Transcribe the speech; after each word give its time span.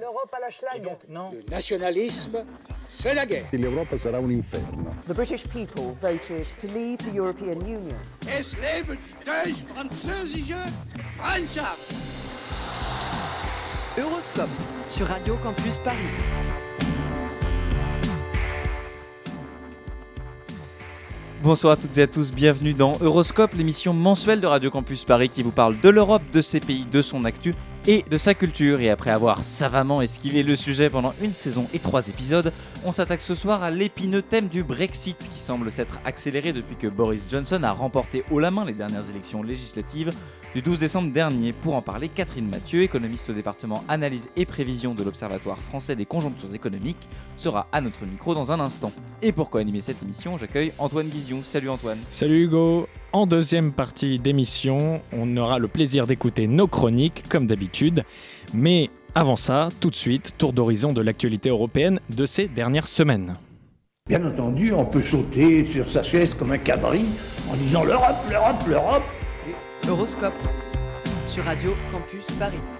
L'Europe 0.00 0.30
à 0.32 0.40
la 0.40 0.50
schlag. 0.50 0.82
donc, 0.82 0.98
non. 1.08 1.30
Le 1.32 1.42
nationalisme, 1.50 2.44
c'est 2.88 3.14
la 3.14 3.26
guerre. 3.26 3.46
L'Europa 3.52 3.96
sarà 3.96 4.18
un 4.18 4.30
inferno. 4.30 4.94
The 5.08 5.14
British 5.14 5.46
people 5.48 5.94
voted 6.00 6.46
to 6.58 6.66
leave 6.68 6.98
the 6.98 7.14
European 7.14 7.60
Union. 7.62 7.96
Es 8.28 8.54
leben 8.54 8.98
die 9.24 9.52
französische 9.52 10.56
Freundschaft. 11.18 11.94
Euroscope 13.96 14.50
sur 14.88 15.06
Radio 15.06 15.36
Campus 15.36 15.78
Paris. 15.84 15.98
Bonsoir 21.42 21.74
à 21.74 21.76
toutes 21.76 21.96
et 21.98 22.02
à 22.02 22.06
tous, 22.06 22.32
bienvenue 22.32 22.72
dans 22.72 22.92
Euroscope, 23.02 23.52
l'émission 23.52 23.92
mensuelle 23.92 24.40
de 24.40 24.46
Radio 24.46 24.70
Campus 24.70 25.04
Paris 25.04 25.28
qui 25.28 25.42
vous 25.42 25.52
parle 25.52 25.78
de 25.78 25.90
l'Europe, 25.90 26.22
de 26.32 26.40
ses 26.40 26.58
pays, 26.58 26.86
de 26.86 27.02
son 27.02 27.24
actu 27.26 27.54
et 27.86 28.04
de 28.08 28.16
sa 28.16 28.34
culture. 28.34 28.80
Et 28.80 28.90
après 28.90 29.10
avoir 29.10 29.42
savamment 29.42 30.02
esquivé 30.02 30.42
le 30.42 30.56
sujet 30.56 30.90
pendant 30.90 31.14
une 31.20 31.32
saison 31.32 31.66
et 31.72 31.78
trois 31.78 32.08
épisodes, 32.08 32.52
on 32.84 32.92
s'attaque 32.92 33.22
ce 33.22 33.34
soir 33.34 33.62
à 33.62 33.70
l'épineux 33.70 34.22
thème 34.22 34.48
du 34.48 34.62
Brexit 34.62 35.18
qui 35.32 35.38
semble 35.38 35.70
s'être 35.70 36.00
accéléré 36.04 36.52
depuis 36.52 36.76
que 36.76 36.86
Boris 36.86 37.26
Johnson 37.28 37.62
a 37.62 37.72
remporté 37.72 38.24
haut 38.30 38.40
la 38.40 38.50
main 38.50 38.64
les 38.64 38.72
dernières 38.72 39.08
élections 39.10 39.42
législatives 39.42 40.12
du 40.54 40.62
12 40.62 40.78
décembre 40.78 41.12
dernier. 41.12 41.52
Pour 41.52 41.74
en 41.74 41.82
parler, 41.82 42.08
Catherine 42.08 42.48
Mathieu, 42.48 42.82
économiste 42.82 43.28
au 43.28 43.32
département 43.32 43.82
analyse 43.88 44.28
et 44.36 44.46
prévision 44.46 44.94
de 44.94 45.02
l'Observatoire 45.02 45.58
français 45.58 45.96
des 45.96 46.06
conjonctures 46.06 46.54
économiques, 46.54 47.08
sera 47.36 47.66
à 47.72 47.80
notre 47.80 48.06
micro 48.06 48.34
dans 48.34 48.52
un 48.52 48.60
instant. 48.60 48.92
Et 49.20 49.32
pour 49.32 49.50
co-animer 49.50 49.80
cette 49.80 50.00
émission, 50.02 50.36
j'accueille 50.36 50.72
Antoine 50.78 51.08
Guizioux. 51.08 51.40
Salut 51.42 51.70
Antoine. 51.70 51.98
Salut 52.08 52.44
Hugo. 52.44 52.86
En 53.12 53.26
deuxième 53.26 53.72
partie 53.72 54.20
d'émission, 54.20 55.00
on 55.12 55.36
aura 55.36 55.58
le 55.58 55.66
plaisir 55.66 56.06
d'écouter 56.06 56.46
nos 56.46 56.68
chroniques 56.68 57.24
comme 57.28 57.48
d'habitude. 57.48 58.04
Mais 58.52 58.90
avant 59.16 59.36
ça, 59.36 59.70
tout 59.80 59.90
de 59.90 59.96
suite, 59.96 60.34
tour 60.38 60.52
d'horizon 60.52 60.92
de 60.92 61.00
l'actualité 61.00 61.48
européenne 61.48 61.98
de 62.10 62.26
ces 62.26 62.46
dernières 62.46 62.86
semaines. 62.86 63.34
Bien 64.08 64.24
entendu, 64.24 64.72
on 64.72 64.84
peut 64.84 65.02
sauter 65.02 65.66
sur 65.72 65.90
sa 65.90 66.04
chaise 66.04 66.32
comme 66.34 66.52
un 66.52 66.58
cabri 66.58 67.06
en 67.50 67.56
disant 67.56 67.82
l'Europe, 67.82 68.16
l'Europe, 68.30 68.62
l'Europe. 68.68 69.02
Euroscope 69.88 70.32
sur 71.26 71.44
Radio 71.44 71.74
Campus 71.92 72.24
Paris. 72.38 72.73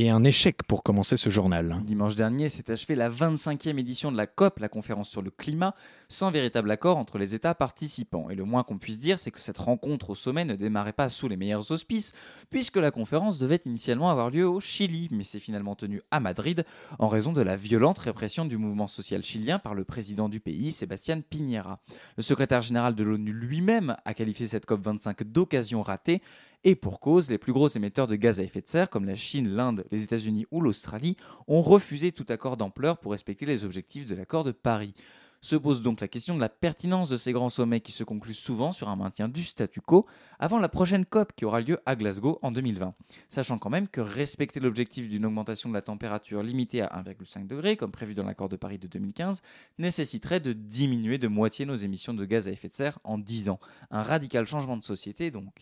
Et 0.00 0.10
un 0.10 0.22
échec 0.22 0.62
pour 0.62 0.84
commencer 0.84 1.16
ce 1.16 1.28
journal. 1.28 1.80
Dimanche 1.82 2.14
dernier 2.14 2.48
s'est 2.48 2.70
achevée 2.70 2.94
la 2.94 3.10
25e 3.10 3.80
édition 3.80 4.12
de 4.12 4.16
la 4.16 4.28
COP, 4.28 4.60
la 4.60 4.68
conférence 4.68 5.08
sur 5.08 5.22
le 5.22 5.32
climat, 5.32 5.74
sans 6.08 6.30
véritable 6.30 6.70
accord 6.70 6.98
entre 6.98 7.18
les 7.18 7.34
États 7.34 7.56
participants. 7.56 8.30
Et 8.30 8.36
le 8.36 8.44
moins 8.44 8.62
qu'on 8.62 8.78
puisse 8.78 9.00
dire, 9.00 9.18
c'est 9.18 9.32
que 9.32 9.40
cette 9.40 9.58
rencontre 9.58 10.10
au 10.10 10.14
sommet 10.14 10.44
ne 10.44 10.54
démarrait 10.54 10.92
pas 10.92 11.08
sous 11.08 11.26
les 11.26 11.36
meilleurs 11.36 11.72
auspices, 11.72 12.12
puisque 12.48 12.76
la 12.76 12.92
conférence 12.92 13.38
devait 13.40 13.60
initialement 13.64 14.08
avoir 14.08 14.30
lieu 14.30 14.48
au 14.48 14.60
Chili, 14.60 15.08
mais 15.10 15.24
s'est 15.24 15.40
finalement 15.40 15.74
tenue 15.74 16.00
à 16.12 16.20
Madrid 16.20 16.64
en 17.00 17.08
raison 17.08 17.32
de 17.32 17.42
la 17.42 17.56
violente 17.56 17.98
répression 17.98 18.44
du 18.44 18.56
mouvement 18.56 18.86
social 18.86 19.24
chilien 19.24 19.58
par 19.58 19.74
le 19.74 19.82
président 19.82 20.28
du 20.28 20.38
pays, 20.38 20.70
Sébastien 20.70 21.20
Piñera. 21.22 21.80
Le 22.16 22.22
secrétaire 22.22 22.62
général 22.62 22.94
de 22.94 23.02
l'ONU 23.02 23.32
lui-même 23.32 23.96
a 24.04 24.14
qualifié 24.14 24.46
cette 24.46 24.68
COP25 24.68 25.24
d'occasion 25.24 25.82
ratée, 25.82 26.22
et 26.64 26.74
pour 26.74 27.00
cause, 27.00 27.30
les 27.30 27.38
plus 27.38 27.52
gros 27.52 27.68
émetteurs 27.68 28.06
de 28.06 28.16
gaz 28.16 28.40
à 28.40 28.42
effet 28.42 28.60
de 28.60 28.68
serre, 28.68 28.90
comme 28.90 29.04
la 29.04 29.14
Chine, 29.14 29.48
l'Inde, 29.48 29.84
les 29.90 30.02
États-Unis 30.02 30.46
ou 30.50 30.60
l'Australie, 30.60 31.16
ont 31.46 31.62
refusé 31.62 32.12
tout 32.12 32.26
accord 32.28 32.56
d'ampleur 32.56 32.98
pour 32.98 33.12
respecter 33.12 33.46
les 33.46 33.64
objectifs 33.64 34.08
de 34.08 34.14
l'accord 34.14 34.44
de 34.44 34.52
Paris. 34.52 34.94
Se 35.40 35.54
pose 35.54 35.82
donc 35.82 36.00
la 36.00 36.08
question 36.08 36.34
de 36.34 36.40
la 36.40 36.48
pertinence 36.48 37.08
de 37.08 37.16
ces 37.16 37.32
grands 37.32 37.48
sommets 37.48 37.80
qui 37.80 37.92
se 37.92 38.02
concluent 38.02 38.34
souvent 38.34 38.72
sur 38.72 38.88
un 38.88 38.96
maintien 38.96 39.28
du 39.28 39.44
statu 39.44 39.80
quo 39.80 40.04
avant 40.40 40.58
la 40.58 40.68
prochaine 40.68 41.06
COP 41.06 41.32
qui 41.36 41.44
aura 41.44 41.60
lieu 41.60 41.78
à 41.86 41.94
Glasgow 41.94 42.40
en 42.42 42.50
2020. 42.50 42.92
Sachant 43.28 43.58
quand 43.58 43.70
même 43.70 43.86
que 43.86 44.00
respecter 44.00 44.58
l'objectif 44.58 45.08
d'une 45.08 45.24
augmentation 45.24 45.68
de 45.68 45.74
la 45.74 45.82
température 45.82 46.42
limitée 46.42 46.82
à 46.82 47.02
1,5 47.04 47.46
degré, 47.46 47.76
comme 47.76 47.92
prévu 47.92 48.14
dans 48.14 48.24
l'accord 48.24 48.48
de 48.48 48.56
Paris 48.56 48.78
de 48.78 48.88
2015, 48.88 49.40
nécessiterait 49.78 50.40
de 50.40 50.52
diminuer 50.52 51.18
de 51.18 51.28
moitié 51.28 51.66
nos 51.66 51.76
émissions 51.76 52.14
de 52.14 52.24
gaz 52.24 52.48
à 52.48 52.50
effet 52.50 52.68
de 52.68 52.74
serre 52.74 52.98
en 53.04 53.16
10 53.16 53.48
ans. 53.48 53.60
Un 53.90 54.02
radical 54.02 54.44
changement 54.44 54.76
de 54.76 54.84
société 54.84 55.30
donc. 55.30 55.52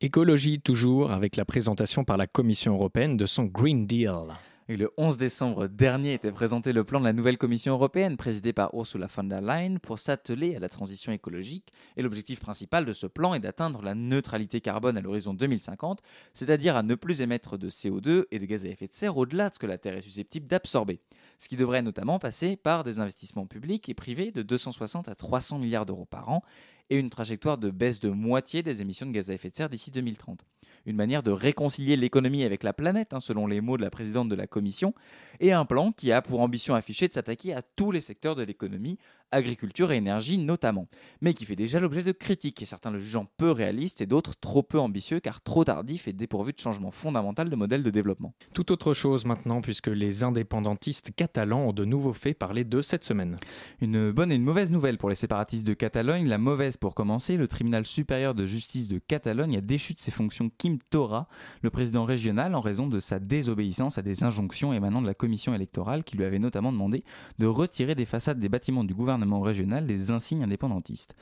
Écologie 0.00 0.60
toujours 0.60 1.10
avec 1.10 1.36
la 1.36 1.44
présentation 1.44 2.04
par 2.04 2.16
la 2.16 2.28
Commission 2.28 2.74
européenne 2.74 3.16
de 3.16 3.26
son 3.26 3.44
Green 3.44 3.86
Deal. 3.86 4.36
Le 4.68 4.90
11 4.96 5.16
décembre 5.16 5.68
dernier 5.68 6.14
était 6.14 6.32
présenté 6.32 6.72
le 6.72 6.82
plan 6.82 6.98
de 6.98 7.04
la 7.04 7.12
nouvelle 7.12 7.38
Commission 7.38 7.74
européenne 7.74 8.16
présidée 8.16 8.52
par 8.52 8.74
Ursula 8.74 9.06
von 9.06 9.22
der 9.22 9.40
Leyen 9.40 9.76
pour 9.80 10.00
s'atteler 10.00 10.56
à 10.56 10.58
la 10.58 10.68
transition 10.68 11.12
écologique. 11.12 11.72
Et 11.96 12.02
l'objectif 12.02 12.40
principal 12.40 12.84
de 12.84 12.92
ce 12.92 13.06
plan 13.06 13.34
est 13.34 13.38
d'atteindre 13.38 13.80
la 13.80 13.94
neutralité 13.94 14.60
carbone 14.60 14.96
à 14.98 15.00
l'horizon 15.00 15.34
2050, 15.34 16.02
c'est-à-dire 16.34 16.74
à 16.74 16.82
ne 16.82 16.96
plus 16.96 17.20
émettre 17.20 17.56
de 17.56 17.70
CO2 17.70 18.24
et 18.32 18.40
de 18.40 18.44
gaz 18.44 18.64
à 18.66 18.68
effet 18.68 18.88
de 18.88 18.92
serre 18.92 19.16
au-delà 19.16 19.50
de 19.50 19.54
ce 19.54 19.60
que 19.60 19.66
la 19.66 19.78
Terre 19.78 19.98
est 19.98 20.02
susceptible 20.02 20.48
d'absorber. 20.48 20.98
Ce 21.38 21.48
qui 21.48 21.56
devrait 21.56 21.82
notamment 21.82 22.18
passer 22.18 22.56
par 22.56 22.82
des 22.82 22.98
investissements 22.98 23.46
publics 23.46 23.88
et 23.88 23.94
privés 23.94 24.32
de 24.32 24.42
260 24.42 25.08
à 25.08 25.14
300 25.14 25.60
milliards 25.60 25.86
d'euros 25.86 26.06
par 26.06 26.28
an 26.28 26.42
et 26.90 26.98
une 26.98 27.10
trajectoire 27.10 27.58
de 27.58 27.70
baisse 27.70 28.00
de 28.00 28.10
moitié 28.10 28.62
des 28.62 28.80
émissions 28.80 29.06
de 29.06 29.12
gaz 29.12 29.30
à 29.30 29.34
effet 29.34 29.50
de 29.50 29.56
serre 29.56 29.68
d'ici 29.68 29.90
2030 29.90 30.44
une 30.86 30.96
manière 30.96 31.22
de 31.22 31.32
réconcilier 31.32 31.96
l'économie 31.96 32.44
avec 32.44 32.62
la 32.62 32.72
planète, 32.72 33.12
hein, 33.12 33.20
selon 33.20 33.46
les 33.46 33.60
mots 33.60 33.76
de 33.76 33.82
la 33.82 33.90
présidente 33.90 34.28
de 34.28 34.34
la 34.34 34.46
Commission, 34.46 34.94
et 35.40 35.52
un 35.52 35.64
plan 35.64 35.92
qui 35.92 36.12
a 36.12 36.22
pour 36.22 36.40
ambition 36.40 36.74
affichée 36.74 37.08
de 37.08 37.12
s'attaquer 37.12 37.52
à 37.54 37.62
tous 37.62 37.90
les 37.90 38.00
secteurs 38.00 38.36
de 38.36 38.42
l'économie, 38.42 38.98
agriculture 39.32 39.92
et 39.92 39.96
énergie 39.96 40.38
notamment, 40.38 40.88
mais 41.20 41.34
qui 41.34 41.44
fait 41.44 41.56
déjà 41.56 41.80
l'objet 41.80 42.02
de 42.02 42.12
critiques, 42.12 42.62
et 42.62 42.66
certains 42.66 42.90
le 42.90 42.98
jugeant 42.98 43.26
peu 43.36 43.50
réaliste 43.50 44.00
et 44.00 44.06
d'autres 44.06 44.34
trop 44.38 44.62
peu 44.62 44.78
ambitieux 44.78 45.20
car 45.20 45.42
trop 45.42 45.64
tardif 45.64 46.08
et 46.08 46.12
dépourvu 46.12 46.52
de 46.52 46.58
changement 46.58 46.90
fondamental 46.90 47.50
de 47.50 47.56
modèle 47.56 47.82
de 47.82 47.90
développement. 47.90 48.34
Tout 48.54 48.70
autre 48.72 48.94
chose 48.94 49.24
maintenant 49.24 49.60
puisque 49.60 49.88
les 49.88 50.22
indépendantistes 50.22 51.14
catalans 51.14 51.68
ont 51.68 51.72
de 51.72 51.84
nouveau 51.84 52.12
fait 52.12 52.34
parler 52.34 52.64
d'eux 52.64 52.82
cette 52.82 53.04
semaine. 53.04 53.36
Une 53.80 54.10
bonne 54.12 54.30
et 54.30 54.36
une 54.36 54.44
mauvaise 54.44 54.70
nouvelle 54.70 54.98
pour 54.98 55.08
les 55.08 55.14
séparatistes 55.14 55.66
de 55.66 55.74
Catalogne. 55.74 56.28
La 56.28 56.38
mauvaise 56.38 56.76
pour 56.76 56.94
commencer, 56.94 57.36
le 57.36 57.48
tribunal 57.48 57.84
supérieur 57.84 58.34
de 58.34 58.46
justice 58.46 58.88
de 58.88 58.98
Catalogne 58.98 59.56
a 59.56 59.60
déchu 59.60 59.94
de 59.94 59.98
ses 59.98 60.10
fonctions 60.10 60.50
Kim 60.56 60.78
Tora, 60.90 61.28
le 61.62 61.70
président 61.70 62.04
régional, 62.04 62.54
en 62.54 62.60
raison 62.60 62.86
de 62.86 63.00
sa 63.00 63.18
désobéissance 63.18 63.98
à 63.98 64.02
des 64.02 64.24
injonctions 64.24 64.72
émanant 64.72 65.02
de 65.02 65.06
la 65.06 65.14
commission 65.14 65.54
électorale 65.54 66.04
qui 66.04 66.16
lui 66.16 66.24
avait 66.24 66.38
notamment 66.38 66.72
demandé 66.72 67.04
de 67.38 67.46
retirer 67.46 67.94
des 67.94 68.04
façades 68.04 68.38
des 68.38 68.48
bâtiments 68.48 68.84
du 68.84 68.94
gouvernement 68.94 69.15
régional 69.40 69.86
des 69.86 70.10
insignes 70.10 70.42
indépendantistes. 70.42 71.14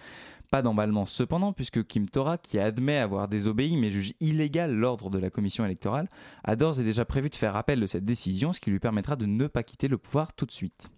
Pas 0.50 0.62
d'emballement 0.62 1.06
cependant, 1.06 1.52
puisque 1.52 1.84
Kim 1.86 2.08
Tora, 2.08 2.38
qui 2.38 2.58
admet 2.58 2.98
avoir 2.98 3.28
désobéi 3.28 3.76
mais 3.76 3.90
juge 3.90 4.14
illégal 4.20 4.72
l'ordre 4.72 5.10
de 5.10 5.18
la 5.18 5.30
commission 5.30 5.64
électorale, 5.64 6.08
a 6.44 6.56
d'ores 6.56 6.80
et 6.80 6.84
déjà 6.84 7.04
prévu 7.04 7.30
de 7.30 7.36
faire 7.36 7.56
appel 7.56 7.80
de 7.80 7.86
cette 7.86 8.04
décision, 8.04 8.52
ce 8.52 8.60
qui 8.60 8.70
lui 8.70 8.80
permettra 8.80 9.16
de 9.16 9.26
ne 9.26 9.46
pas 9.46 9.62
quitter 9.62 9.88
le 9.88 9.98
pouvoir 9.98 10.32
tout 10.32 10.46
de 10.46 10.52
suite. 10.52 10.90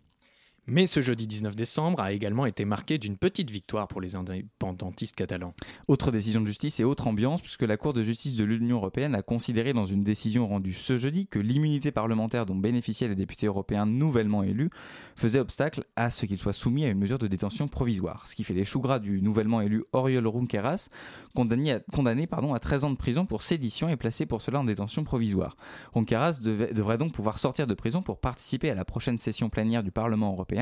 Mais 0.68 0.88
ce 0.88 1.00
jeudi 1.00 1.28
19 1.28 1.54
décembre 1.54 2.00
a 2.00 2.12
également 2.12 2.44
été 2.44 2.64
marqué 2.64 2.98
d'une 2.98 3.16
petite 3.16 3.52
victoire 3.52 3.86
pour 3.86 4.00
les 4.00 4.16
indépendantistes 4.16 5.14
catalans. 5.14 5.54
Autre 5.86 6.10
décision 6.10 6.40
de 6.40 6.46
justice 6.46 6.80
et 6.80 6.84
autre 6.84 7.06
ambiance, 7.06 7.40
puisque 7.40 7.62
la 7.62 7.76
Cour 7.76 7.92
de 7.92 8.02
justice 8.02 8.34
de 8.34 8.42
l'Union 8.42 8.78
européenne 8.78 9.14
a 9.14 9.22
considéré 9.22 9.72
dans 9.72 9.86
une 9.86 10.02
décision 10.02 10.48
rendue 10.48 10.72
ce 10.72 10.98
jeudi 10.98 11.28
que 11.28 11.38
l'immunité 11.38 11.92
parlementaire 11.92 12.46
dont 12.46 12.56
bénéficiaient 12.56 13.06
les 13.06 13.14
députés 13.14 13.46
européens 13.46 13.86
nouvellement 13.86 14.42
élus 14.42 14.70
faisait 15.14 15.38
obstacle 15.38 15.84
à 15.94 16.10
ce 16.10 16.26
qu'ils 16.26 16.40
soient 16.40 16.52
soumis 16.52 16.84
à 16.84 16.88
une 16.88 16.98
mesure 16.98 17.20
de 17.20 17.28
détention 17.28 17.68
provisoire. 17.68 18.26
Ce 18.26 18.34
qui 18.34 18.42
fait 18.42 18.54
les 18.54 18.64
choux 18.64 18.80
gras 18.80 18.98
du 18.98 19.22
nouvellement 19.22 19.60
élu 19.60 19.84
Oriol 19.92 20.26
Runkeras, 20.26 20.88
condamné, 21.36 21.74
à, 21.74 21.80
condamné 21.92 22.26
pardon, 22.26 22.54
à 22.54 22.58
13 22.58 22.84
ans 22.84 22.90
de 22.90 22.96
prison 22.96 23.24
pour 23.24 23.42
sédition 23.42 23.88
et 23.88 23.96
placé 23.96 24.26
pour 24.26 24.42
cela 24.42 24.58
en 24.58 24.64
détention 24.64 25.04
provisoire. 25.04 25.56
Devait, 25.94 26.72
devrait 26.72 26.98
donc 26.98 27.12
pouvoir 27.12 27.38
sortir 27.38 27.68
de 27.68 27.74
prison 27.74 28.02
pour 28.02 28.18
participer 28.18 28.68
à 28.70 28.74
la 28.74 28.84
prochaine 28.84 29.18
session 29.18 29.48
plénière 29.48 29.84
du 29.84 29.92
Parlement 29.92 30.32
européen 30.32 30.55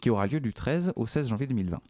qui 0.00 0.10
aura 0.10 0.26
lieu 0.26 0.40
du 0.40 0.52
13 0.52 0.92
au 0.96 1.06
16 1.06 1.28
janvier 1.28 1.46
2020. 1.46 1.80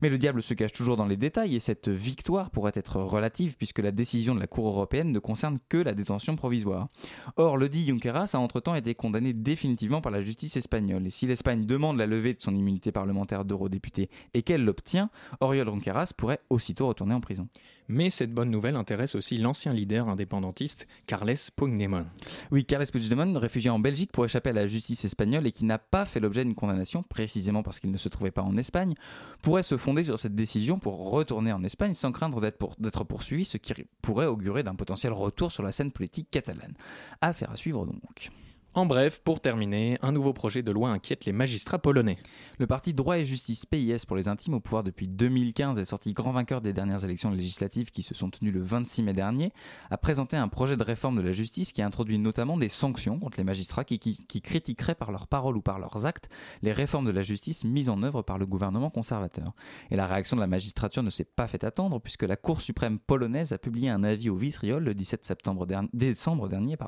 Mais 0.00 0.08
le 0.08 0.18
diable 0.18 0.42
se 0.42 0.54
cache 0.54 0.72
toujours 0.72 0.96
dans 0.96 1.06
les 1.06 1.16
détails 1.16 1.54
et 1.54 1.60
cette 1.60 1.88
victoire 1.88 2.50
pourrait 2.50 2.72
être 2.74 3.00
relative 3.00 3.56
puisque 3.56 3.78
la 3.78 3.92
décision 3.92 4.34
de 4.34 4.40
la 4.40 4.46
Cour 4.46 4.66
européenne 4.66 5.12
ne 5.12 5.18
concerne 5.18 5.58
que 5.68 5.76
la 5.76 5.94
détention 5.94 6.36
provisoire. 6.36 6.88
Or, 7.36 7.56
le 7.56 7.68
dit 7.68 7.86
Junqueras 7.86 8.32
a 8.34 8.38
entre-temps 8.38 8.74
été 8.74 8.94
condamné 8.94 9.32
définitivement 9.32 10.00
par 10.00 10.12
la 10.12 10.22
justice 10.22 10.56
espagnole 10.56 11.06
et 11.06 11.10
si 11.10 11.26
l'Espagne 11.26 11.66
demande 11.66 11.98
la 11.98 12.06
levée 12.06 12.34
de 12.34 12.40
son 12.40 12.54
immunité 12.54 12.92
parlementaire 12.92 13.44
d'eurodéputé 13.44 14.10
et 14.34 14.42
qu'elle 14.42 14.64
l'obtient, 14.64 15.10
Oriol 15.40 15.68
Junqueras 15.68 16.12
pourrait 16.16 16.40
aussitôt 16.50 16.88
retourner 16.88 17.14
en 17.14 17.20
prison. 17.20 17.48
Mais 17.92 18.08
cette 18.08 18.32
bonne 18.32 18.50
nouvelle 18.50 18.76
intéresse 18.76 19.14
aussi 19.14 19.36
l'ancien 19.36 19.74
leader 19.74 20.08
indépendantiste 20.08 20.88
Carles 21.06 21.34
Puigdemont. 21.54 22.06
Oui, 22.50 22.64
Carles 22.64 22.86
Puigdemont, 22.86 23.38
réfugié 23.38 23.68
en 23.68 23.78
Belgique 23.78 24.10
pour 24.12 24.24
échapper 24.24 24.48
à 24.48 24.54
la 24.54 24.66
justice 24.66 25.04
espagnole 25.04 25.46
et 25.46 25.52
qui 25.52 25.66
n'a 25.66 25.76
pas 25.76 26.06
fait 26.06 26.18
l'objet 26.18 26.42
d'une 26.42 26.54
condamnation, 26.54 27.02
précisément 27.02 27.62
parce 27.62 27.80
qu'il 27.80 27.90
ne 27.90 27.98
se 27.98 28.08
trouvait 28.08 28.30
pas 28.30 28.40
en 28.40 28.56
Espagne, 28.56 28.94
pourrait 29.42 29.62
se 29.62 29.76
fonder 29.76 30.04
sur 30.04 30.18
cette 30.18 30.34
décision 30.34 30.78
pour 30.78 31.10
retourner 31.10 31.52
en 31.52 31.62
Espagne 31.64 31.92
sans 31.92 32.12
craindre 32.12 32.40
d'être 32.40 32.56
pour, 32.56 32.76
poursuivi, 33.06 33.44
ce 33.44 33.58
qui 33.58 33.74
pourrait 34.00 34.24
augurer 34.24 34.62
d'un 34.62 34.74
potentiel 34.74 35.12
retour 35.12 35.52
sur 35.52 35.62
la 35.62 35.70
scène 35.70 35.92
politique 35.92 36.30
catalane. 36.30 36.72
Affaire 37.20 37.50
à 37.50 37.56
suivre 37.56 37.84
donc. 37.84 38.30
En 38.74 38.86
bref, 38.86 39.20
pour 39.22 39.40
terminer, 39.40 39.98
un 40.00 40.12
nouveau 40.12 40.32
projet 40.32 40.62
de 40.62 40.72
loi 40.72 40.88
inquiète 40.88 41.26
les 41.26 41.32
magistrats 41.32 41.78
polonais. 41.78 42.16
Le 42.58 42.66
parti 42.66 42.94
Droit 42.94 43.18
et 43.18 43.26
Justice 43.26 43.66
PIS 43.66 44.06
pour 44.06 44.16
les 44.16 44.28
intimes 44.28 44.54
au 44.54 44.60
pouvoir 44.60 44.82
depuis 44.82 45.06
2015 45.08 45.78
est 45.78 45.84
sorti 45.84 46.14
grand 46.14 46.32
vainqueur 46.32 46.62
des 46.62 46.72
dernières 46.72 47.04
élections 47.04 47.30
législatives 47.30 47.90
qui 47.90 48.02
se 48.02 48.14
sont 48.14 48.30
tenues 48.30 48.50
le 48.50 48.62
26 48.62 49.02
mai 49.02 49.12
dernier, 49.12 49.52
a 49.90 49.98
présenté 49.98 50.38
un 50.38 50.48
projet 50.48 50.78
de 50.78 50.82
réforme 50.82 51.16
de 51.16 51.20
la 51.20 51.32
justice 51.32 51.72
qui 51.72 51.82
introduit 51.82 52.18
notamment 52.18 52.56
des 52.56 52.70
sanctions 52.70 53.18
contre 53.18 53.36
les 53.36 53.44
magistrats 53.44 53.84
qui, 53.84 53.98
critiqueraient 54.40 54.94
par 54.94 55.12
leurs 55.12 55.26
paroles 55.26 55.58
ou 55.58 55.62
par 55.62 55.78
leurs 55.78 56.06
actes 56.06 56.30
les 56.62 56.72
réformes 56.72 57.04
de 57.04 57.10
la 57.10 57.22
justice 57.22 57.64
mises 57.64 57.90
en 57.90 58.02
œuvre 58.02 58.22
par 58.22 58.38
le 58.38 58.46
gouvernement 58.46 58.88
conservateur. 58.88 59.52
Et 59.90 59.96
la 59.96 60.06
réaction 60.06 60.36
de 60.36 60.40
la 60.40 60.46
magistrature 60.46 61.02
ne 61.02 61.10
s'est 61.10 61.24
pas 61.24 61.46
fait 61.46 61.64
attendre 61.64 62.00
puisque 62.00 62.22
la 62.22 62.36
Cour 62.36 62.62
suprême 62.62 62.98
polonaise 62.98 63.52
a 63.52 63.58
publié 63.58 63.90
un 63.90 64.02
avis 64.02 64.30
au 64.30 64.36
vitriol 64.36 64.82
le 64.82 64.94
17 64.94 65.26
septembre 65.26 65.66
dernier, 65.66 65.90
décembre 65.92 66.48
dernier 66.48 66.78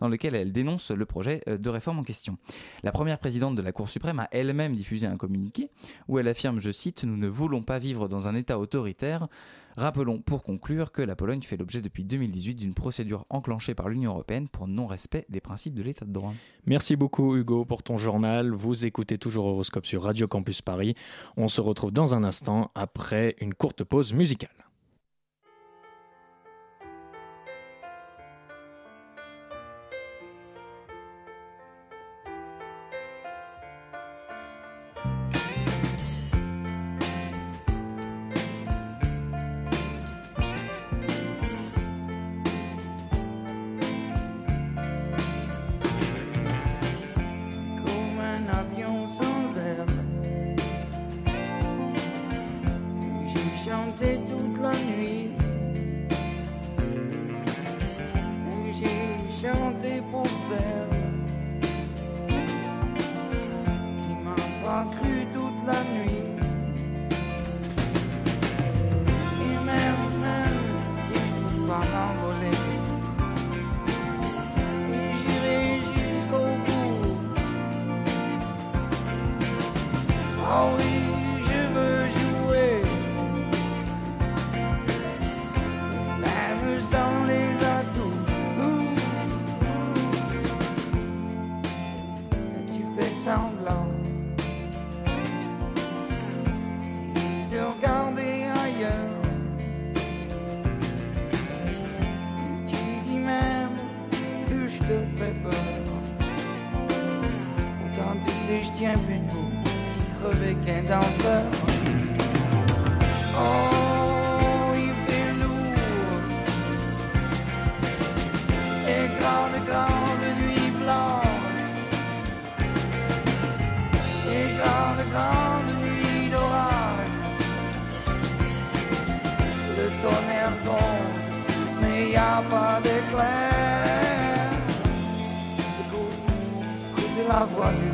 dans 0.00 0.08
lequel 0.08 0.34
elle 0.34 0.52
dénonce 0.52 0.90
le 0.90 1.06
projet 1.14 1.42
euh, 1.46 1.56
de 1.56 1.70
réforme 1.70 2.00
en 2.00 2.02
question. 2.02 2.38
La 2.82 2.90
première 2.90 3.20
présidente 3.20 3.54
de 3.54 3.62
la 3.62 3.70
Cour 3.70 3.88
suprême 3.88 4.18
a 4.18 4.26
elle-même 4.32 4.74
diffusé 4.74 5.06
un 5.06 5.16
communiqué 5.16 5.70
où 6.08 6.18
elle 6.18 6.26
affirme, 6.26 6.58
je 6.58 6.72
cite, 6.72 7.04
Nous 7.04 7.16
ne 7.16 7.28
voulons 7.28 7.62
pas 7.62 7.78
vivre 7.78 8.08
dans 8.08 8.26
un 8.26 8.34
État 8.34 8.58
autoritaire. 8.58 9.28
Rappelons 9.76 10.18
pour 10.18 10.42
conclure 10.42 10.90
que 10.90 11.02
la 11.02 11.14
Pologne 11.14 11.40
fait 11.40 11.56
l'objet 11.56 11.80
depuis 11.80 12.04
2018 12.04 12.56
d'une 12.56 12.74
procédure 12.74 13.26
enclenchée 13.30 13.76
par 13.76 13.88
l'Union 13.88 14.10
européenne 14.10 14.48
pour 14.48 14.66
non-respect 14.66 15.24
des 15.28 15.40
principes 15.40 15.74
de 15.74 15.82
l'État 15.82 16.04
de 16.04 16.12
droit. 16.12 16.34
Merci 16.66 16.96
beaucoup 16.96 17.36
Hugo 17.36 17.64
pour 17.64 17.84
ton 17.84 17.96
journal. 17.96 18.50
Vous 18.50 18.84
écoutez 18.84 19.16
toujours 19.16 19.46
Horoscope 19.46 19.86
sur 19.86 20.02
Radio 20.02 20.26
Campus 20.26 20.62
Paris. 20.62 20.96
On 21.36 21.46
se 21.46 21.60
retrouve 21.60 21.92
dans 21.92 22.14
un 22.14 22.24
instant 22.24 22.72
après 22.74 23.36
une 23.40 23.54
courte 23.54 23.84
pause 23.84 24.14
musicale. 24.14 24.64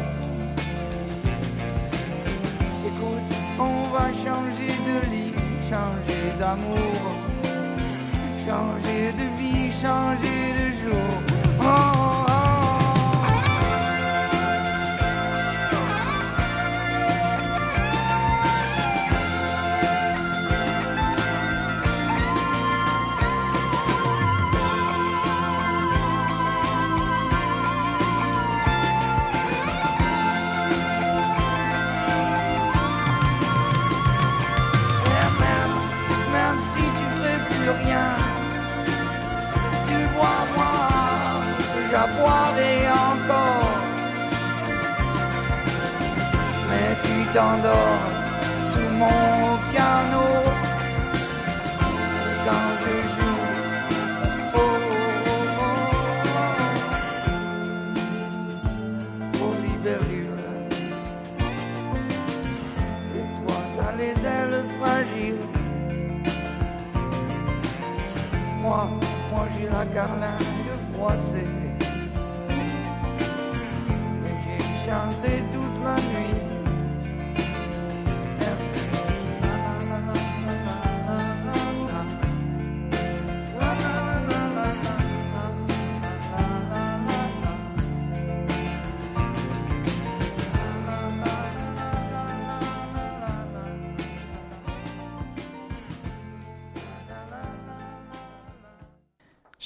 Écoute, 2.86 3.32
on 3.58 3.88
va 3.92 4.06
changer 4.24 4.72
de 4.88 4.96
lit, 5.10 5.34
changer 5.70 6.24
d'amour, 6.38 7.00
changer 8.46 9.12
de 9.12 9.26
vie, 9.38 9.72
changer 9.72 10.40
de 10.58 10.66
jour. 10.82 11.19
T'endors 47.32 48.00
sous 48.64 48.90
mon 48.98 49.58
piano 49.70 50.26
quand 52.44 52.68
je 52.80 52.94
joue. 53.14 53.42
Oh, 54.54 54.58
oh, 54.58 55.06
oh, 55.58 55.82
oh, 59.42 59.52
libellule. 59.62 60.44
Et 63.16 63.26
toi, 63.38 63.58
t'as 63.76 63.92
les 63.96 64.16
ailes 64.36 64.60
fragiles. 64.80 65.46
Moi, 68.62 68.82
moi 69.30 69.44
j'ai 69.56 69.68
la 69.68 69.84
carlingue 69.94 70.74
froissée. 70.94 71.52
Et 74.26 74.36
j'ai 74.44 74.62
chanté 74.84 75.32
toute 75.52 75.69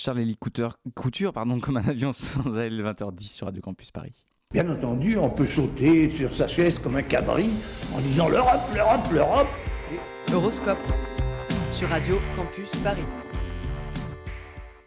Charles-Élie 0.05 0.37
Couture, 0.37 0.77
Couture 0.95 1.33
pardon, 1.33 1.59
comme 1.61 1.79
un 1.79 1.89
avion 1.89 2.13
sans 2.13 2.59
aile, 2.59 2.83
20h10 2.83 3.27
sur 3.27 3.47
Radio 3.47 3.63
Campus 3.63 3.91
Paris. 3.91 4.13
Bien 4.53 4.69
entendu, 4.69 5.17
on 5.17 5.31
peut 5.31 5.47
sauter 5.47 6.15
sur 6.15 6.37
sa 6.37 6.47
chaise 6.47 6.79
comme 6.83 6.97
un 6.97 7.03
cabri 7.03 7.49
en 7.95 8.01
disant 8.01 8.29
l'Europe, 8.29 8.61
l'Europe, 8.75 9.07
l'Europe. 9.11 9.49
Horoscope 10.31 10.77
sur 11.71 11.89
Radio 11.89 12.21
Campus 12.37 12.71
Paris. 12.83 13.07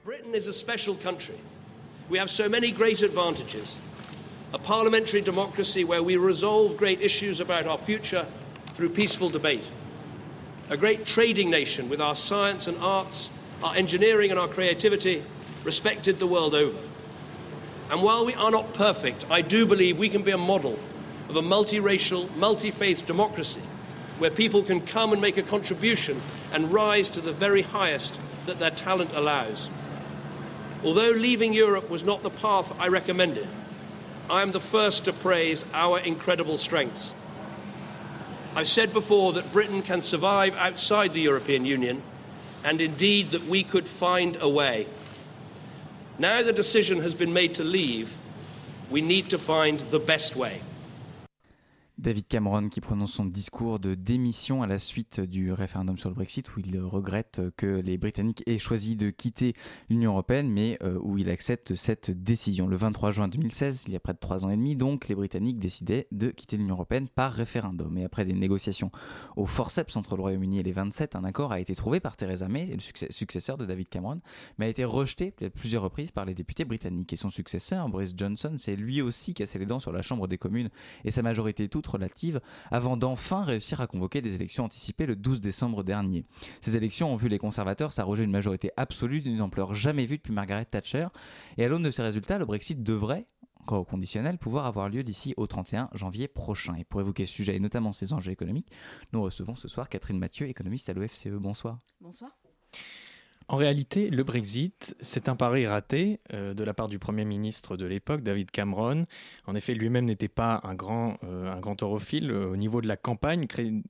Britain 0.06 0.36
is 0.36 0.48
a 0.48 0.54
special 0.54 0.96
country. 0.96 1.40
We 2.12 2.20
have 2.20 2.30
so 2.30 2.48
many 2.48 2.72
great 2.72 3.02
advantages. 3.02 3.76
A 4.54 4.60
parliamentary 4.60 5.22
democracy 5.22 5.84
where 5.84 6.04
we 6.04 6.16
resolve 6.16 6.78
great 6.78 7.02
issues 7.02 7.42
about 7.42 7.66
our 7.66 7.80
future 7.80 8.28
through 8.76 8.90
peaceful 8.90 9.32
debate. 9.32 9.68
A 10.70 10.78
great 10.78 11.08
trading 11.08 11.50
nation 11.50 11.90
with 11.90 12.02
our 12.02 12.16
science 12.16 12.68
and 12.68 12.78
arts 12.84 13.32
our 13.64 13.76
engineering 13.76 14.32
and 14.32 14.40
our 14.40 14.48
creativity 14.48 15.24
respected 15.64 16.20
the 16.20 16.28
world 16.28 16.54
over. 16.54 16.80
And 17.90 18.04
while 18.04 18.26
we 18.26 18.34
are 18.34 18.52
not 18.52 18.74
perfect, 18.74 19.26
I 19.30 19.42
do 19.42 19.66
believe 19.66 19.98
we 19.98 20.10
can 20.10 20.24
be 20.24 20.32
a 20.32 20.38
model 20.38 20.78
of 21.30 21.36
a 21.36 21.42
multiracial, 21.42 22.34
multi 22.36 22.72
faith 22.72 23.06
democracy 23.06 23.62
where 24.20 24.32
people 24.32 24.64
can 24.64 24.82
come 24.82 25.14
and 25.14 25.22
make 25.22 25.38
a 25.38 25.44
contribution 25.44 26.20
and 26.52 26.74
rise 26.74 27.10
to 27.12 27.22
the 27.22 27.32
very 27.32 27.62
highest 27.62 28.20
that 28.46 28.60
their 28.60 28.72
talent 28.72 29.12
allows. 29.14 29.70
Although 30.84 31.12
leaving 31.12 31.54
Europe 31.54 31.90
was 31.90 32.04
not 32.04 32.24
the 32.24 32.30
path 32.30 32.76
I 32.80 32.88
recommended, 32.88 33.48
I 34.30 34.42
am 34.42 34.52
the 34.52 34.60
first 34.60 35.06
to 35.06 35.14
praise 35.14 35.66
our 35.74 36.00
incredible 36.00 36.58
strengths. 36.58 37.14
I've 38.56 38.68
said 38.68 38.92
before 38.92 39.34
that 39.34 39.54
Britain 39.54 39.82
can 39.84 40.02
survive 40.02 40.56
outside 40.58 41.14
the 41.14 41.22
European 41.22 41.66
Union, 41.66 42.02
and 42.64 42.82
indeed 42.82 43.32
that 43.32 43.46
we 43.46 43.64
could 43.64 43.88
find 43.88 44.38
a 44.42 44.50
way. 44.50 44.88
Now 46.20 46.42
the 46.42 46.54
decision 46.54 47.02
has 47.02 47.14
been 47.14 47.34
made 47.34 47.56
to 47.56 47.64
leave, 47.64 48.12
we 48.90 49.02
need 49.02 49.30
to 49.30 49.38
find 49.38 49.80
the 49.80 50.00
best 50.00 50.36
way. 50.36 50.62
David 51.98 52.28
Cameron 52.28 52.70
qui 52.70 52.80
prononce 52.80 53.14
son 53.14 53.26
discours 53.26 53.80
de 53.80 53.96
démission 53.96 54.62
à 54.62 54.68
la 54.68 54.78
suite 54.78 55.20
du 55.20 55.52
référendum 55.52 55.98
sur 55.98 56.10
le 56.10 56.16
Brexit 56.16 56.56
où 56.56 56.60
il 56.60 56.80
regrette 56.80 57.42
que 57.58 57.66
les 57.66 57.98
Britanniques 57.98 58.44
aient 58.46 58.60
choisi 58.60 58.96
de 58.96 59.10
quitter 59.10 59.56
l'Union 59.90 60.12
européenne 60.12 60.48
mais 60.48 60.78
euh, 60.84 61.00
où 61.02 61.18
il 61.18 61.28
accepte 61.28 61.74
cette 61.74 62.12
décision. 62.12 62.68
Le 62.68 62.78
23 62.78 63.12
juin 63.12 63.28
2016, 63.28 63.86
il 63.88 63.94
y 63.94 63.96
a 63.96 64.00
près 64.00 64.14
de 64.14 64.20
trois 64.20 64.46
ans 64.46 64.52
et 64.52 64.56
demi, 64.56 64.76
donc 64.76 65.08
les 65.08 65.16
Britanniques 65.16 65.58
décidaient 65.58 66.08
de 66.12 66.30
quitter 66.30 66.58
l'Union 66.58 66.76
européenne 66.76 67.08
par 67.10 67.34
référendum. 67.34 67.98
Et 67.98 68.04
après 68.04 68.26
des 68.26 68.34
négociations 68.34 68.92
au 69.36 69.48
forceps 69.48 69.96
entre 69.96 70.18
le 70.18 70.22
Royaume-Uni 70.22 70.60
et 70.60 70.64
les 70.64 70.74
27, 70.74 71.16
un 71.16 71.24
accord 71.24 71.52
a 71.52 71.60
été 71.60 71.74
trouvé 71.74 72.00
par 72.00 72.16
Theresa 72.16 72.48
May, 72.48 72.68
le 72.68 73.10
successeur 73.10 73.58
de 73.58 73.66
David 73.66 73.90
Cameron, 73.90 74.22
mais 74.60 74.68
a 74.68 74.70
été 74.70 74.86
rejeté 74.86 75.34
à 75.42 75.50
plusieurs 75.50 75.82
reprises 75.82 76.12
par 76.12 76.26
les 76.26 76.36
députés 76.36 76.64
britanniques. 76.64 77.12
Et 77.14 77.16
son 77.18 77.32
successeur, 77.32 77.90
Boris 77.90 78.14
Johnson, 78.16 78.54
s'est 78.58 78.76
lui 78.76 79.02
aussi 79.02 79.34
cassé 79.34 79.58
les 79.58 79.66
dents 79.66 79.80
sur 79.80 79.92
la 79.92 80.04
Chambre 80.04 80.28
des 80.28 80.38
communes 80.38 80.70
et 81.04 81.10
sa 81.10 81.24
majorité 81.24 81.68
toute 81.70 81.87
relative 81.88 82.42
avant 82.72 82.98
d'enfin 82.98 83.44
réussir 83.44 83.82
à 83.82 83.88
convoquer 83.88 84.22
des 84.22 84.36
élections 84.36 84.66
anticipées 84.66 85.06
le 85.06 85.16
12 85.16 85.42
décembre 85.42 85.84
dernier. 85.84 86.26
Ces 86.62 86.78
élections 86.78 87.12
ont 87.12 87.16
vu 87.16 87.30
les 87.30 87.38
conservateurs 87.38 87.94
s'arroger 87.94 88.24
une 88.24 88.32
majorité 88.32 88.72
absolue 88.78 89.22
d'une 89.22 89.42
ampleur 89.42 89.74
jamais 89.74 90.06
vue 90.06 90.18
depuis 90.18 90.34
Margaret 90.34 90.66
Thatcher 90.66 91.08
et 91.58 91.66
à 91.66 91.68
l'aune 91.68 91.84
de 91.84 91.92
ces 91.92 92.02
résultats, 92.02 92.38
le 92.38 92.46
Brexit 92.46 92.84
devrait 92.84 93.28
encore 93.68 93.82
au 93.82 93.86
conditionnel, 93.86 94.38
pouvoir 94.38 94.66
avoir 94.66 94.88
lieu 94.88 95.04
d'ici 95.04 95.34
au 95.36 95.46
31 95.46 95.90
janvier 95.94 96.30
prochain. 96.30 96.76
Et 96.76 96.86
pour 96.86 97.02
évoquer 97.02 97.26
ce 97.26 97.34
sujet 97.34 97.56
et 97.56 97.60
notamment 97.60 97.92
ces 97.92 98.14
enjeux 98.14 98.32
économiques, 98.32 98.72
nous 99.12 99.22
recevons 99.22 99.56
ce 99.56 99.68
soir 99.68 99.90
Catherine 99.90 100.20
Mathieu, 100.20 100.48
économiste 100.48 100.88
à 100.88 100.94
l'OFCE. 100.94 101.28
Bonsoir. 101.28 101.80
Bonsoir. 102.00 102.32
En 103.50 103.56
réalité, 103.56 104.10
le 104.10 104.24
Brexit, 104.24 104.94
c'est 105.00 105.30
un 105.30 105.38
pari 105.38 105.66
raté 105.66 106.20
euh, 106.34 106.54
de 106.54 106.64
la 106.66 106.74
part 106.74 106.90
du 106.90 107.00
Premier 107.00 107.24
ministre 107.24 107.78
de 107.78 107.86
l'époque, 107.86 108.22
David 108.22 108.52
Cameron. 108.52 109.06
En 109.46 109.56
effet, 109.56 109.74
lui-même 109.74 110.04
n'était 110.04 110.28
pas 110.28 110.60
un 110.64 110.76
grand, 110.76 111.18
euh. 111.24 111.56
Euh, 111.56 112.46
au 112.52 112.58
niveau 112.58 112.82
de 112.82 112.88
la 112.88 112.98
campagne, 112.98 113.48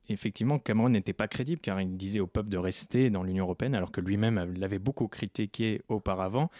effectivement, 0.08 0.60
Cameron 0.60 0.90
n'était 0.90 1.12
pas 1.12 1.26
crédible 1.26 1.60
car 1.60 1.80
il 1.80 1.96
disait 1.96 2.20
au 2.20 2.28
peuple 2.28 2.50
de 2.50 2.56
rester 2.56 3.10
dans 3.10 3.24
l'Union 3.24 3.44
européenne 3.44 3.74
alors 3.74 3.90
que 3.90 4.00
lui-même 4.00 4.54
l'avait 4.56 4.78
beaucoup 4.78 5.08
critiqué 5.08 5.82
auparavant. 5.88 6.50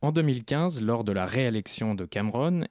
En 0.00 0.12
2015, 0.12 0.82
lors 0.82 1.02
de 1.02 1.12
la 1.12 1.26
réélection 1.26 1.96
de 1.96 2.04
Cameron, 2.04 2.64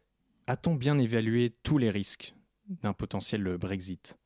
a-t-on 0.47 0.75
bien 0.75 0.97
évalué 0.97 1.53
tous 1.63 1.77
les 1.77 1.89
risques 1.89 2.33
d'un 2.81 2.93
potentiel 2.93 3.57
Brexit? 3.57 4.18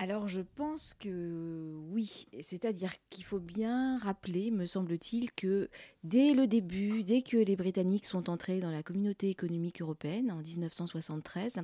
Alors 0.00 0.28
je 0.28 0.40
pense 0.40 0.94
que 0.94 1.74
oui, 1.92 2.26
c'est-à-dire 2.40 2.94
qu'il 3.10 3.22
faut 3.22 3.38
bien 3.38 3.98
rappeler, 3.98 4.50
me 4.50 4.64
semble-t-il, 4.64 5.30
que 5.30 5.68
dès 6.04 6.32
le 6.32 6.46
début, 6.46 7.04
dès 7.04 7.20
que 7.20 7.36
les 7.36 7.54
Britanniques 7.54 8.06
sont 8.06 8.30
entrés 8.30 8.60
dans 8.60 8.70
la 8.70 8.82
communauté 8.82 9.28
économique 9.28 9.82
européenne 9.82 10.32
en 10.32 10.38
1973, 10.38 11.60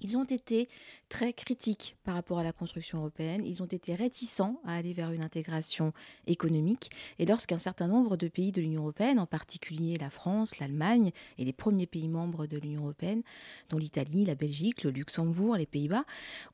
ils 0.00 0.16
ont 0.16 0.24
été 0.24 0.68
très 1.08 1.32
critiques 1.32 1.96
par 2.04 2.14
rapport 2.14 2.38
à 2.38 2.44
la 2.44 2.52
construction 2.52 2.98
européenne, 2.98 3.42
ils 3.44 3.62
ont 3.62 3.66
été 3.66 3.94
réticents 3.94 4.60
à 4.64 4.74
aller 4.74 4.92
vers 4.92 5.10
une 5.12 5.24
intégration 5.24 5.92
économique, 6.26 6.90
et 7.18 7.26
lorsqu'un 7.26 7.58
certain 7.58 7.88
nombre 7.88 8.16
de 8.16 8.28
pays 8.28 8.52
de 8.52 8.60
l'Union 8.60 8.82
européenne, 8.82 9.18
en 9.18 9.26
particulier 9.26 9.96
la 9.96 10.10
France, 10.10 10.58
l'Allemagne 10.58 11.12
et 11.38 11.44
les 11.44 11.52
premiers 11.52 11.86
pays 11.86 12.08
membres 12.08 12.46
de 12.46 12.58
l'Union 12.58 12.82
européenne, 12.82 13.22
dont 13.68 13.78
l'Italie, 13.78 14.24
la 14.24 14.34
Belgique, 14.34 14.84
le 14.84 14.90
Luxembourg, 14.90 15.56
les 15.56 15.66
Pays-Bas, 15.66 16.04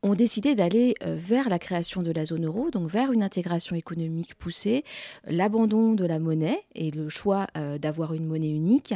ont 0.02 0.14
décidé 0.14 0.54
d'aller 0.54 0.94
euh, 1.02 1.16
vers 1.18 1.48
la 1.48 1.58
création 1.58 2.02
de 2.02 2.10
la 2.10 2.24
zone 2.24 2.46
euro, 2.46 2.70
donc 2.70 2.88
vers 2.88 3.12
une 3.12 3.22
intégration 3.22 3.76
économique 3.76 4.34
poussée, 4.34 4.84
l'abandon 5.26 5.94
de 5.94 6.04
la 6.04 6.18
monnaie 6.18 6.64
et 6.74 6.90
le 6.90 7.08
choix 7.08 7.46
euh, 7.56 7.78
d'avoir 7.78 8.14
une 8.14 8.26
monnaie 8.26 8.50
unique, 8.50 8.94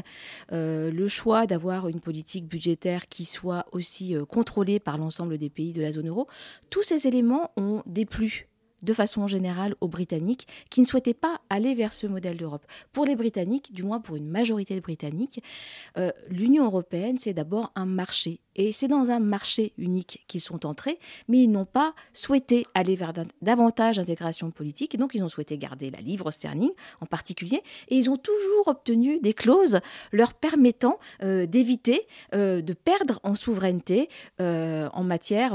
euh, 0.52 0.90
le 0.90 1.09
choix 1.09 1.47
d'avoir 1.47 1.88
une 1.88 2.00
politique 2.00 2.47
budgétaire 2.47 3.09
qui 3.09 3.25
soit 3.25 3.66
aussi 3.73 4.14
contrôlée 4.40 4.80
par 4.80 4.97
l'ensemble 4.97 5.37
des 5.37 5.50
pays 5.50 5.73
de 5.73 5.82
la 5.82 5.92
zone 5.92 6.09
euro, 6.09 6.26
tous 6.70 6.82
ces 6.82 7.06
éléments 7.06 7.50
ont 7.59 7.82
déplu 7.85 8.49
de 8.83 8.93
façon 8.93 9.27
générale 9.27 9.75
aux 9.81 9.89
Britanniques 9.89 10.47
qui 10.71 10.81
ne 10.81 10.87
souhaitaient 10.87 11.15
pas 11.15 11.41
aller 11.51 11.75
vers 11.75 11.93
ce 11.93 12.07
modèle 12.07 12.37
d'Europe. 12.37 12.67
Pour 12.93 13.05
les 13.05 13.17
Britanniques, 13.17 13.73
du 13.73 13.83
moins 13.83 14.01
pour 14.01 14.17
une 14.17 14.29
majorité 14.29 14.75
de 14.75 14.81
Britanniques, 14.81 15.43
euh, 15.97 16.11
l'Union 16.29 16.65
européenne, 16.65 17.19
c'est 17.19 17.35
d'abord 17.35 17.73
un 17.75 17.87
marché. 17.87 18.41
Et 18.57 18.73
c'est 18.73 18.89
dans 18.89 19.11
un 19.11 19.21
marché 19.21 19.73
unique 19.79 20.25
qu'ils 20.27 20.41
sont 20.41 20.67
entrés, 20.67 20.99
mais 21.29 21.39
ils 21.39 21.51
n'ont 21.51 21.65
pas 21.65 21.95
souhaité 22.13 22.67
aller 22.75 22.97
vers 22.97 23.13
davantage 23.41 23.97
d'intégration 23.97 24.51
politique. 24.51 24.99
Donc, 24.99 25.15
ils 25.15 25.23
ont 25.23 25.29
souhaité 25.29 25.57
garder 25.57 25.91
la 25.91 26.01
livre 26.01 26.31
sterling 26.31 26.73
en 27.01 27.07
particulier. 27.07 27.63
Et 27.89 27.97
ils 27.97 28.11
ont 28.11 28.17
toujours 28.17 28.69
obtenu 28.69 29.21
des 29.21 29.35
clauses 29.35 29.79
leur 30.13 30.35
permettant 30.35 30.99
euh, 31.23 31.47
d'éviter 31.47 32.07
euh, 32.35 32.61
de 32.61 32.73
perdre 32.73 33.21
en 33.23 33.35
souveraineté 33.35 34.09
en 34.39 35.05
matière 35.05 35.55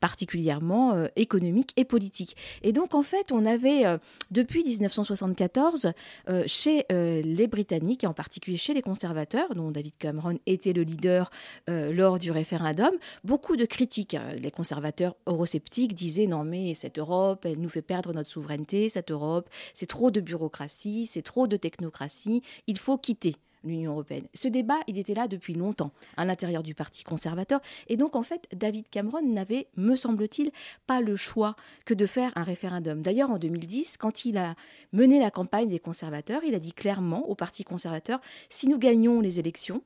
particulièrement 0.00 0.94
euh, 0.94 1.06
économique 1.16 1.72
et 1.76 1.84
politique. 1.84 2.36
Et 2.62 2.72
donc 2.72 2.94
en 2.94 3.02
fait, 3.02 3.32
on 3.32 3.44
avait 3.44 3.86
euh, 3.86 3.98
depuis 4.30 4.64
1974 4.64 5.92
euh, 6.28 6.44
chez 6.46 6.86
les 6.88 7.46
Britanniques 7.46 8.04
et 8.04 8.06
en 8.06 8.14
particulier 8.14 8.56
chez 8.56 8.74
les 8.74 8.82
conservateurs, 8.82 9.54
dont 9.54 9.70
David 9.70 9.96
Cameron 9.98 10.38
était 10.46 10.72
le 10.72 10.82
leader 10.82 11.30
lors 11.66 12.18
du 12.18 12.30
référendum, 12.30 12.90
beaucoup 13.24 13.56
de 13.56 13.64
critiques. 13.64 14.16
Les 14.42 14.50
conservateurs 14.50 15.16
eurosceptiques 15.26 15.94
disaient 15.94 16.26
non 16.26 16.44
mais 16.44 16.74
cette 16.74 16.98
Europe, 16.98 17.44
elle 17.44 17.58
nous 17.58 17.68
fait 17.68 17.82
perdre 17.82 18.12
notre 18.12 18.30
souveraineté, 18.30 18.88
cette 18.88 19.10
Europe, 19.10 19.48
c'est 19.74 19.86
trop 19.86 20.10
de 20.10 20.20
bureaucratie, 20.20 21.06
c'est 21.06 21.22
trop 21.22 21.46
de 21.46 21.56
technocratie, 21.56 22.42
il 22.66 22.78
faut 22.78 22.96
quitter 22.96 23.36
l'Union 23.64 23.92
européenne. 23.92 24.26
Ce 24.34 24.48
débat, 24.48 24.78
il 24.86 24.98
était 24.98 25.14
là 25.14 25.28
depuis 25.28 25.54
longtemps 25.54 25.92
à 26.16 26.24
l'intérieur 26.24 26.62
du 26.62 26.74
Parti 26.74 27.04
conservateur. 27.04 27.60
Et 27.88 27.96
donc, 27.96 28.16
en 28.16 28.22
fait, 28.22 28.48
David 28.52 28.88
Cameron 28.88 29.22
n'avait, 29.22 29.68
me 29.76 29.96
semble-t-il, 29.96 30.50
pas 30.86 31.00
le 31.00 31.16
choix 31.16 31.56
que 31.84 31.94
de 31.94 32.06
faire 32.06 32.32
un 32.36 32.44
référendum. 32.44 33.02
D'ailleurs, 33.02 33.30
en 33.30 33.38
2010, 33.38 33.96
quand 33.96 34.24
il 34.24 34.38
a 34.38 34.54
mené 34.92 35.18
la 35.18 35.30
campagne 35.30 35.68
des 35.68 35.78
conservateurs, 35.78 36.42
il 36.44 36.54
a 36.54 36.58
dit 36.58 36.72
clairement 36.72 37.28
au 37.28 37.34
Parti 37.34 37.64
conservateur, 37.64 38.20
si 38.50 38.68
nous 38.68 38.78
gagnons 38.78 39.20
les 39.20 39.38
élections, 39.38 39.82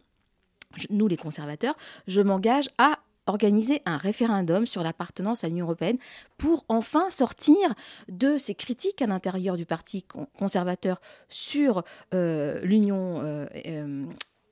nous 0.91 1.09
les 1.09 1.17
conservateurs, 1.17 1.77
je 2.07 2.21
m'engage 2.21 2.69
à 2.79 2.99
organiser 3.27 3.83
un 3.87 3.97
référendum 3.97 4.67
sur 4.67 4.83
l'appartenance 4.83 5.45
à 5.45 5.49
l'Union 5.49 5.67
européenne 5.67 5.99
pour 6.39 6.65
enfin 6.69 7.11
sortir 7.11 7.75
de 8.09 8.39
ces 8.39 8.55
critiques 8.55 9.03
à 9.03 9.07
l'intérieur 9.07 9.57
du 9.57 9.67
Parti 9.67 10.05
conservateur 10.39 11.01
sur 11.29 11.83
euh, 12.15 12.61
l'Union. 12.63 13.21
Euh, 13.23 13.47
euh, 13.67 14.05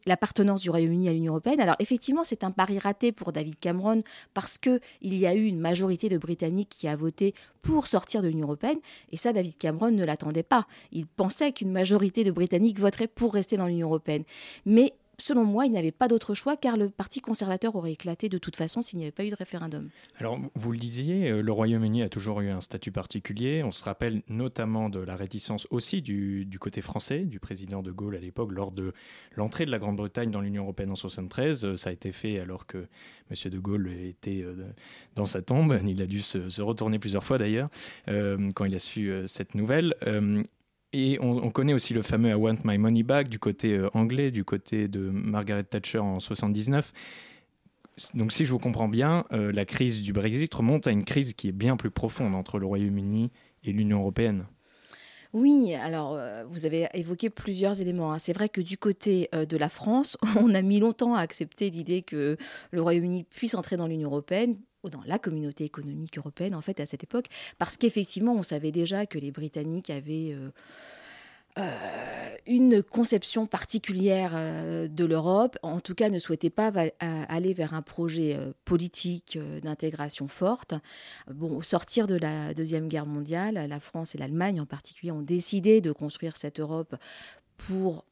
l'appartenance 0.06 0.62
du 0.62 0.70
Royaume-Uni 0.70 1.08
à 1.08 1.12
l'Union 1.12 1.32
européenne. 1.34 1.60
Alors 1.60 1.76
effectivement, 1.78 2.24
c'est 2.24 2.42
un 2.42 2.50
pari 2.50 2.78
raté 2.78 3.12
pour 3.12 3.32
David 3.32 3.58
Cameron 3.58 4.02
parce 4.34 4.56
que 4.56 4.80
il 5.02 5.14
y 5.14 5.26
a 5.26 5.34
eu 5.34 5.44
une 5.44 5.60
majorité 5.60 6.08
de 6.08 6.16
Britanniques 6.18 6.70
qui 6.70 6.88
a 6.88 6.96
voté 6.96 7.34
pour 7.62 7.86
sortir 7.86 8.22
de 8.22 8.28
l'Union 8.28 8.46
européenne 8.46 8.78
et 9.12 9.16
ça 9.16 9.32
David 9.32 9.58
Cameron 9.58 9.90
ne 9.90 10.04
l'attendait 10.04 10.42
pas. 10.42 10.66
Il 10.90 11.06
pensait 11.06 11.52
qu'une 11.52 11.70
majorité 11.70 12.24
de 12.24 12.30
Britanniques 12.30 12.78
voterait 12.78 13.08
pour 13.08 13.34
rester 13.34 13.56
dans 13.56 13.66
l'Union 13.66 13.88
européenne. 13.88 14.24
Mais 14.64 14.94
selon 15.20 15.44
moi, 15.44 15.66
il 15.66 15.72
n'avait 15.72 15.92
pas 15.92 16.08
d'autre 16.08 16.34
choix 16.34 16.56
car 16.56 16.76
le 16.76 16.88
Parti 16.88 17.20
conservateur 17.20 17.76
aurait 17.76 17.92
éclaté 17.92 18.28
de 18.28 18.38
toute 18.38 18.56
façon 18.56 18.82
s'il 18.82 18.98
n'y 18.98 19.04
avait 19.04 19.12
pas 19.12 19.24
eu 19.24 19.30
de 19.30 19.36
référendum. 19.36 19.88
Alors, 20.18 20.38
vous 20.54 20.72
le 20.72 20.78
disiez, 20.78 21.30
euh, 21.30 21.42
le 21.42 21.52
Royaume-Uni 21.52 22.02
a 22.02 22.08
toujours 22.08 22.40
eu 22.40 22.48
un 22.48 22.60
statut 22.60 22.92
particulier. 22.92 23.62
On 23.62 23.72
se 23.72 23.84
rappelle 23.84 24.22
notamment 24.28 24.88
de 24.88 25.00
la 25.00 25.16
réticence 25.16 25.66
aussi 25.70 26.02
du, 26.02 26.46
côté 26.58 26.80
français, 26.80 27.20
du 27.20 27.38
président 27.38 27.82
de 27.82 27.90
Gaulle 27.90 28.16
à 28.16 28.20
l'époque, 28.20 28.52
lors 28.52 28.72
de 28.72 28.92
l'entrée 29.36 29.66
de 29.66 29.70
la 29.70 29.78
Grande-Bretagne 29.78 30.30
dans 30.30 30.40
l'Union 30.40 30.64
européenne 30.64 30.90
en 30.90 30.96
73. 30.96 31.64
Euh, 31.64 31.76
ça 31.76 31.90
a 31.90 31.92
été 31.92 32.12
fait 32.12 32.38
alors 32.40 32.66
que 32.66 32.78
M. 33.30 33.50
de 33.50 33.58
Gaulle 33.58 33.92
était 33.92 34.42
euh, 34.42 34.54
dans 35.14 35.26
sa 35.26 35.42
tombe. 35.42 35.78
Il 35.86 36.02
a 36.02 36.06
dû 36.06 36.20
se, 36.20 36.60
retourner 36.60 36.98
plusieurs 36.98 37.24
fois 37.24 37.38
d'ailleurs 37.38 37.68
quand 38.06 38.64
il 38.64 38.74
a 38.74 38.78
su 38.78 39.12
cette 39.26 39.54
nouvelle. 39.54 39.94
Et 40.92 41.18
on, 41.20 41.50
connaît 41.50 41.72
aussi 41.72 41.94
le 41.94 42.02
fameux 42.02 42.30
I 42.30 42.34
Want 42.34 42.56
My 42.64 42.76
Money 42.76 43.04
Back 43.04 43.28
du 43.28 43.38
côté 43.38 43.74
euh, 43.74 43.88
anglais, 43.94 44.32
du 44.32 44.44
côté 44.44 44.88
de 44.88 44.98
Margaret 44.98 45.62
Thatcher 45.62 46.00
en 46.00 46.18
79. 46.18 46.92
Donc 48.14 48.32
si 48.32 48.44
je 48.44 48.50
vous 48.50 48.58
comprends 48.58 48.88
bien, 48.88 49.24
euh, 49.32 49.52
la 49.52 49.64
crise 49.64 50.02
du 50.02 50.12
Brexit 50.12 50.52
remonte 50.52 50.88
à 50.88 50.90
une 50.90 51.04
crise 51.04 51.34
qui 51.34 51.48
est 51.48 51.52
bien 51.52 51.76
plus 51.76 51.92
profonde 51.92 52.34
entre 52.34 52.58
le 52.58 52.66
Royaume-Uni 52.66 53.30
et 53.62 53.72
l'Union 53.72 54.00
européenne. 54.00 54.46
Oui, 55.32 55.76
alors 55.76 56.16
euh, 56.16 56.42
vous 56.44 56.66
avez 56.66 56.88
évoqué 56.94 57.30
plusieurs 57.30 57.80
éléments. 57.80 58.12
hein. 58.12 58.18
C'est 58.18 58.32
vrai 58.32 58.48
que 58.48 58.60
du 58.60 58.76
côté 58.76 59.28
de 59.32 59.56
la 59.56 59.68
France, 59.68 60.18
on 60.36 60.52
a 60.54 60.62
mis 60.62 60.80
longtemps 60.80 61.14
à 61.14 61.20
accepter 61.20 61.70
l'idée 61.70 62.02
que 62.02 62.36
le 62.72 62.82
Royaume-Uni 62.82 63.24
puisse 63.30 63.54
entrer 63.54 63.76
dans 63.76 63.86
l'Union 63.86 64.08
européenne 64.08 64.56
dans 64.88 65.02
la 65.06 65.18
communauté 65.18 65.64
économique 65.64 66.16
européenne 66.18 66.54
en 66.54 66.60
fait 66.60 66.80
à 66.80 66.86
cette 66.86 67.04
époque 67.04 67.26
parce 67.58 67.76
qu'effectivement 67.76 68.34
on 68.34 68.42
savait 68.42 68.72
déjà 68.72 69.06
que 69.06 69.18
les 69.18 69.30
Britanniques 69.30 69.90
avaient 69.90 70.32
euh, 70.32 70.50
euh, 71.58 72.36
une 72.46 72.82
conception 72.82 73.46
particulière 73.46 74.32
euh, 74.34 74.88
de 74.88 75.04
l'Europe, 75.04 75.58
en 75.62 75.80
tout 75.80 75.94
cas 75.94 76.08
ne 76.08 76.18
souhaitaient 76.18 76.48
pas 76.48 76.72
aller 77.00 77.52
vers 77.52 77.74
un 77.74 77.82
projet 77.82 78.38
politique 78.64 79.38
d'intégration 79.62 80.28
forte. 80.28 80.74
Bon, 81.28 81.56
au 81.56 81.62
sortir 81.62 82.06
de 82.06 82.14
la 82.14 82.54
Deuxième 82.54 82.88
Guerre 82.88 83.06
mondiale, 83.06 83.66
la 83.68 83.80
France 83.80 84.14
et 84.14 84.18
l'Allemagne 84.18 84.60
en 84.60 84.66
particulier 84.66 85.12
ont 85.12 85.22
décidé 85.22 85.80
de 85.80 85.92
construire 85.92 86.36
cette 86.36 86.60
Europe 86.60 86.96
pour 87.56 88.04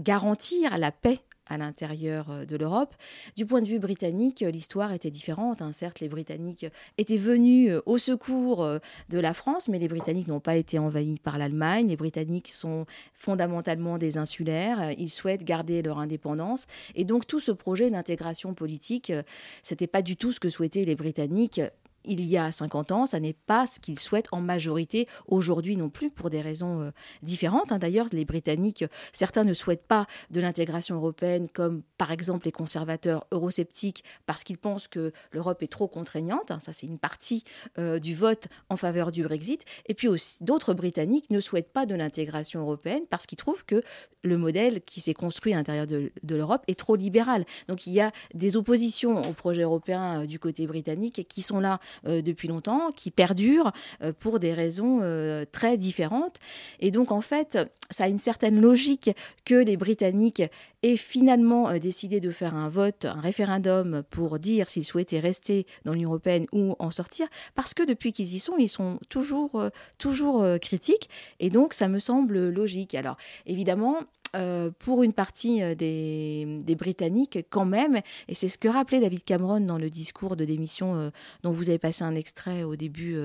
garantir 0.00 0.78
la 0.78 0.92
paix 0.92 1.20
à 1.48 1.58
l'intérieur 1.58 2.30
euh, 2.30 2.44
de 2.44 2.56
l'Europe. 2.56 2.94
Du 3.36 3.46
point 3.46 3.62
de 3.62 3.66
vue 3.66 3.78
britannique, 3.78 4.42
euh, 4.42 4.50
l'histoire 4.50 4.92
était 4.92 5.10
différente. 5.10 5.62
hein. 5.62 5.72
Certes, 5.72 6.00
les 6.00 6.08
Britanniques 6.08 6.66
étaient 6.98 7.16
venus 7.16 7.70
euh, 7.70 7.80
au 7.86 7.98
secours 7.98 8.62
euh, 8.62 8.78
de 9.08 9.18
la 9.18 9.32
France, 9.32 9.68
mais 9.68 9.78
les 9.78 9.88
Britanniques 9.88 10.28
n'ont 10.28 10.40
pas 10.40 10.56
été 10.56 10.78
envahis 10.78 11.18
par 11.18 11.38
l'Allemagne. 11.38 11.88
Les 11.88 11.96
Britanniques 11.96 12.48
sont 12.48 12.86
fondamentalement 13.14 13.98
des 13.98 14.18
insulaires. 14.18 14.80
Euh, 14.80 14.92
Ils 14.98 15.10
souhaitent 15.10 15.44
garder 15.44 15.82
leur 15.82 15.98
indépendance. 15.98 16.66
Et 16.94 17.04
donc, 17.04 17.26
tout 17.26 17.40
ce 17.40 17.52
projet 17.52 17.90
d'intégration 17.90 18.54
politique, 18.54 19.10
euh, 19.10 19.22
c'était 19.62 19.86
pas 19.86 20.02
du 20.02 20.16
tout 20.16 20.32
ce 20.32 20.40
que 20.40 20.48
souhaitaient 20.48 20.84
les 20.84 20.96
Britanniques. 20.96 21.60
Il 22.08 22.24
y 22.24 22.38
a 22.38 22.50
50 22.50 22.90
ans, 22.90 23.06
ça 23.06 23.20
n'est 23.20 23.34
pas 23.34 23.66
ce 23.66 23.80
qu'ils 23.80 23.98
souhaitent 23.98 24.28
en 24.32 24.40
majorité 24.40 25.06
aujourd'hui 25.26 25.76
non 25.76 25.90
plus, 25.90 26.10
pour 26.10 26.30
des 26.30 26.40
raisons 26.40 26.80
euh, 26.80 26.90
différentes. 27.22 27.70
hein. 27.70 27.78
D'ailleurs, 27.78 28.06
les 28.12 28.24
Britanniques, 28.24 28.84
certains 29.12 29.44
ne 29.44 29.52
souhaitent 29.52 29.86
pas 29.86 30.06
de 30.30 30.40
l'intégration 30.40 30.96
européenne, 30.96 31.48
comme 31.52 31.82
par 31.98 32.10
exemple 32.10 32.46
les 32.46 32.52
conservateurs 32.52 33.26
eurosceptiques, 33.30 34.04
parce 34.24 34.42
qu'ils 34.42 34.56
pensent 34.56 34.88
que 34.88 35.12
l'Europe 35.32 35.62
est 35.62 35.70
trop 35.70 35.86
contraignante. 35.86 36.50
hein. 36.50 36.60
Ça, 36.60 36.72
c'est 36.72 36.86
une 36.86 36.98
partie 36.98 37.44
euh, 37.78 37.98
du 37.98 38.14
vote 38.14 38.48
en 38.70 38.76
faveur 38.76 39.12
du 39.12 39.22
Brexit. 39.22 39.64
Et 39.86 39.94
puis 39.94 40.08
aussi, 40.08 40.42
d'autres 40.42 40.72
Britanniques 40.72 41.30
ne 41.30 41.40
souhaitent 41.40 41.72
pas 41.72 41.84
de 41.84 41.94
l'intégration 41.94 42.62
européenne 42.62 43.02
parce 43.10 43.26
qu'ils 43.26 43.38
trouvent 43.38 43.66
que 43.66 43.82
le 44.22 44.38
modèle 44.38 44.80
qui 44.82 45.00
s'est 45.00 45.14
construit 45.14 45.52
à 45.52 45.56
l'intérieur 45.56 45.86
de, 45.86 46.10
l'Europe 46.28 46.62
est 46.68 46.78
trop 46.78 46.96
libéral. 46.96 47.44
Donc 47.68 47.86
il 47.86 47.92
y 47.92 48.00
a 48.00 48.12
des 48.34 48.56
oppositions 48.56 49.28
au 49.28 49.32
projet 49.32 49.62
européen 49.62 50.22
euh, 50.22 50.26
du 50.26 50.38
côté 50.38 50.66
britannique 50.66 51.26
qui 51.28 51.42
sont 51.42 51.60
là 51.60 51.78
depuis 52.04 52.48
longtemps, 52.48 52.90
qui 52.94 53.10
perdurent 53.10 53.72
euh, 54.02 54.12
pour 54.18 54.38
des 54.38 54.54
raisons 54.54 55.00
euh, 55.02 55.44
très 55.50 55.76
différentes. 55.76 56.36
Et 56.80 56.90
donc 56.90 57.12
en 57.12 57.20
fait, 57.20 57.58
ça 57.90 58.04
a 58.04 58.08
une 58.08 58.18
certaine 58.18 58.60
logique 58.60 59.10
que 59.44 59.54
les 59.54 59.76
Britanniques 59.76 60.42
aient 60.82 60.96
finalement 60.96 61.68
euh, 61.68 61.78
décidé 61.78 62.20
de 62.20 62.30
faire 62.30 62.54
un 62.54 62.68
vote, 62.68 63.04
un 63.04 63.20
référendum 63.20 64.02
pour 64.10 64.38
dire 64.38 64.68
s'ils 64.68 64.84
souhaitaient 64.84 65.20
rester 65.20 65.66
dans 65.84 65.92
l'Union 65.92 66.10
européenne 66.10 66.46
ou 66.52 66.76
en 66.78 66.90
sortir, 66.90 67.26
parce 67.54 67.74
que 67.74 67.82
depuis 67.82 68.12
qu'ils 68.12 68.34
y 68.34 68.38
sont, 68.38 68.56
ils 68.58 68.68
sont 68.68 68.98
toujours, 69.08 69.56
euh, 69.56 69.70
toujours 69.98 70.42
euh, 70.42 70.58
critiques. 70.58 71.08
Et 71.40 71.50
donc 71.50 71.74
ça 71.74 71.88
me 71.88 71.98
semble 71.98 72.48
logique. 72.50 72.94
Alors 72.94 73.16
évidemment, 73.46 73.96
euh, 74.36 74.70
pour 74.78 75.02
une 75.02 75.12
partie 75.12 75.62
euh, 75.62 75.74
des, 75.74 76.74
Britanniques 76.76 77.46
quand 77.50 77.64
même, 77.64 78.00
et 78.28 78.34
c'est 78.34 78.48
ce 78.48 78.58
que 78.58 78.68
rappelait 78.68 79.00
David 79.00 79.24
Cameron 79.24 79.60
dans 79.60 79.78
le 79.78 79.90
discours 79.90 80.36
de 80.36 80.44
l'émission 80.44 80.94
euh, 80.96 81.10
dont 81.42 81.50
vous 81.50 81.68
avez 81.70 81.78
passé 81.78 82.04
un 82.04 82.14
extrait 82.14 82.62
au 82.62 82.76
début, 82.76 83.18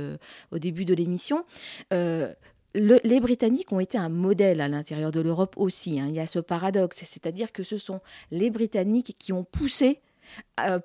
au 0.52 0.60
début 0.60 0.86
de 0.86 0.94
l'émission. 0.94 1.44
le- 1.92 3.00
les 3.04 3.20
Britanniques 3.20 3.72
ont 3.72 3.80
été 3.80 3.98
un 3.98 4.10
modèle 4.10 4.62
à 4.62 4.68
l'intérieur 4.68 5.12
de 5.12 5.22
l'Europe 5.22 5.56
aussi. 5.58 6.00
hein. 6.00 6.08
Il 6.10 6.16
y 6.16 6.20
a 6.20 6.26
ce 6.26 6.40
paradoxe, 6.40 7.04
c'est-à-dire 7.06 7.52
que 7.52 7.64
ce 7.64 7.78
sont 7.78 8.02
les 8.32 8.50
Britanniques 8.50 9.16
qui 9.20 9.32
ont 9.34 9.44
poussé 9.44 10.00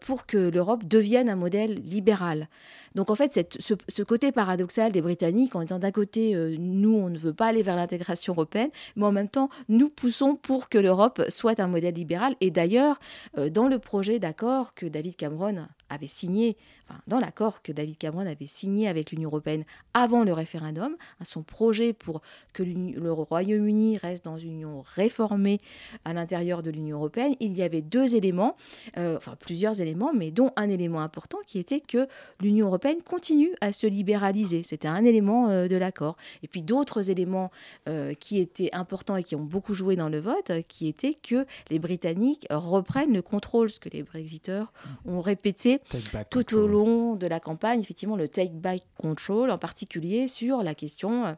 pour 0.01 0.27
que 0.27 0.37
l'Europe 0.37 0.85
devienne 0.85 1.29
un 1.29 1.37
modèle 1.37 1.81
libéral. 1.83 2.49
Donc 2.95 3.11
en 3.11 3.15
fait, 3.15 3.57
ce 3.61 4.03
côté 4.03 4.33
paradoxal 4.33 4.93
des 4.93 5.01
Britanniques, 5.01 5.55
en 5.55 5.61
disant 5.61 5.79
d'un 5.79 5.91
côté, 5.91 6.35
euh, 6.35 6.57
nous, 6.59 6.95
on 6.95 7.09
ne 7.09 7.19
veut 7.19 7.33
pas 7.33 7.47
aller 7.47 7.63
vers 7.63 7.77
l'intégration 7.77 8.33
européenne, 8.33 8.71
mais 8.97 9.05
en 9.05 9.13
même 9.13 9.29
temps, 9.29 9.49
nous 9.69 9.89
poussons 9.89 10.37
pour 10.37 10.69
que 10.69 10.79
l'Europe 10.79 11.23
soit 11.29 11.61
un 11.61 11.67
modèle 11.67 11.95
libéral. 11.95 12.35
Et 12.41 12.51
d'ailleurs, 12.51 12.99
euh, 13.37 13.51
dans 13.51 13.69
le 13.69 13.79
projet 13.79 14.19
d'accord 14.19 14.75
que 14.75 14.87
David 14.87 15.17
Cameron 15.17 15.67
avait 15.91 16.07
signé, 16.07 16.57
enfin, 16.89 17.01
dans 17.07 17.19
l'accord 17.19 17.63
que 17.63 17.73
David 17.73 17.99
Cameron 17.99 18.27
avait 18.27 18.47
signé 18.47 18.89
avec 18.89 19.11
l'Union 19.11 19.29
européenne 19.29 19.65
avant 19.95 20.25
le 20.25 20.33
référendum, 20.33 20.97
hein, 20.99 21.25
son 21.25 21.43
projet 21.43 21.93
pour 21.93 22.23
que 22.53 22.63
le 22.63 23.13
Royaume-Uni 23.13 23.99
reste 23.99 24.25
dans 24.25 24.39
une 24.39 24.49
union 24.59 24.83
réformée 24.95 25.61
à 26.05 26.13
l'intérieur 26.13 26.63
de 26.63 26.71
l'Union 26.71 26.99
européenne, 26.99 27.35
il 27.41 27.57
y 27.57 27.63
avait 27.63 27.83
deux 27.83 28.15
éléments, 28.15 28.57
euh, 28.97 29.17
enfin 29.17 29.37
plusieurs 29.39 29.81
éléments, 29.81 30.13
mais 30.15 30.31
dont 30.31 30.53
un 30.57 30.69
élément 30.69 31.01
important 31.01 31.39
qui 31.47 31.59
était 31.59 31.81
que 31.81 32.09
l'Union 32.41 32.67
européenne 32.67 33.03
continue 33.03 33.51
à 33.61 33.73
se 33.73 33.87
libéraliser. 33.87 34.63
C'était 34.63 34.89
un 34.89 35.05
élément 35.05 35.49
euh, 35.49 35.69
de 35.69 35.77
l'accord. 35.77 36.17
Et 36.43 36.49
puis 36.49 36.63
d'autres 36.63 37.11
éléments 37.11 37.51
euh, 37.89 38.15
qui 38.15 38.39
étaient 38.39 38.71
importants 38.73 39.17
et 39.17 39.23
qui 39.23 39.37
ont 39.37 39.45
beaucoup 39.45 39.75
joué 39.75 39.97
dans 39.97 40.09
le 40.09 40.21
vote, 40.21 40.53
qui 40.69 40.89
étaient 40.89 41.15
que 41.15 41.47
les 41.71 41.79
Britanniques 41.79 42.47
reprennent 42.51 43.13
le 43.13 43.23
contrôle, 43.23 43.71
ce 43.71 43.81
que 43.81 43.89
les 43.89 44.03
Brexiteurs 44.03 44.73
ont 45.05 45.21
répété 45.21 45.81
tout 46.31 46.55
au 46.55 46.67
long 46.67 46.78
de 46.87 47.27
la 47.27 47.41
campagne, 47.41 47.81
effectivement, 47.81 48.17
le 48.17 48.29
take 48.29 48.53
back 48.55 48.83
control, 48.97 49.51
en 49.51 49.59
particulier 49.59 50.29
sur 50.29 50.63
la 50.63 50.75
question 50.75 51.37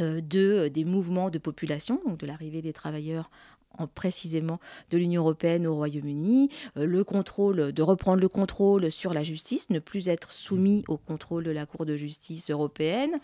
euh, 0.00 0.20
de, 0.20 0.68
des 0.68 0.84
mouvements 0.84 1.30
de 1.30 1.38
population, 1.38 2.00
donc 2.06 2.18
de 2.18 2.26
l'arrivée 2.26 2.62
des 2.62 2.72
travailleurs 2.72 3.30
en, 3.78 3.86
précisément 3.86 4.60
de 4.90 4.98
l'Union 4.98 5.22
européenne 5.22 5.66
au 5.66 5.74
Royaume-Uni, 5.76 6.50
euh, 6.76 6.84
le 6.84 7.04
contrôle, 7.04 7.72
de 7.72 7.82
reprendre 7.82 8.20
le 8.20 8.28
contrôle 8.28 8.90
sur 8.90 9.14
la 9.14 9.22
justice, 9.22 9.70
ne 9.70 9.78
plus 9.78 10.08
être 10.08 10.32
soumis 10.32 10.84
au 10.88 10.96
contrôle 10.96 11.44
de 11.44 11.50
la 11.50 11.66
Cour 11.66 11.86
de 11.86 11.96
justice 11.96 12.50
européenne 12.50 13.18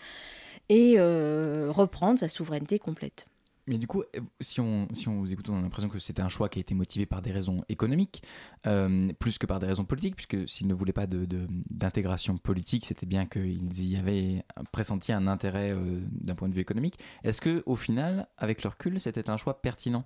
et 0.69 0.95
euh, 0.99 1.71
reprendre 1.71 2.21
sa 2.21 2.29
souveraineté 2.29 2.79
complète. 2.79 3.27
Mais 3.71 3.79
du 3.79 3.87
coup, 3.87 4.03
si 4.41 4.61
on, 4.61 4.89
si 4.93 5.07
on 5.07 5.21
vous 5.21 5.33
écoute, 5.33 5.49
on 5.49 5.57
a 5.57 5.63
l'impression 5.63 5.89
que 5.89 6.01
c'était 6.01 6.23
un 6.23 6.29
choix 6.29 6.49
qui 6.49 6.59
a 6.59 6.61
été 6.61 6.75
motivé 6.75 7.07
par 7.07 7.23
des 7.23 7.31
raisons 7.31 7.59
économiques, 7.69 8.21
euh, 8.67 9.13
plus 9.21 9.39
que 9.39 9.47
par 9.47 9.61
des 9.61 9.67
raisons 9.69 9.85
politiques, 9.85 10.17
puisque 10.17 10.49
s'ils 10.49 10.67
ne 10.67 10.75
voulaient 10.75 10.93
pas 10.93 11.07
d'intégration 11.07 12.37
politique, 12.37 12.85
c'était 12.85 13.07
bien 13.07 13.27
qu'ils 13.27 13.93
y 13.93 13.97
avaient 13.97 14.45
pressenti 14.73 15.13
un 15.13 15.29
intérêt 15.29 15.71
euh, 15.71 16.01
d'un 16.11 16.35
point 16.35 16.49
de 16.49 16.55
vue 16.55 16.61
économique. 16.61 16.99
Est-ce 17.23 17.41
que 17.41 17.63
au 17.65 17.77
final, 17.77 18.27
avec 18.39 18.65
le 18.65 18.71
recul, 18.71 18.99
c'était 18.99 19.31
un 19.31 19.37
choix 19.37 19.63
pertinent 19.63 20.05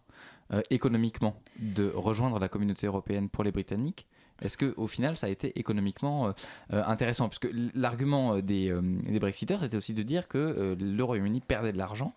euh, 0.52 0.60
économiquement 0.68 1.40
de 1.58 1.90
rejoindre 1.94 2.38
la 2.38 2.50
communauté 2.50 2.86
européenne 2.86 3.30
pour 3.30 3.44
les 3.44 3.50
Britanniques? 3.50 4.06
Est-ce 4.42 4.58
que 4.58 4.74
au 4.76 4.86
final, 4.86 5.16
ça 5.16 5.26
a 5.26 5.30
été 5.30 5.58
économiquement 5.58 6.28
euh, 6.28 6.32
euh, 6.74 6.84
intéressant? 6.84 7.28
Parce 7.30 7.38
que 7.38 7.48
l'argument 7.74 8.34
euh, 8.34 8.42
des, 8.42 8.68
euh, 8.68 8.82
des 8.82 9.20
Brexiteurs, 9.20 9.60
c'était 9.62 9.78
aussi 9.78 9.94
de 9.94 10.02
dire 10.02 10.28
que 10.28 10.36
euh, 10.36 10.76
le 10.78 11.02
Royaume-Uni 11.02 11.40
perdait 11.40 11.72
de 11.72 11.78
l'argent 11.78 12.14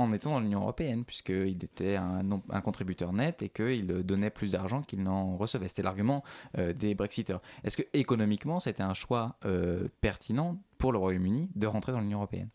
en 0.00 0.12
étant 0.12 0.30
dans 0.30 0.40
l'Union 0.40 0.60
européenne, 0.60 1.04
puisqu'il 1.04 1.64
était 1.64 1.96
un, 1.96 2.60
contributeur 2.62 3.12
net 3.12 3.42
et 3.42 3.48
qu'il 3.48 3.86
donnait 3.86 4.30
plus 4.30 4.52
d'argent 4.52 4.82
qu'il 4.82 5.02
n'en 5.02 5.36
recevait. 5.36 5.68
C'était 5.68 5.82
l'argument 5.82 6.22
euh, 6.58 6.72
des 6.72 6.94
Brexiteurs. 6.94 7.40
Est-ce 7.64 7.76
que 7.76 7.82
économiquement, 7.92 8.60
c'était 8.60 8.82
un 8.82 8.94
choix 8.94 9.36
euh, 9.44 9.88
pertinent 10.00 10.58
pour 10.78 10.92
le 10.92 10.98
Royaume-Uni 10.98 11.50
de 11.54 11.66
rentrer 11.66 11.92
dans 11.92 12.00
l'Union 12.00 12.18
européenne? 12.18 12.48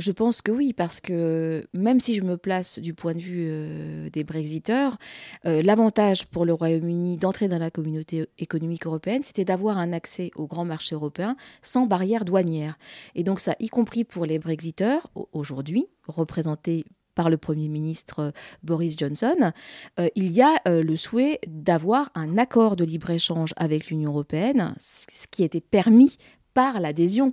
Je 0.00 0.12
pense 0.12 0.40
que 0.40 0.50
oui, 0.50 0.72
parce 0.72 1.00
que 1.02 1.66
même 1.74 2.00
si 2.00 2.14
je 2.14 2.22
me 2.22 2.36
place 2.38 2.78
du 2.78 2.94
point 2.94 3.12
de 3.12 3.18
vue 3.20 3.46
euh, 3.50 4.08
des 4.10 4.24
Brexiteurs, 4.24 4.96
euh, 5.44 5.60
l'avantage 5.62 6.24
pour 6.26 6.46
le 6.46 6.54
Royaume-Uni 6.54 7.18
d'entrer 7.18 7.48
dans 7.48 7.58
la 7.58 7.70
communauté 7.70 8.26
économique 8.38 8.86
européenne, 8.86 9.22
c'était 9.22 9.44
d'avoir 9.44 9.76
un 9.76 9.92
accès 9.92 10.30
au 10.36 10.46
grand 10.46 10.64
marché 10.64 10.94
européen 10.94 11.36
sans 11.60 11.86
barrière 11.86 12.24
douanière. 12.24 12.78
Et 13.14 13.24
donc 13.24 13.40
ça, 13.40 13.54
y 13.60 13.68
compris 13.68 14.04
pour 14.04 14.24
les 14.24 14.38
Brexiteurs, 14.38 15.10
au- 15.14 15.28
aujourd'hui, 15.32 15.86
représentés 16.08 16.86
par 17.14 17.28
le 17.28 17.36
Premier 17.36 17.68
ministre 17.68 18.20
euh, 18.20 18.30
Boris 18.62 18.96
Johnson, 18.96 19.52
il 20.16 20.32
y 20.32 20.40
a 20.40 20.54
le 20.66 20.96
souhait 20.96 21.40
d'avoir 21.46 22.10
un 22.14 22.38
accord 22.38 22.74
de 22.76 22.84
libre-échange 22.84 23.52
avec 23.56 23.90
l'Union 23.90 24.12
européenne, 24.12 24.74
ce 24.78 25.26
qui 25.30 25.42
était 25.44 25.60
permis 25.60 26.16
par 26.54 26.80
l'adhésion 26.80 27.32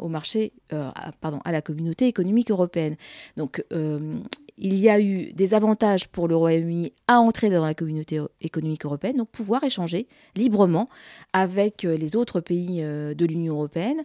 au 0.00 0.08
marché, 0.08 0.52
euh, 0.72 0.88
à- 0.94 1.10
pardon, 1.20 1.40
à 1.44 1.52
la 1.52 1.60
communauté 1.60 2.06
économique 2.06 2.50
européenne. 2.50 2.96
Donc, 3.36 3.62
euh, 3.72 4.16
il 4.56 4.74
y 4.74 4.88
a 4.88 5.00
eu 5.00 5.32
des 5.32 5.54
avantages 5.54 6.08
pour 6.08 6.28
le 6.28 6.36
Royaume-Uni 6.36 6.92
à 7.06 7.20
entrer 7.20 7.50
dans 7.50 7.64
la 7.64 7.74
communauté 7.74 8.20
o- 8.20 8.28
économique 8.40 8.84
européenne, 8.86 9.16
donc 9.16 9.28
pouvoir 9.30 9.62
échanger 9.64 10.06
librement 10.36 10.88
avec 11.32 11.84
euh, 11.84 11.96
les 11.96 12.16
autres 12.16 12.40
pays 12.40 12.80
de 12.82 13.24
l'Union 13.26 13.54
européenne. 13.54 14.02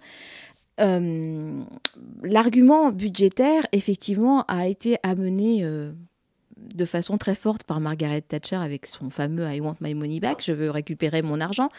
L'argument 2.24 2.92
budgétaire, 2.92 3.66
effectivement, 3.72 4.44
a 4.48 4.68
été 4.68 4.98
amené 5.04 5.64
de 6.58 6.86
façon 6.86 7.18
très 7.18 7.36
forte 7.36 7.64
par 7.64 7.80
Margaret 7.80 8.22
Thatcher 8.22 8.56
avec 8.56 8.86
son 8.86 9.10
fameux 9.10 9.46
I 9.52 9.60
want 9.60 9.76
my 9.82 9.94
money 9.94 10.20
back, 10.20 10.42
je 10.44 10.54
veux 10.54 10.72
récupérer 10.72 11.22
mon 11.22 11.42
argent. 11.42 11.70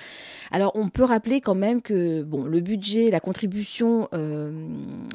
Alors 0.51 0.73
on 0.75 0.89
peut 0.89 1.05
rappeler 1.05 1.41
quand 1.41 1.55
même 1.55 1.83
que 1.83 2.23
bon, 2.23 2.45
le 2.45 2.61
budget, 2.61 3.11
la 3.11 3.21
contribution 3.21 4.09
euh, 4.12 4.69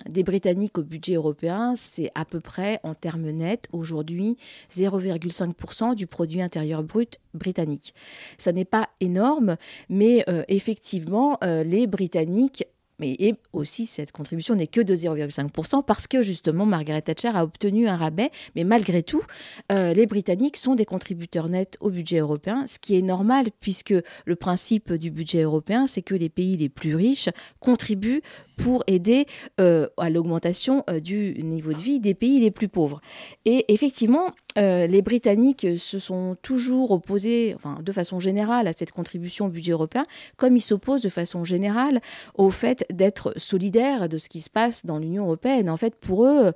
des 0.09 0.23
Britanniques 0.23 0.77
au 0.77 0.83
budget 0.83 1.15
européen, 1.15 1.73
c'est 1.75 2.11
à 2.15 2.25
peu 2.25 2.39
près 2.39 2.79
en 2.83 2.95
termes 2.95 3.29
nets 3.29 3.67
aujourd'hui 3.71 4.37
0,5% 4.73 5.95
du 5.95 6.07
produit 6.07 6.41
intérieur 6.41 6.83
brut 6.83 7.19
britannique. 7.33 7.93
Ça 8.37 8.51
n'est 8.51 8.65
pas 8.65 8.89
énorme, 8.99 9.57
mais 9.89 10.23
euh, 10.27 10.43
effectivement, 10.47 11.37
euh, 11.43 11.63
les 11.63 11.87
Britanniques 11.87 12.65
mais 13.01 13.15
et 13.17 13.35
aussi, 13.51 13.87
cette 13.87 14.11
contribution 14.11 14.53
n'est 14.53 14.67
que 14.67 14.79
de 14.79 14.95
0,5% 14.95 15.83
parce 15.83 16.07
que 16.07 16.21
justement, 16.21 16.67
Margaret 16.67 17.01
Thatcher 17.01 17.31
a 17.33 17.43
obtenu 17.43 17.89
un 17.89 17.97
rabais. 17.97 18.29
Mais 18.55 18.63
malgré 18.63 19.01
tout, 19.01 19.23
euh, 19.71 19.93
les 19.93 20.05
Britanniques 20.05 20.55
sont 20.55 20.75
des 20.75 20.85
contributeurs 20.85 21.49
nets 21.49 21.77
au 21.81 21.89
budget 21.89 22.19
européen, 22.19 22.65
ce 22.67 22.77
qui 22.77 22.95
est 22.95 23.01
normal 23.01 23.47
puisque 23.59 23.95
le 24.25 24.35
principe 24.35 24.93
du 24.93 25.09
budget 25.09 25.41
européen, 25.41 25.87
c'est 25.87 26.03
que 26.03 26.13
les 26.13 26.29
pays 26.29 26.55
les 26.55 26.69
plus 26.69 26.95
riches 26.95 27.29
contribuent 27.59 28.21
pour 28.61 28.83
aider 28.85 29.25
euh, 29.59 29.87
à 29.97 30.09
l'augmentation 30.09 30.83
euh, 30.89 30.99
du 30.99 31.33
niveau 31.43 31.73
de 31.73 31.79
vie 31.79 31.99
des 31.99 32.13
pays 32.13 32.39
les 32.39 32.51
plus 32.51 32.67
pauvres. 32.67 33.01
Et 33.45 33.73
effectivement, 33.73 34.31
euh, 34.57 34.85
les 34.85 35.01
Britanniques 35.01 35.65
se 35.77 35.97
sont 35.97 36.37
toujours 36.41 36.91
opposés, 36.91 37.53
enfin, 37.55 37.79
de 37.81 37.91
façon 37.91 38.19
générale, 38.19 38.67
à 38.67 38.73
cette 38.73 38.91
contribution 38.91 39.47
au 39.47 39.49
budget 39.49 39.71
européen, 39.71 40.05
comme 40.37 40.55
ils 40.55 40.61
s'opposent 40.61 41.01
de 41.01 41.09
façon 41.09 41.43
générale 41.43 42.01
au 42.35 42.51
fait 42.51 42.85
d'être 42.91 43.33
solidaires 43.37 44.07
de 44.07 44.19
ce 44.19 44.29
qui 44.29 44.41
se 44.41 44.49
passe 44.49 44.85
dans 44.85 44.99
l'Union 44.99 45.23
européenne. 45.23 45.69
En 45.69 45.77
fait, 45.77 45.95
pour 45.95 46.25
eux, 46.25 46.53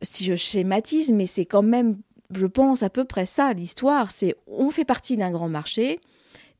si 0.00 0.24
je 0.24 0.34
schématise, 0.34 1.12
mais 1.12 1.26
c'est 1.26 1.44
quand 1.44 1.62
même, 1.62 1.98
je 2.34 2.46
pense, 2.46 2.82
à 2.82 2.88
peu 2.88 3.04
près 3.04 3.26
ça 3.26 3.52
l'histoire, 3.52 4.10
c'est 4.10 4.34
on 4.46 4.70
fait 4.70 4.86
partie 4.86 5.16
d'un 5.16 5.30
grand 5.30 5.48
marché, 5.48 6.00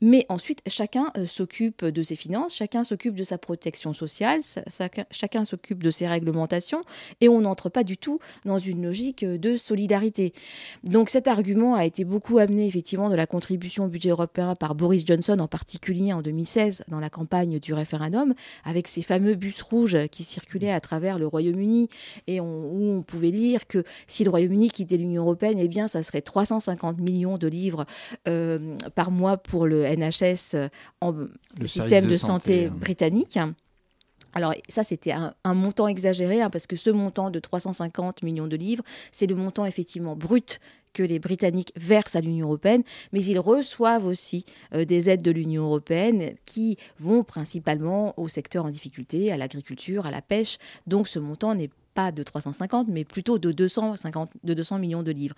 mais 0.00 0.26
ensuite, 0.28 0.60
chacun 0.66 1.10
euh, 1.16 1.26
s'occupe 1.26 1.84
de 1.84 2.02
ses 2.02 2.14
finances, 2.14 2.54
chacun 2.54 2.84
s'occupe 2.84 3.14
de 3.14 3.24
sa 3.24 3.38
protection 3.38 3.92
sociale, 3.92 4.40
chacun 5.10 5.44
s'occupe 5.44 5.82
de 5.82 5.90
ses 5.90 6.06
réglementations, 6.06 6.84
et 7.20 7.28
on 7.28 7.40
n'entre 7.40 7.68
pas 7.68 7.82
du 7.82 7.96
tout 7.96 8.20
dans 8.44 8.58
une 8.58 8.84
logique 8.84 9.24
euh, 9.24 9.38
de 9.38 9.56
solidarité. 9.56 10.32
Donc 10.84 11.10
cet 11.10 11.26
argument 11.26 11.74
a 11.74 11.84
été 11.84 12.04
beaucoup 12.04 12.38
amené 12.38 12.66
effectivement 12.66 13.10
de 13.10 13.16
la 13.16 13.26
contribution 13.26 13.84
au 13.84 13.88
budget 13.88 14.10
européen 14.10 14.54
par 14.54 14.74
Boris 14.74 15.04
Johnson, 15.04 15.38
en 15.40 15.48
particulier 15.48 16.12
en 16.12 16.22
2016, 16.22 16.84
dans 16.88 17.00
la 17.00 17.10
campagne 17.10 17.58
du 17.58 17.74
référendum, 17.74 18.34
avec 18.64 18.86
ces 18.86 19.02
fameux 19.02 19.34
bus 19.34 19.62
rouges 19.62 20.06
qui 20.08 20.22
circulaient 20.22 20.72
à 20.72 20.80
travers 20.80 21.18
le 21.18 21.26
Royaume-Uni, 21.26 21.88
et 22.26 22.40
où 22.40 22.44
on 22.44 23.02
pouvait 23.02 23.30
lire 23.30 23.66
que 23.66 23.82
si 24.06 24.22
le 24.22 24.30
Royaume-Uni 24.30 24.70
quittait 24.70 24.96
l'Union 24.96 25.22
européenne, 25.22 25.58
eh 25.58 25.68
bien, 25.68 25.88
ça 25.88 26.02
serait 26.02 26.22
350 26.22 27.00
millions 27.00 27.38
de 27.38 27.48
livres 27.48 27.84
euh, 28.28 28.76
par 28.94 29.10
mois 29.10 29.36
pour 29.36 29.66
le 29.66 29.87
NHS, 29.94 30.54
euh, 30.54 30.68
en, 31.00 31.12
le, 31.12 31.66
système 31.66 32.06
de, 32.06 32.16
santé, 32.16 32.66
hein. 32.66 32.74
britannique. 32.74 33.38
Alors 34.34 34.54
ça, 34.68 34.84
c'était 34.84 35.12
un, 35.12 35.54
montant 35.54 35.88
exagéré, 35.88 36.42
hein, 36.42 36.50
parce 36.50 36.66
que 36.66 36.76
ce 36.76 36.90
montant 36.90 37.30
de 37.30 37.38
350 37.38 38.22
millions 38.22 38.46
de 38.46 38.56
livres, 38.56 38.84
c'est 39.10 39.26
le 39.26 39.34
montant 39.34 39.64
effectivement 39.64 40.16
brut 40.16 40.60
que 40.92 41.02
les 41.02 41.18
Britanniques 41.18 41.72
versent 41.76 42.16
à 42.16 42.20
l'Union 42.20 42.46
européenne, 42.46 42.82
mais 43.12 43.22
ils 43.24 43.38
reçoivent 43.38 44.06
aussi 44.06 44.44
euh, 44.74 44.84
des 44.84 45.10
aides 45.10 45.22
de 45.22 45.30
l'Union 45.30 45.64
européenne 45.64 46.34
qui 46.44 46.76
vont 46.98 47.24
principalement 47.24 48.14
au 48.18 48.28
secteur 48.28 48.64
en 48.64 48.70
difficulté, 48.70 49.32
à 49.32 49.36
l'agriculture, 49.36 50.06
à 50.06 50.10
la 50.10 50.22
pêche. 50.22 50.58
Donc 50.86 51.08
ce 51.08 51.18
montant 51.18 51.54
n'est 51.54 51.70
pas 51.94 52.12
de 52.12 52.22
350, 52.22 52.88
mais 52.88 53.04
plutôt 53.04 53.38
de 53.38 53.50
250, 53.50 54.30
de 54.44 54.54
200 54.54 54.78
millions 54.78 55.02
de 55.02 55.10
livres. 55.10 55.34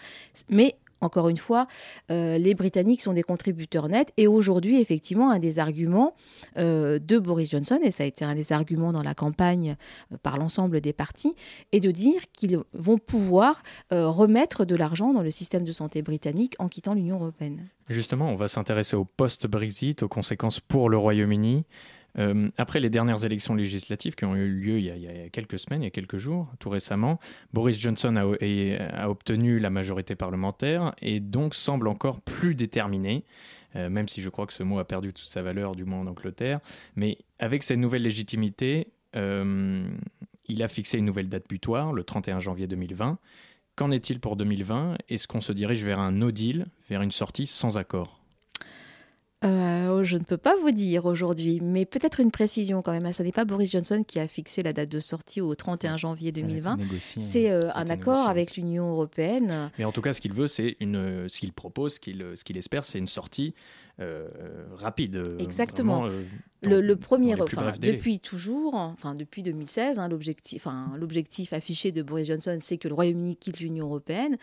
Mais 0.49 0.77
encore 1.01 1.29
une 1.29 1.37
fois, 1.37 1.67
euh, 2.11 2.39
les 2.39 2.55
Britanniques 2.55 3.03
sont 3.03 3.13
des 3.13 3.23
contributeurs 3.23 3.89
nets. 3.89 4.13
Et 4.17 4.27
aujourd'hui, 4.27 4.81
effectivement, 4.81 5.31
un 5.31 5.39
des 5.39 5.59
arguments 5.59 6.15
euh, 6.57 6.99
de 6.99 7.19
Boris 7.19 7.51
Johnson, 7.51 7.79
et 7.83 7.91
ça 7.91 8.05
a 8.05 8.07
été 8.07 8.25
un 8.25 8.35
des 8.35 8.53
arguments 8.53 8.93
dans 8.93 9.03
la 9.03 9.15
campagne 9.15 9.77
euh, 10.13 10.17
par 10.23 10.39
l'ensemble 10.39 10.81
des 10.81 10.93
partis, 10.93 11.35
est 11.73 11.81
de 11.81 11.91
dire 11.91 12.21
qu'ils 12.33 12.59
vont 12.73 12.99
pouvoir 12.99 13.63
remettre 13.91 14.65
de 14.65 14.75
l'argent 14.75 15.13
dans 15.13 15.23
le 15.23 15.31
système 15.31 15.65
de 15.65 15.73
santé 15.73 16.03
britannique 16.03 16.55
en 16.59 16.69
quittant 16.69 16.95
l'Union 16.95 17.17
européenne. 17.17 17.67
Justement, 17.89 18.31
on 18.31 18.37
va 18.37 18.49
s'intéresser 18.49 18.97
au 18.97 19.05
post-Brexit, 19.05 20.03
aux 20.03 20.09
conséquences 20.09 20.61
pour 20.61 20.89
le 20.89 20.97
Royaume-Uni. 20.97 21.65
Euh, 22.19 22.51
après 22.59 22.81
les 22.81 22.91
dernières 22.91 23.25
élections 23.25 23.55
législatives 23.55 24.15
qui 24.15 24.25
ont 24.25 24.35
eu 24.35 24.49
lieu 24.49 24.79
il 24.79 24.85
y, 24.85 25.09
a, 25.09 25.29
quelques 25.29 25.59
semaines, 25.59 25.83
il 25.83 25.85
y 25.85 25.89
a 25.89 25.93
quelques 25.93 26.17
jours, 26.17 26.49
tout 26.59 26.71
récemment, 26.71 27.19
Boris 27.53 27.79
Johnson 27.79 28.15
a, 28.17 29.09
obtenu 29.09 29.59
la 29.59 29.71
majorité 29.71 30.15
parlementaire 30.15 30.95
et 31.01 31.21
donc 31.21 31.55
semble 31.55 31.89
encore 31.89 32.21
plus 32.21 32.55
déterminé. 32.55 33.25
Euh, 33.77 33.89
même 33.89 34.09
si 34.09 34.21
je 34.21 34.29
crois 34.29 34.47
que 34.47 34.53
ce 34.53 34.65
mot 34.65 34.81
a 34.81 34.85
perdu 34.85 35.13
toute 35.13 35.29
sa 35.29 35.43
valeur, 35.43 35.77
du 35.77 35.85
moins 35.85 36.01
en 36.01 36.07
Angleterre. 36.09 36.59
Mais 36.97 37.19
avec 37.39 37.63
cette 37.63 37.79
nouvelle 37.79 38.03
légitimité, 38.03 38.89
euh, 39.15 39.89
il 40.47 40.63
a 40.65 40.69
fixé 40.69 40.99
une 40.99 41.05
nouvelle 41.05 41.29
date 41.29 41.49
butoir, 41.49 41.93
le 41.93 42.03
31 42.03 42.41
janvier 42.41 42.67
2020. 42.67 43.19
Qu'en 43.77 43.93
est-il 43.93 44.19
pour 44.19 44.37
2020 44.37 44.99
Est-ce 45.09 45.29
qu'on 45.29 45.41
se 45.41 45.53
dirige 45.53 45.85
vers 45.85 46.01
un 46.01 46.11
no 46.11 46.33
deal, 46.33 46.67
vers 46.89 47.03
une 47.03 47.13
sortie 47.13 47.47
sans 47.47 47.79
accord? 47.79 48.20
Euh, 49.43 49.89
oh, 49.89 50.05
je 50.05 50.19
ne 50.19 50.23
peux 50.23 50.37
pas 50.37 50.55
vous 50.57 50.71
dire 50.71 51.07
aujourd'hui, 51.07 51.61
mais 51.63 51.87
peut-être 51.87 52.21
une 52.21 52.31
précision 52.31 52.83
quand 52.83 52.93
même. 52.93 53.11
Ce 53.11 53.23
n'est 53.23 53.33
pas 53.33 53.47
Boris 53.47 53.71
Johnson 53.71 54.05
qui 54.07 54.21
a 54.21 54.29
fixé 54.29 54.63
la 54.63 54.75
date 54.75 54.91
de 54.91 55.01
sortie 55.01 55.41
au 55.41 55.55
31 55.55 55.97
janvier 55.97 56.31
2020. 56.31 56.77
C'est 57.01 57.51
euh, 57.51 57.71
un 57.75 57.89
accord 57.89 58.29
avec 58.29 58.57
l'Union 58.57 58.91
européenne. 58.91 59.71
Mais 59.79 59.85
en 59.87 59.93
tout 59.93 60.03
cas, 60.03 60.13
ce 60.13 60.21
qu'il 60.21 60.35
veut, 60.35 60.47
c'est 60.47 60.77
une, 60.81 61.27
ce 61.29 61.41
qu'il 61.41 61.55
propose, 61.55 61.95
ce 61.95 62.01
qu'il, 62.01 62.25
ce 62.35 62.45
qu'il 62.45 62.59
espère, 62.59 62.85
c'est 62.85 62.99
une 62.99 63.07
sortie 63.07 63.55
euh, 64.01 64.29
rapide. 64.75 65.37
Exactement. 65.39 66.07
le, 66.63 66.95
premier, 66.97 67.41
enfin, 67.41 67.73
depuis 67.81 68.21
toujours, 68.21 68.75
enfin 68.75 69.15
depuis 69.15 69.43
2016, 69.43 69.99
hein, 69.99 70.09
l'objectif, 70.09 70.67
enfin, 70.67 70.93
l'objectif 70.99 71.55
affiché 71.55 71.93
de 71.93 72.03
Boris 72.03 72.27
Johnson, 72.27 72.59
c'est 72.61 72.77
que 72.77 72.89
le 72.89 72.95
Royaume-Uni 72.95 73.37
quitte 73.37 73.61
l'Union 73.61 73.87
européenne. 73.87 74.37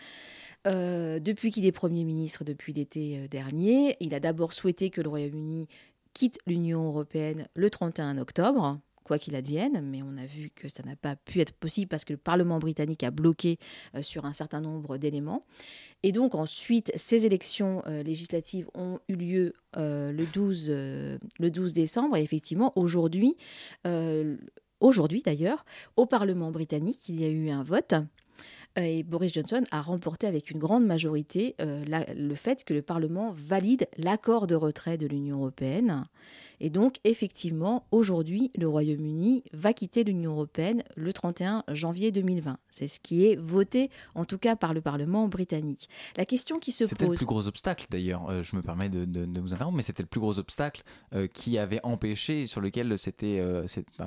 Euh, 0.66 1.18
depuis 1.20 1.52
qu'il 1.52 1.66
est 1.66 1.72
Premier 1.72 2.04
ministre, 2.04 2.44
depuis 2.44 2.72
l'été 2.72 3.18
euh, 3.18 3.28
dernier, 3.28 3.96
il 4.00 4.14
a 4.14 4.20
d'abord 4.20 4.52
souhaité 4.52 4.90
que 4.90 5.00
le 5.00 5.08
Royaume-Uni 5.08 5.68
quitte 6.14 6.38
l'Union 6.46 6.88
européenne 6.88 7.46
le 7.54 7.70
31 7.70 8.18
octobre, 8.18 8.80
quoi 9.04 9.18
qu'il 9.18 9.36
advienne, 9.36 9.80
mais 9.82 10.02
on 10.02 10.16
a 10.16 10.26
vu 10.26 10.50
que 10.54 10.68
ça 10.68 10.82
n'a 10.82 10.96
pas 10.96 11.16
pu 11.16 11.40
être 11.40 11.52
possible 11.52 11.88
parce 11.88 12.04
que 12.04 12.12
le 12.12 12.18
Parlement 12.18 12.58
britannique 12.58 13.04
a 13.04 13.10
bloqué 13.10 13.58
euh, 13.94 14.02
sur 14.02 14.24
un 14.24 14.32
certain 14.32 14.60
nombre 14.60 14.98
d'éléments. 14.98 15.46
Et 16.02 16.10
donc 16.12 16.34
ensuite, 16.34 16.92
ces 16.96 17.24
élections 17.24 17.82
législatives 17.86 18.68
ont 18.74 19.00
eu 19.08 19.14
lieu 19.14 19.52
le, 19.74 20.24
12, 20.32 20.68
le 20.70 21.50
12 21.50 21.72
décembre, 21.72 22.16
et 22.16 22.22
effectivement, 22.22 22.72
aujourd'hui, 22.76 23.36
aujourd'hui 24.78 25.22
d'ailleurs, 25.22 25.64
au 25.96 26.06
Parlement 26.06 26.52
britannique, 26.52 27.08
il 27.08 27.20
y 27.20 27.24
a 27.24 27.28
eu 27.28 27.50
un 27.50 27.64
vote 27.64 27.94
et 28.76 29.02
Boris 29.02 29.32
Johnson 29.32 29.64
a 29.70 29.80
remporté 29.80 30.26
avec 30.26 30.50
une 30.50 30.58
grande 30.58 30.86
majorité 30.86 31.54
euh, 31.60 31.84
le 32.14 32.34
fait 32.34 32.64
que 32.64 32.74
le 32.74 32.82
Parlement 32.82 33.32
valide 33.32 33.88
l'accord 33.96 34.46
de 34.46 34.54
retrait 34.54 34.98
de 34.98 35.06
l'Union 35.06 35.38
européenne. 35.38 36.04
Et 36.60 36.70
donc, 36.70 36.96
effectivement, 37.04 37.86
aujourd'hui, 37.92 38.50
le 38.56 38.68
Royaume-Uni 38.68 39.44
va 39.52 39.72
quitter 39.72 40.02
l'Union 40.02 40.32
européenne 40.32 40.82
le 40.96 41.12
31 41.12 41.64
janvier 41.68 42.10
2020. 42.10 42.58
C'est 42.68 42.88
ce 42.88 42.98
qui 42.98 43.26
est 43.26 43.36
voté, 43.36 43.90
en 44.14 44.24
tout 44.24 44.38
cas, 44.38 44.56
par 44.56 44.74
le 44.74 44.80
Parlement 44.80 45.28
britannique. 45.28 45.88
La 46.16 46.24
question 46.24 46.58
qui 46.58 46.72
se 46.72 46.84
pose... 46.84 46.90
C'était 46.90 47.06
le 47.06 47.14
plus 47.14 47.26
gros 47.26 47.46
obstacle, 47.46 47.86
d'ailleurs, 47.90 48.28
euh, 48.28 48.42
je 48.42 48.56
me 48.56 48.62
permets 48.62 48.88
de, 48.88 49.40
vous 49.40 49.54
interrompre, 49.54 49.76
mais 49.76 49.84
c'était 49.84 50.02
le 50.02 50.08
plus 50.08 50.20
gros 50.20 50.38
obstacle 50.38 50.82
qui 51.32 51.58
avait 51.58 51.80
empêché, 51.84 52.46
sur 52.46 52.60
lequel 52.60 52.98
c'était 52.98 53.42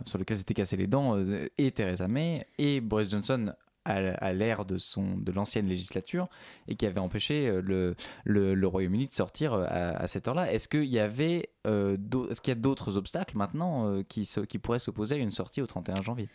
sur 0.06 0.17
lequel 0.17 0.38
s'étaient 0.38 0.54
cassé 0.54 0.78
les 0.78 0.88
dents, 0.88 1.17
et 1.58 1.71
Theresa 1.71 2.08
May 2.08 2.45
et 2.58 2.82
Boris 2.82 3.10
Johnson 3.10 3.54
à, 3.86 4.34
l'ère 4.34 4.65
de, 4.65 4.78
son, 4.78 5.17
de 5.17 5.32
l'ancienne 5.32 5.67
législature 5.67 6.28
et 6.67 6.76
qui 6.76 6.86
avait 6.86 7.00
empêché 7.00 7.48
euh, 7.48 7.62
le, 7.62 7.96
le, 8.26 8.67
Royaume-Uni 8.67 9.08
de 9.08 9.13
sortir 9.13 9.54
euh, 9.54 9.65
à, 9.67 10.08
cette 10.08 10.28
heure-là. 10.28 10.52
Est-ce 10.52 10.67
qu'il 10.67 10.86
y 10.86 11.00
avait 11.00 11.50
euh, 11.65 11.98
est-ce 12.30 12.41
qu'il 12.41 12.52
y 12.52 12.58
a 12.58 12.60
d'autres 12.60 12.98
obstacles 12.98 13.38
maintenant 13.38 14.02
qui, 14.04 14.30
qui 14.48 14.60
pourraient 14.60 14.80
s'opposer 14.80 15.15
à 15.15 15.17
une 15.17 15.32
sortie 15.32 15.62
au 15.62 15.67
31 15.67 16.02
janvier? 16.02 16.30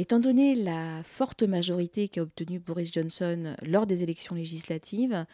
Étant 0.00 0.20
donné 0.20 0.54
la 0.54 1.02
forte 1.02 1.42
majorité 1.42 2.06
qu'a 2.06 2.22
obtenue 2.22 2.60
Boris 2.60 2.92
Johnson 2.92 3.56
lors 3.62 3.86
des 3.86 4.04
élections 4.04 4.36
législatives, 4.36 5.26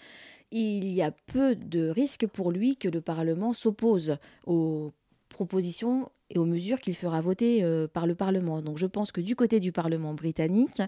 il 0.51 0.87
y 0.87 1.03
a 1.03 1.11
peu 1.11 1.55
de 1.55 1.89
risques 1.89 2.27
pour 2.27 2.51
lui 2.51 2.77
que 2.77 2.89
le 2.89 3.01
Parlement 3.01 3.53
s'oppose 3.53 4.17
aux 4.47 4.93
propositions 5.35 6.09
et 6.31 6.39
aux 6.39 6.47
mesures 6.47 6.79
qu'il 6.79 6.97
fera 6.97 7.21
voter 7.21 7.63
euh, 7.63 7.87
par 7.87 8.07
le 8.07 8.15
Parlement. 8.15 8.63
Donc 8.63 8.79
je 8.79 8.87
pense 8.87 9.13
que 9.13 9.21
du 9.21 9.37
côté 9.37 9.61
du 9.61 9.73
Parlement 9.73 10.15
britannique, 10.15 10.81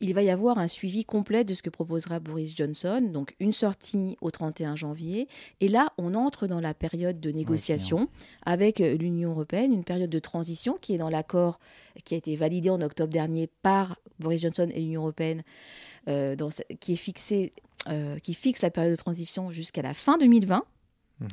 il 0.00 0.14
va 0.14 0.22
y 0.22 0.30
avoir 0.30 0.58
un 0.58 0.68
suivi 0.68 1.04
complet 1.04 1.44
de 1.44 1.52
ce 1.52 1.62
que 1.62 1.68
proposera 1.68 2.18
Boris 2.18 2.56
Johnson, 2.56 3.00
donc 3.12 3.36
une 3.40 3.52
sortie 3.52 4.16
au 4.22 4.30
31 4.30 4.76
janvier. 4.76 5.28
Et 5.60 5.68
là, 5.68 5.92
on 5.98 6.14
entre 6.14 6.46
dans 6.46 6.60
la 6.60 6.72
période 6.72 7.20
de 7.20 7.30
négociation 7.30 8.08
avec 8.46 8.80
euh, 8.80 8.96
l'Union 8.96 9.32
européenne, 9.32 9.72
une 9.72 9.84
période 9.84 10.10
de 10.10 10.18
transition 10.18 10.78
qui 10.80 10.94
est 10.94 10.98
dans 10.98 11.10
l'accord 11.10 11.60
qui 12.04 12.14
a 12.14 12.16
été 12.16 12.34
validé 12.34 12.70
en 12.70 12.80
octobre 12.80 13.12
dernier 13.12 13.48
par 13.62 13.98
Boris 14.18 14.40
Johnson 14.40 14.68
et 14.72 14.80
l'Union 14.80 15.02
européenne, 15.02 15.42
euh, 16.08 16.34
dans, 16.36 16.48
qui 16.80 16.94
est 16.94 16.96
fixé 16.96 17.52
euh, 17.88 18.18
qui 18.18 18.34
fixe 18.34 18.60
la 18.60 18.70
période 18.70 18.92
de 18.92 19.00
transition 19.00 19.50
jusqu'à 19.50 19.80
la 19.80 19.94
fin 19.94 20.18
2020. 20.18 20.64
Mhm. 21.20 21.28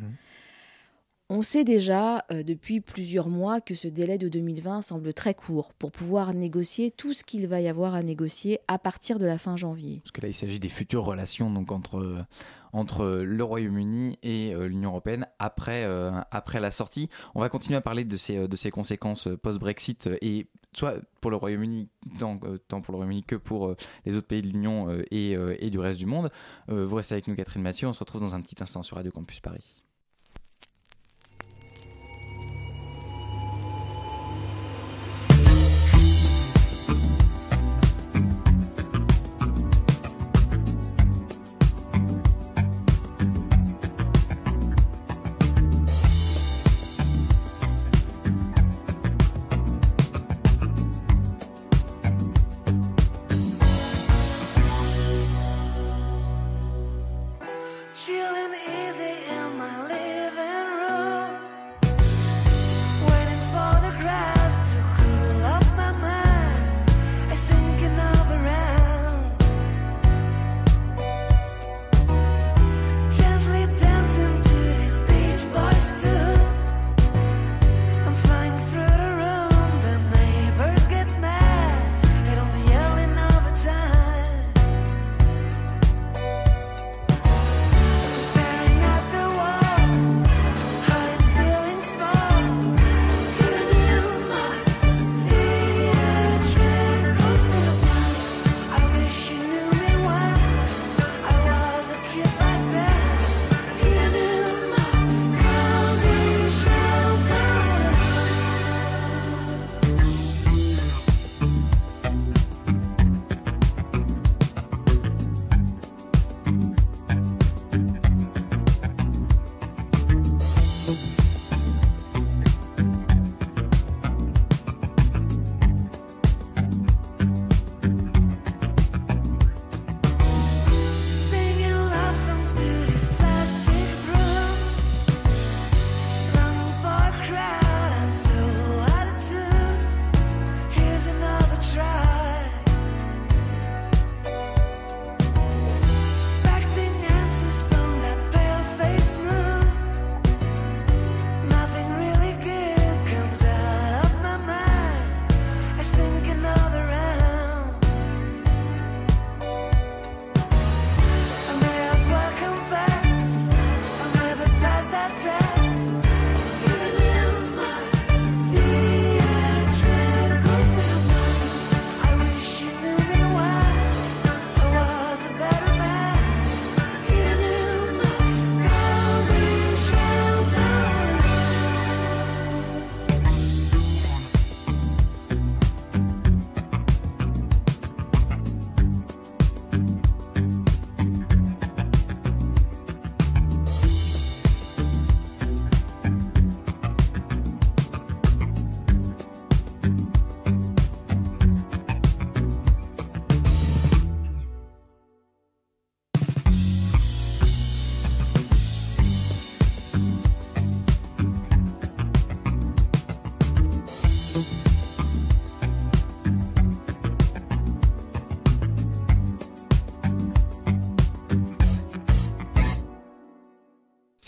On 1.30 1.42
sait 1.42 1.64
déjà 1.64 2.26
euh, 2.32 2.42
depuis 2.42 2.80
plusieurs 2.80 3.28
mois 3.28 3.60
que 3.60 3.76
ce 3.76 3.88
délai 3.88 4.18
de 4.18 4.30
2020 4.30 4.82
semble 4.82 5.14
très 5.14 5.34
court 5.34 5.74
pour 5.74 5.92
pouvoir 5.92 6.34
négocier 6.34 6.92
tout 6.92 7.14
ce 7.14 7.24
qu'il 7.24 7.48
va 7.48 7.60
y 7.60 7.68
avoir 7.68 7.96
à 7.96 8.02
négocier 8.02 8.60
à 8.68 8.80
partir 8.80 9.20
de 9.20 9.26
la 9.26 9.38
fin 9.38 9.58
janvier. 9.58 10.00
Parce 10.04 10.12
que 10.12 10.22
là, 10.22 10.30
il 10.30 10.34
s'agit 10.34 10.60
des 10.60 10.70
futures 10.70 11.04
relations 11.04 11.52
donc 11.52 11.72
entre, 11.72 12.26
entre 12.72 13.06
le 13.26 13.44
Royaume-Uni 13.44 14.18
et 14.24 14.54
euh, 14.54 14.68
l'Union 14.68 14.92
européenne 14.92 15.28
après, 15.38 15.84
euh, 15.84 16.12
après 16.32 16.62
la 16.62 16.72
sortie. 16.72 17.10
On 17.36 17.42
va 17.42 17.50
continuer 17.50 17.78
à 17.78 17.82
parler 17.82 18.06
de 18.06 18.16
ces, 18.16 18.48
de 18.48 18.56
ces 18.56 18.70
conséquences 18.70 19.28
post-Brexit 19.42 20.10
et 20.22 20.48
soit 20.78 20.96
pour 21.22 21.32
le 21.32 21.38
Royaume-Uni, 21.38 21.90
tant, 22.20 22.40
euh, 22.44 22.58
tant 22.68 22.82
pour 22.82 22.92
le 22.92 22.98
Royaume-Uni 22.98 23.24
que 23.24 23.36
pour 23.36 23.68
euh, 23.68 23.78
les 24.06 24.16
autres 24.16 24.28
pays 24.28 24.42
de 24.42 24.48
l'Union 24.48 24.90
euh, 24.90 25.04
et, 25.12 25.36
euh, 25.36 25.56
et 25.60 25.70
du 25.70 25.80
reste 25.80 26.00
du 26.00 26.06
monde. 26.06 26.32
Euh, 26.70 26.86
vous 26.86 26.96
restez 26.96 27.14
avec 27.16 27.28
nous, 27.28 27.36
Catherine 27.36 27.64
Mathieu. 27.64 27.88
On 27.88 27.94
se 27.94 28.00
retrouve 28.00 28.22
dans 28.22 28.36
un 28.36 28.42
petit 28.42 28.62
instant 28.62 28.84
sur 28.84 28.98
Radio 28.98 29.12
Campus 29.12 29.40
Paris. 29.40 29.84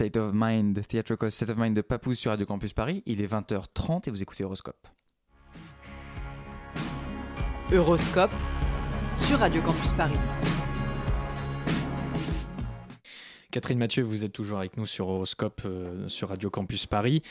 State 0.10 0.24
of 0.24 0.32
Mind, 0.34 0.82
Theatrical 0.88 1.30
State 1.30 1.52
of 1.52 1.58
Mind 1.58 1.76
de 1.76 1.82
Papou 1.82 2.16
sur 2.16 2.32
Radio 2.32 2.48
Campus 2.48 2.74
Paris. 2.74 3.04
Il 3.06 3.22
est 3.22 3.32
20h30 3.32 4.08
et 4.08 4.10
vous 4.10 4.24
écoutez 4.24 4.44
Horoscope. 4.44 4.88
Euroscope 7.72 8.32
sur 9.18 9.38
Radio 9.38 9.62
Campus 9.62 9.92
Paris. 9.94 10.18
Catherine 13.52 13.78
Mathieu, 13.78 14.02
vous 14.02 14.26
êtes 14.26 14.34
toujours 14.34 14.58
avec 14.58 14.78
nous 14.78 14.88
sur 14.88 15.08
Horoscope 15.08 15.62
euh, 15.66 16.08
sur 16.08 16.30
Radio 16.30 16.50
Campus 16.50 16.88
Paris. 16.88 17.22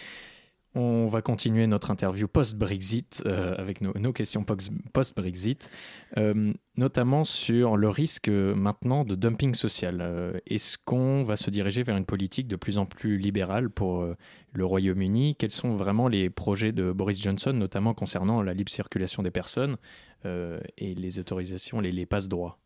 On 0.75 1.09
va 1.09 1.23
continuer 1.23 1.67
notre 1.67 1.91
interview 1.91 2.29
post-Brexit 2.29 3.23
euh, 3.27 3.55
avec 3.57 3.81
nos, 3.81 4.13
questions 4.13 4.45
post- 4.45 4.71
post-Brexit, 4.93 5.71
euh, 6.19 6.53
notamment 6.77 7.25
sur 7.25 7.77
le 7.77 7.89
risque 7.89 8.29
maintenant 8.29 9.05
de 9.05 9.15
dumping 9.15 9.55
social. 9.55 9.99
Euh, 10.01 10.39
Est-ce 10.47 10.77
qu'on 10.85 11.25
va 11.25 11.37
se 11.37 11.51
diriger 11.51 11.83
vers 11.83 11.97
une 11.97 12.05
politique 12.05 12.49
de 12.49 12.57
plus 12.57 12.79
en 12.79 12.85
plus 12.85 13.17
libérale 13.17 13.71
pour 13.71 14.07
le 14.53 14.65
Royaume-Uni? 14.65 15.37
Quels 15.37 15.51
sont 15.51 15.75
vraiment 15.75 16.07
les 16.07 16.29
projets 16.31 16.73
de 16.73 16.93
Boris 16.93 17.21
Johnson, 17.21 17.55
notamment 17.55 17.95
concernant 17.95 18.43
la 18.43 18.53
libre 18.53 18.71
circulation 18.71 19.23
des 19.23 19.31
personnes 19.31 19.79
et 20.25 20.95
les 20.95 21.19
autorisations, 21.19 21.81
les, 21.81 21.93
les 21.93 22.07
passe-droits? 22.07 22.59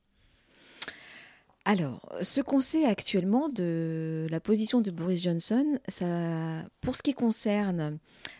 Alors, 1.64 2.08
ce 2.22 2.40
qu'on 2.40 2.60
sait 2.60 2.84
actuellement 2.84 3.48
de 3.48 4.26
la 4.30 4.40
position 4.40 4.80
de 4.80 4.90
Boris 4.90 5.22
Johnson, 5.22 5.78
ça, 5.86 6.64
pour 6.80 6.96
ce 6.96 7.02
qui 7.02 7.14
concerne 7.14 7.98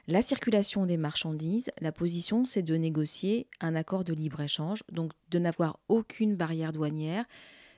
la 0.08 0.22
circulation 0.22 0.86
des 0.86 0.96
marchandises, 0.96 1.70
la 1.80 1.92
position, 1.92 2.44
c'est 2.46 2.62
de 2.62 2.74
négocier 2.74 3.46
un 3.60 3.76
accord 3.76 4.02
de 4.02 4.12
libre-échange, 4.12 4.82
donc 4.90 5.12
de 5.30 5.38
n'avoir 5.38 5.78
aucune 5.88 6.34
barrière 6.34 6.72
douanière 6.72 7.24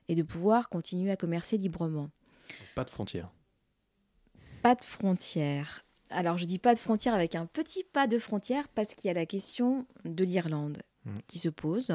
et 0.09 0.15
de 0.15 0.23
pouvoir 0.23 0.71
continuer 0.71 1.11
à 1.11 1.17
commercer 1.17 1.59
librement. 1.59 2.09
Pas 2.75 2.85
de 2.85 2.91
frontières. 2.91 3.31
Pas 4.63 4.75
de 4.75 4.85
frontières. 4.85 5.85
Alors, 6.09 6.39
je 6.39 6.47
dis 6.47 6.59
pas 6.59 6.75
de 6.75 6.79
frontières 6.79 7.15
avec 7.15 7.35
un 7.35 7.45
petit 7.45 7.85
pas 7.85 8.07
de 8.07 8.19
frontières 8.19 8.69
parce 8.69 8.95
qu'il 8.95 9.09
y 9.09 9.11
a 9.11 9.15
la 9.15 9.27
question 9.27 9.87
de 10.07 10.25
l'Irlande 10.25 10.79
Mm. 11.05 11.15
qui 11.27 11.39
se 11.39 11.49
pose, 11.51 11.93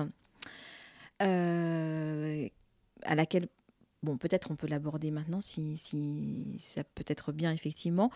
euh, 1.21 2.47
à 3.03 3.15
laquelle 3.15 3.47
bon, 4.03 4.17
peut-être 4.17 4.51
on 4.51 4.55
peut 4.55 4.67
l'aborder 4.67 5.11
maintenant 5.11 5.41
si, 5.41 5.77
si 5.77 6.57
ça 6.59 6.83
peut 6.83 7.03
être 7.07 7.31
bien, 7.31 7.51
effectivement. 7.51 8.11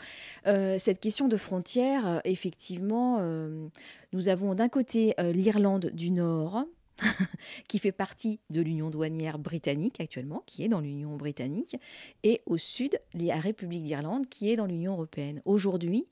Euh, 0.47 0.77
cette 0.79 0.99
question 0.99 1.27
de 1.27 1.37
frontières, 1.37 2.07
euh, 2.07 2.19
effectivement, 2.25 3.17
euh, 3.19 3.67
nous 4.11 4.29
avons 4.29 4.55
d'un 4.55 4.69
côté 4.69 5.13
l'Irlande 5.33 5.91
du 5.93 6.11
Nord, 6.11 6.65
qui 7.67 7.79
fait 7.79 7.91
partie 7.91 8.39
de 8.49 8.61
l'Union 8.61 8.89
douanière 8.89 9.39
britannique 9.39 9.99
actuellement, 9.99 10.43
qui 10.45 10.63
est 10.63 10.67
dans 10.67 10.79
l'Union 10.79 11.15
britannique, 11.15 11.75
et 12.23 12.41
au 12.45 12.57
sud, 12.57 12.99
la 13.13 13.39
République 13.39 13.83
d'Irlande, 13.83 14.29
qui 14.29 14.51
est 14.51 14.55
dans 14.55 14.67
l'Union 14.67 14.93
européenne. 14.93 15.41
Aujourd'hui, 15.45 16.07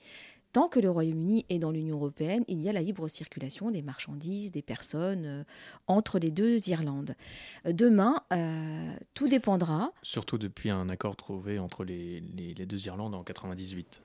tant 0.52 0.68
que 0.68 0.80
le 0.80 0.90
Royaume-Uni 0.90 1.46
est 1.50 1.60
dans 1.60 1.72
l'Union 1.72 1.96
européenne, 1.98 2.44
il 2.48 2.62
y 2.62 2.70
a 2.70 2.74
la 2.74 2.82
libre 2.82 3.08
circulation 3.08 3.72
des 3.72 3.82
marchandises, 3.82 4.52
des 4.52 4.62
personnes 4.62 5.26
euh, 5.26 5.44
entre 5.88 6.20
les 6.20 6.32
deux 6.32 6.70
Irlandes. 6.70 7.16
Euh, 7.66 7.74
Demain, 7.74 8.22
euh, 8.34 8.92
tout 9.14 9.28
dépendra. 9.28 9.92
Surtout 10.04 10.38
depuis 10.38 10.70
un 10.70 10.90
accord 10.90 11.16
trouvé 11.16 11.58
entre 11.60 11.84
les, 11.84 12.20
les- 12.20 12.54
les 12.54 12.66
deux 12.66 12.86
Irlandes 12.88 13.16
en 13.16 13.24
98. 13.24 14.02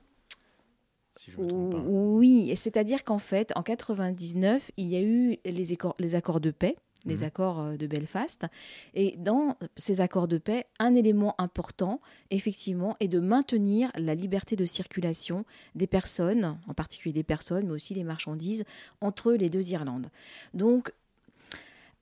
Si 1.17 1.31
je 1.31 1.37
me 1.41 1.47
trompe 1.47 1.71
pas. 1.71 1.83
Oui, 1.87 2.53
c'est-à-dire 2.55 3.03
qu'en 3.03 3.17
fait, 3.17 3.51
en 3.55 3.63
99, 3.63 4.71
il 4.77 4.87
y 4.87 4.95
a 4.95 5.01
eu 5.01 5.37
les, 5.45 5.71
accords, 5.73 5.95
les 5.99 6.13
accords 6.15 6.39
de 6.39 6.51
paix, 6.51 6.75
les 7.07 7.17
Mhm. 7.17 7.23
accords 7.23 7.59
euh, 7.59 7.77
de 7.77 7.87
Belfast. 7.87 8.45
Et 8.93 9.15
dans 9.17 9.55
ces 9.75 10.01
accords 10.01 10.27
de 10.27 10.37
paix, 10.37 10.65
un 10.79 10.93
élément 10.93 11.35
important, 11.39 11.99
effectivement, 12.31 12.95
est 12.99 13.07
de 13.07 13.19
maintenir 13.19 13.91
la 13.95 14.13
liberté 14.15 14.55
de 14.55 14.65
circulation 14.65 15.45
des 15.75 15.87
personnes, 15.87 16.57
en 16.67 16.73
particulier 16.73 17.13
des 17.13 17.23
personnes, 17.23 17.67
mais 17.67 17.73
aussi 17.73 17.93
des 17.93 18.03
marchandises, 18.03 18.63
entre 19.01 19.33
les 19.33 19.49
deux 19.49 19.71
Irlandes. 19.71 20.09
Donc, 20.53 20.91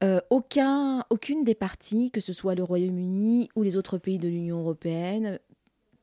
euh, 0.03 0.19
aucun, 0.29 1.05
aucune 1.09 1.43
des 1.43 1.55
parties, 1.55 2.11
que 2.11 2.19
ce 2.19 2.33
soit 2.33 2.55
le 2.55 2.63
Royaume-Uni 2.63 3.49
ou 3.55 3.63
les 3.63 3.77
autres 3.77 3.97
pays 3.97 4.19
de 4.19 4.27
l'Union 4.27 4.59
européenne, 4.59 5.39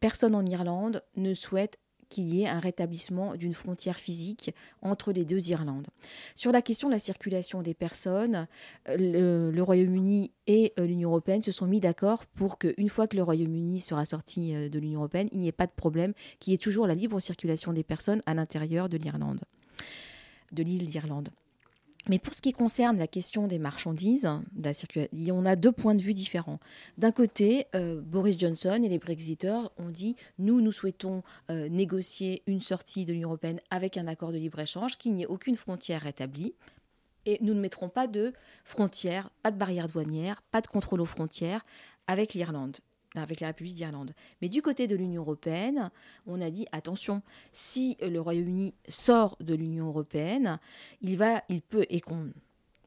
personne 0.00 0.34
en 0.34 0.44
Irlande 0.46 1.02
ne 1.16 1.34
souhaite 1.34 1.78
qu'il 2.12 2.32
y 2.32 2.42
ait 2.42 2.48
un 2.48 2.60
rétablissement 2.60 3.34
d'une 3.36 3.54
frontière 3.54 3.98
physique 3.98 4.54
entre 4.82 5.12
les 5.12 5.24
deux 5.24 5.48
Irlandes. 5.48 5.88
Sur 6.36 6.52
la 6.52 6.60
question 6.60 6.88
de 6.88 6.92
la 6.92 6.98
circulation 6.98 7.62
des 7.62 7.72
personnes, 7.72 8.46
euh, 8.90 9.50
le, 9.50 9.62
Royaume-Uni 9.62 10.30
et 10.46 10.74
euh, 10.78 10.86
l'Union 10.86 11.08
européenne 11.08 11.42
se 11.42 11.52
sont 11.52 11.66
mis 11.66 11.80
d'accord 11.80 12.26
pour 12.26 12.58
qu'une 12.58 12.90
fois 12.90 13.08
que 13.08 13.16
le 13.16 13.22
Royaume-Uni 13.22 13.80
sera 13.80 14.04
sorti 14.04 14.54
euh, 14.54 14.68
de 14.68 14.78
l'Union 14.78 15.00
européenne, 15.00 15.28
il 15.32 15.40
n'y 15.40 15.48
ait 15.48 15.52
pas 15.52 15.66
de 15.66 15.72
problème, 15.72 16.12
qu'il 16.38 16.52
y 16.52 16.54
ait 16.54 16.58
toujours 16.58 16.86
la 16.86 16.94
libre 16.94 17.18
circulation 17.18 17.72
des 17.72 17.82
personnes 17.82 18.20
à 18.26 18.34
l'intérieur 18.34 18.90
de 18.90 18.98
l'Irlande, 18.98 19.40
de 20.52 20.62
l'île 20.62 20.90
d'Irlande. 20.90 21.30
Mais 22.08 22.18
pour 22.18 22.34
ce 22.34 22.42
qui 22.42 22.52
concerne 22.52 22.98
la 22.98 23.06
question 23.06 23.46
des 23.46 23.58
marchandises, 23.58 24.28
de 24.52 24.64
la 24.64 24.72
circula- 24.72 25.08
on 25.30 25.46
a 25.46 25.54
deux 25.54 25.70
points 25.70 25.94
de 25.94 26.00
vue 26.00 26.14
différents. 26.14 26.58
D'un 26.98 27.12
côté, 27.12 27.66
euh, 27.76 28.00
Boris 28.00 28.36
Johnson 28.36 28.80
et 28.82 28.88
les 28.88 28.98
Brexiteurs 28.98 29.70
ont 29.78 29.88
dit 29.88 30.16
nous, 30.38 30.60
nous 30.60 30.72
souhaitons 30.72 31.22
euh, 31.50 31.68
négocier 31.68 32.42
une 32.46 32.60
sortie 32.60 33.04
de 33.04 33.12
l'Union 33.12 33.28
européenne 33.28 33.60
avec 33.70 33.96
un 33.96 34.08
accord 34.08 34.32
de 34.32 34.38
libre-échange, 34.38 34.98
qu'il 34.98 35.14
n'y 35.14 35.22
ait 35.22 35.26
aucune 35.26 35.56
frontière 35.56 36.02
rétablie. 36.02 36.54
Et 37.24 37.38
nous 37.40 37.54
ne 37.54 37.60
mettrons 37.60 37.88
pas 37.88 38.08
de 38.08 38.32
frontières, 38.64 39.30
pas 39.44 39.52
de 39.52 39.56
barrières 39.56 39.86
douanières, 39.86 40.42
pas 40.50 40.60
de 40.60 40.66
contrôle 40.66 41.00
aux 41.00 41.06
frontières 41.06 41.64
avec 42.08 42.34
l'Irlande, 42.34 42.78
avec 43.14 43.40
la 43.40 43.48
République 43.48 43.74
d'Irlande. 43.74 44.14
Mais 44.40 44.48
du 44.48 44.62
côté 44.62 44.86
de 44.86 44.96
l'Union 44.96 45.22
européenne, 45.22 45.90
on 46.26 46.40
a 46.40 46.50
dit 46.50 46.66
attention, 46.72 47.22
si 47.52 47.96
le 48.00 48.18
Royaume-Uni 48.20 48.74
sort 48.88 49.36
de 49.40 49.54
l'Union 49.54 49.88
européenne, 49.88 50.58
il 51.00 51.16
va, 51.16 51.42
il 51.48 51.62
peut 51.62 51.86
et 51.90 52.00
qu'on 52.00 52.30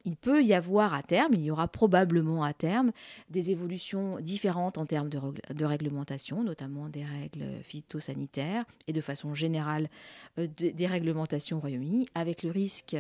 il 0.06 0.16
peut 0.16 0.44
y 0.44 0.54
avoir 0.54 0.94
à 0.94 1.02
terme, 1.02 1.34
il 1.34 1.44
y 1.44 1.52
aura 1.52 1.68
probablement 1.68 2.44
à 2.44 2.54
terme 2.54 2.92
des 3.30 3.52
évolutions 3.52 4.20
différentes 4.20 4.78
en 4.78 4.86
termes 4.86 5.10
de, 5.10 5.66
réglementation, 5.66 6.44
notamment 6.44 6.90
des 6.90 7.04
règles 7.04 7.62
phytosanitaires 7.64 8.66
et 8.88 8.94
de 8.94 9.02
façon 9.02 9.34
générale 9.34 9.90
euh, 10.38 10.48
de- 10.58 10.70
des 10.70 10.88
réglementations 10.88 11.58
au 11.58 11.62
Royaume-Uni, 11.62 12.08
avec 12.14 12.44
le 12.44 12.52
risque 12.52 12.96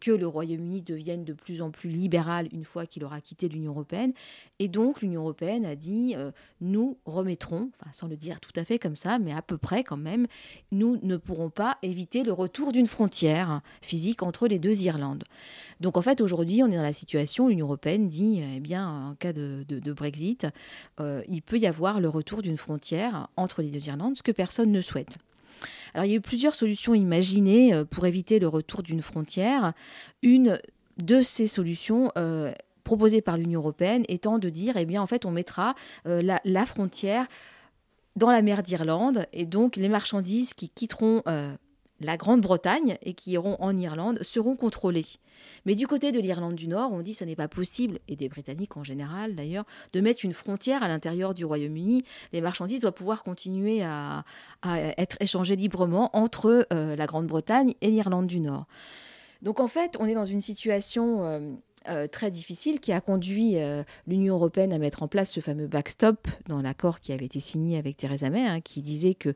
que 0.00 0.10
le 0.10 0.26
Royaume-Uni 0.26 0.82
devienne 0.82 1.24
de 1.24 1.32
plus 1.32 1.62
en 1.62 1.70
plus 1.70 1.90
libéral 1.90 2.48
une 2.52 2.64
fois 2.64 2.86
qu'il 2.86 3.04
aura 3.04 3.20
quitté 3.20 3.48
l'Union 3.48 3.72
européenne. 3.72 4.12
Et 4.58 4.68
donc 4.68 5.02
l'Union 5.02 5.22
européenne 5.22 5.64
a 5.64 5.76
dit, 5.76 6.14
euh, 6.16 6.30
nous 6.60 6.98
remettrons, 7.04 7.70
sans 7.92 8.06
le 8.06 8.16
dire 8.16 8.40
tout 8.40 8.52
à 8.56 8.64
fait 8.64 8.78
comme 8.78 8.96
ça, 8.96 9.18
mais 9.18 9.32
à 9.32 9.42
peu 9.42 9.58
près 9.58 9.84
quand 9.84 9.96
même, 9.96 10.26
nous 10.72 10.98
ne 11.02 11.16
pourrons 11.16 11.50
pas 11.50 11.78
éviter 11.82 12.22
le 12.22 12.32
retour 12.32 12.72
d'une 12.72 12.86
frontière 12.86 13.60
physique 13.82 14.22
entre 14.22 14.48
les 14.48 14.58
deux 14.58 14.82
Irlandes. 14.82 15.24
Donc 15.80 15.96
en 15.96 16.02
fait, 16.02 16.20
aujourd'hui, 16.20 16.62
on 16.62 16.68
est 16.68 16.76
dans 16.76 16.82
la 16.82 16.92
situation, 16.92 17.48
l'Union 17.48 17.66
européenne 17.66 18.08
dit, 18.08 18.42
eh 18.56 18.60
bien, 18.60 19.10
en 19.10 19.14
cas 19.14 19.32
de 19.32 19.92
Brexit, 19.92 20.46
euh, 21.00 21.22
il 21.28 21.42
peut 21.42 21.58
y 21.58 21.66
avoir 21.66 22.00
le 22.00 22.08
retour 22.08 22.42
d'une 22.42 22.56
frontière 22.56 23.28
entre 23.36 23.62
les 23.62 23.70
deux 23.70 23.86
Irlandes, 23.88 24.16
ce 24.16 24.22
que 24.22 24.32
personne 24.32 24.72
ne 24.72 24.80
souhaite. 24.80 25.18
Alors 25.94 26.04
il 26.04 26.10
y 26.10 26.14
a 26.14 26.16
eu 26.16 26.20
plusieurs 26.20 26.54
solutions 26.54 26.94
imaginées 26.94 27.74
euh, 27.74 27.84
pour 27.84 28.06
éviter 28.06 28.38
le 28.38 28.48
retour 28.48 28.82
d'une 28.82 29.02
frontière. 29.02 29.72
Une 30.22 30.60
de 31.02 31.20
ces 31.20 31.46
solutions 31.46 32.10
euh, 32.16 32.52
proposées 32.84 33.20
par 33.20 33.36
l'Union 33.36 33.60
européenne 33.60 34.04
étant 34.08 34.38
de 34.38 34.48
dire, 34.48 34.76
eh 34.76 34.86
bien, 34.86 35.02
en 35.02 35.06
fait, 35.06 35.24
on 35.24 35.30
mettra 35.30 35.74
euh, 36.06 36.22
la, 36.22 36.40
la 36.44 36.66
frontière 36.66 37.26
dans 38.16 38.30
la 38.30 38.42
mer 38.42 38.62
d'Irlande 38.62 39.26
et 39.32 39.46
donc 39.46 39.76
les 39.76 39.88
marchandises 39.88 40.54
qui 40.54 40.68
quitteront 40.68 41.22
euh, 41.28 41.54
la 42.00 42.16
Grande-Bretagne 42.16 42.96
et 43.02 43.14
qui 43.14 43.32
iront 43.32 43.56
en 43.60 43.76
Irlande 43.76 44.22
seront 44.22 44.56
contrôlées. 44.56 45.06
Mais 45.66 45.74
du 45.74 45.86
côté 45.86 46.12
de 46.12 46.20
l'Irlande 46.20 46.54
du 46.54 46.68
Nord, 46.68 46.92
on 46.92 47.00
dit 47.00 47.12
que 47.12 47.18
ce 47.18 47.24
n'est 47.24 47.36
pas 47.36 47.48
possible, 47.48 47.98
et 48.08 48.16
des 48.16 48.28
Britanniques 48.28 48.76
en 48.76 48.84
général 48.84 49.34
d'ailleurs, 49.34 49.64
de 49.92 50.00
mettre 50.00 50.24
une 50.24 50.32
frontière 50.32 50.82
à 50.82 50.88
l'intérieur 50.88 51.34
du 51.34 51.44
Royaume-Uni. 51.44 52.04
Les 52.32 52.40
marchandises 52.40 52.80
doivent 52.80 52.92
pouvoir 52.92 53.22
continuer 53.22 53.82
à, 53.82 54.24
être 54.64 55.16
échangées 55.20 55.56
librement 55.56 56.10
entre 56.12 56.66
euh, 56.72 56.96
la 56.96 57.06
Grande-Bretagne 57.06 57.74
et 57.80 57.90
l'Irlande 57.90 58.26
du 58.26 58.40
Nord. 58.40 58.66
Donc 59.42 59.60
en 59.60 59.68
fait, 59.68 59.96
on 60.00 60.06
est 60.06 60.14
dans 60.14 60.24
une 60.24 60.40
situation 60.40 61.24
euh, 61.24 61.40
euh, 61.88 62.06
très 62.08 62.30
difficile 62.30 62.80
qui 62.80 62.92
a 62.92 63.00
conduit 63.00 63.56
l'Union 64.06 64.34
européenne 64.34 64.72
à 64.72 64.78
mettre 64.78 65.02
en 65.02 65.08
place 65.08 65.30
ce 65.30 65.40
fameux 65.40 65.66
backstop 65.68 66.26
dans 66.48 66.60
l'accord 66.60 67.00
qui 67.00 67.12
avait 67.12 67.26
été 67.26 67.40
signé 67.40 67.78
avec 67.78 67.96
Theresa 67.96 68.30
May, 68.30 68.46
hein, 68.46 68.60
qui 68.60 68.82
disait 68.82 69.14
que 69.14 69.34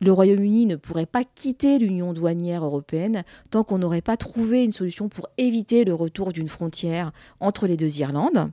le 0.00 0.12
Royaume-Uni 0.12 0.66
ne 0.66 0.76
pourrait 0.76 1.06
pas 1.06 1.22
quitter 1.24 1.78
l'Union 1.78 2.12
douanière 2.12 2.64
européenne 2.64 3.22
tant 3.50 3.62
qu'on 3.62 3.78
n'aurait 3.78 4.00
pas 4.00 4.16
trouvé 4.16 4.64
une 4.64 4.72
solution 4.72 5.08
pour 5.08 5.28
éviter 5.38 5.84
le 5.84 5.94
retour 5.94 6.32
d'une 6.32 6.48
frontière 6.48 7.12
entre 7.40 7.66
les 7.66 7.76
deux 7.76 8.00
Irlandes. 8.00 8.50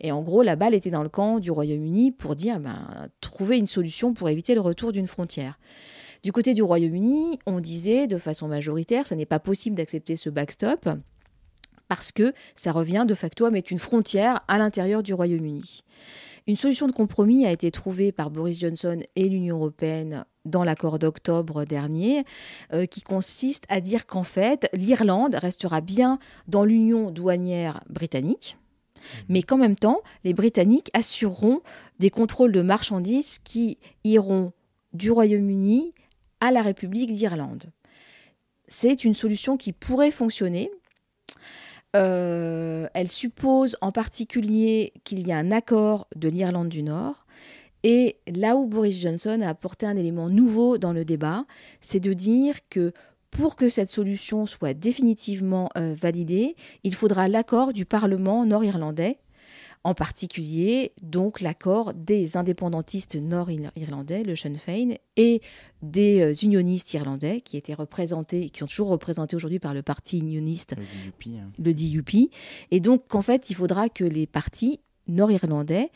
Et 0.00 0.12
en 0.12 0.22
gros, 0.22 0.42
la 0.42 0.56
balle 0.56 0.74
était 0.74 0.90
dans 0.90 1.02
le 1.02 1.08
camp 1.08 1.38
du 1.38 1.50
Royaume-Uni 1.50 2.12
pour 2.12 2.36
dire 2.36 2.60
ben, 2.60 3.08
trouver 3.20 3.56
une 3.56 3.66
solution 3.66 4.12
pour 4.12 4.28
éviter 4.28 4.54
le 4.54 4.60
retour 4.60 4.92
d'une 4.92 5.06
frontière. 5.06 5.58
Du 6.22 6.32
côté 6.32 6.54
du 6.54 6.62
Royaume-Uni, 6.62 7.38
on 7.46 7.60
disait 7.60 8.06
de 8.06 8.18
façon 8.18 8.48
majoritaire, 8.48 9.06
ça 9.06 9.16
n'est 9.16 9.26
pas 9.26 9.38
possible 9.38 9.76
d'accepter 9.76 10.16
ce 10.16 10.28
backstop 10.28 10.88
parce 11.88 12.12
que 12.12 12.32
ça 12.54 12.72
revient 12.72 13.04
de 13.06 13.14
facto 13.14 13.44
à 13.44 13.50
mettre 13.50 13.72
une 13.72 13.78
frontière 13.78 14.42
à 14.48 14.58
l'intérieur 14.58 15.02
du 15.02 15.14
Royaume-Uni. 15.14 15.84
Une 16.48 16.56
solution 16.56 16.86
de 16.86 16.92
compromis 16.92 17.44
a 17.44 17.50
été 17.50 17.72
trouvée 17.72 18.12
par 18.12 18.30
Boris 18.30 18.60
Johnson 18.60 19.02
et 19.16 19.28
l'Union 19.28 19.56
européenne 19.56 20.24
dans 20.44 20.62
l'accord 20.62 21.00
d'octobre 21.00 21.64
dernier, 21.64 22.24
euh, 22.72 22.86
qui 22.86 23.02
consiste 23.02 23.64
à 23.68 23.80
dire 23.80 24.06
qu'en 24.06 24.22
fait, 24.22 24.68
l'Irlande 24.72 25.34
restera 25.34 25.80
bien 25.80 26.20
dans 26.46 26.64
l'union 26.64 27.10
douanière 27.10 27.82
britannique, 27.88 28.56
mais 29.28 29.42
qu'en 29.42 29.56
même 29.56 29.74
temps, 29.74 30.02
les 30.22 30.34
Britanniques 30.34 30.90
assureront 30.94 31.62
des 31.98 32.10
contrôles 32.10 32.52
de 32.52 32.62
marchandises 32.62 33.38
qui 33.38 33.78
iront 34.04 34.52
du 34.92 35.10
Royaume-Uni 35.10 35.94
à 36.40 36.52
la 36.52 36.62
République 36.62 37.12
d'Irlande. 37.12 37.64
C'est 38.68 39.04
une 39.04 39.14
solution 39.14 39.56
qui 39.56 39.72
pourrait 39.72 40.12
fonctionner. 40.12 40.70
Euh, 41.96 42.88
elle 42.94 43.08
suppose 43.08 43.76
en 43.80 43.90
particulier 43.90 44.92
qu'il 45.04 45.26
y 45.26 45.32
a 45.32 45.38
un 45.38 45.50
accord 45.50 46.06
de 46.14 46.28
l'Irlande 46.28 46.68
du 46.68 46.82
Nord. 46.82 47.26
Et 47.82 48.16
là 48.26 48.56
où 48.56 48.66
Boris 48.66 49.00
Johnson 49.00 49.40
a 49.42 49.48
apporté 49.48 49.86
un 49.86 49.96
élément 49.96 50.28
nouveau 50.28 50.76
dans 50.76 50.92
le 50.92 51.04
débat, 51.04 51.46
c'est 51.80 52.00
de 52.00 52.12
dire 52.12 52.56
que 52.68 52.92
pour 53.30 53.56
que 53.56 53.68
cette 53.68 53.90
solution 53.90 54.46
soit 54.46 54.74
définitivement 54.74 55.68
euh, 55.76 55.94
validée, 55.96 56.56
il 56.84 56.94
faudra 56.94 57.28
l'accord 57.28 57.72
du 57.72 57.84
Parlement 57.84 58.44
nord-irlandais, 58.44 59.18
en 59.86 59.94
particulier 59.94 60.90
donc 61.00 61.40
l'accord 61.40 61.94
des 61.94 62.36
indépendantistes 62.36 63.14
nord-irlandais, 63.14 64.24
le 64.24 64.34
Sinn 64.34 64.58
Féin, 64.58 64.96
et 65.16 65.40
des 65.80 66.20
euh, 66.22 66.34
unionistes 66.42 66.92
irlandais 66.94 67.40
qui 67.40 67.56
étaient 67.56 67.72
représentés, 67.72 68.50
qui 68.50 68.58
sont 68.58 68.66
toujours 68.66 68.88
représentés 68.88 69.36
aujourd'hui 69.36 69.60
par 69.60 69.74
le 69.74 69.82
parti 69.82 70.18
unioniste, 70.18 70.74
Le 70.76 70.82
DUP, 70.82 71.38
hein. 71.38 71.52
le 71.56 71.72
DUP. 71.72 72.30
Et 72.72 72.80
donc, 72.80 73.14
en 73.14 73.22
fait, 73.22 73.48
il 73.48 73.54
faudra 73.54 73.88
que 73.88 74.02
les 74.02 74.26
partis 74.26 74.80
nord-irlandais 75.06 75.92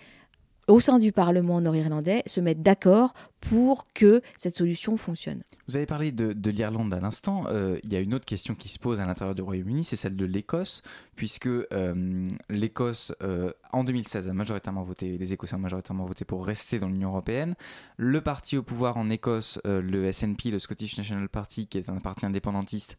au 0.70 0.80
sein 0.80 0.98
du 0.98 1.12
Parlement 1.12 1.60
nord-irlandais, 1.60 2.22
se 2.26 2.40
mettent 2.40 2.62
d'accord 2.62 3.12
pour 3.40 3.84
que 3.92 4.22
cette 4.36 4.54
solution 4.54 4.96
fonctionne. 4.96 5.42
Vous 5.66 5.76
avez 5.76 5.86
parlé 5.86 6.12
de, 6.12 6.32
de 6.32 6.50
l'Irlande 6.50 6.92
à 6.94 7.00
l'instant. 7.00 7.44
Euh, 7.48 7.78
il 7.82 7.92
y 7.92 7.96
a 7.96 8.00
une 8.00 8.14
autre 8.14 8.26
question 8.26 8.54
qui 8.54 8.68
se 8.68 8.78
pose 8.78 9.00
à 9.00 9.06
l'intérieur 9.06 9.34
du 9.34 9.42
Royaume-Uni, 9.42 9.82
c'est 9.82 9.96
celle 9.96 10.16
de 10.16 10.24
l'Écosse, 10.24 10.82
puisque 11.16 11.46
euh, 11.46 12.28
l'Écosse, 12.48 13.12
euh, 13.22 13.52
en 13.72 13.82
2016, 13.82 14.28
a 14.28 14.32
majoritairement 14.32 14.82
voté, 14.82 15.18
les 15.18 15.32
Écossais 15.32 15.56
ont 15.56 15.60
majoritairement 15.60 16.04
voté 16.04 16.24
pour 16.24 16.46
rester 16.46 16.78
dans 16.78 16.88
l'Union 16.88 17.08
européenne. 17.08 17.54
Le 17.96 18.20
parti 18.20 18.56
au 18.56 18.62
pouvoir 18.62 18.96
en 18.96 19.08
Écosse, 19.08 19.58
le 19.64 20.12
SNP, 20.12 20.50
le 20.50 20.58
Scottish 20.58 20.96
National 20.96 21.28
Party, 21.28 21.66
qui 21.66 21.78
est 21.78 21.88
un 21.88 21.98
parti 21.98 22.26
indépendantiste, 22.26 22.96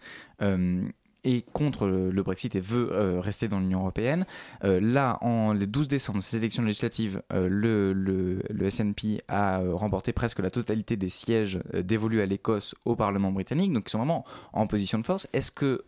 est 1.23 1.49
contre 1.51 1.87
le, 1.87 2.23
Brexit 2.23 2.55
et 2.55 2.59
veut 2.59 2.89
euh, 2.91 3.19
rester 3.19 3.47
dans 3.47 3.59
l'Union 3.59 3.79
européenne. 3.79 4.25
Euh, 4.63 4.79
là, 4.81 5.17
en 5.21 5.53
le 5.53 5.67
12 5.67 5.87
décembre, 5.87 6.21
ces 6.21 6.37
élections 6.37 6.63
législatives, 6.63 7.21
euh, 7.33 7.47
le, 7.49 7.93
le, 7.93 8.41
le 8.49 8.69
SNP 8.69 9.21
a 9.27 9.59
remporté 9.73 10.13
presque 10.13 10.39
la 10.39 10.49
totalité 10.51 10.97
des 10.97 11.09
sièges 11.09 11.59
dévolus 11.73 12.21
à 12.21 12.25
l'Écosse 12.25 12.75
au 12.85 12.95
Parlement 12.95 13.31
britannique, 13.31 13.73
donc 13.73 13.83
ils 13.87 13.91
sont 13.91 13.97
vraiment 13.99 14.25
en 14.53 14.67
position 14.67 14.97
de 14.99 15.05
force. 15.05 15.27
Est-ce 15.33 15.51
que 15.51 15.83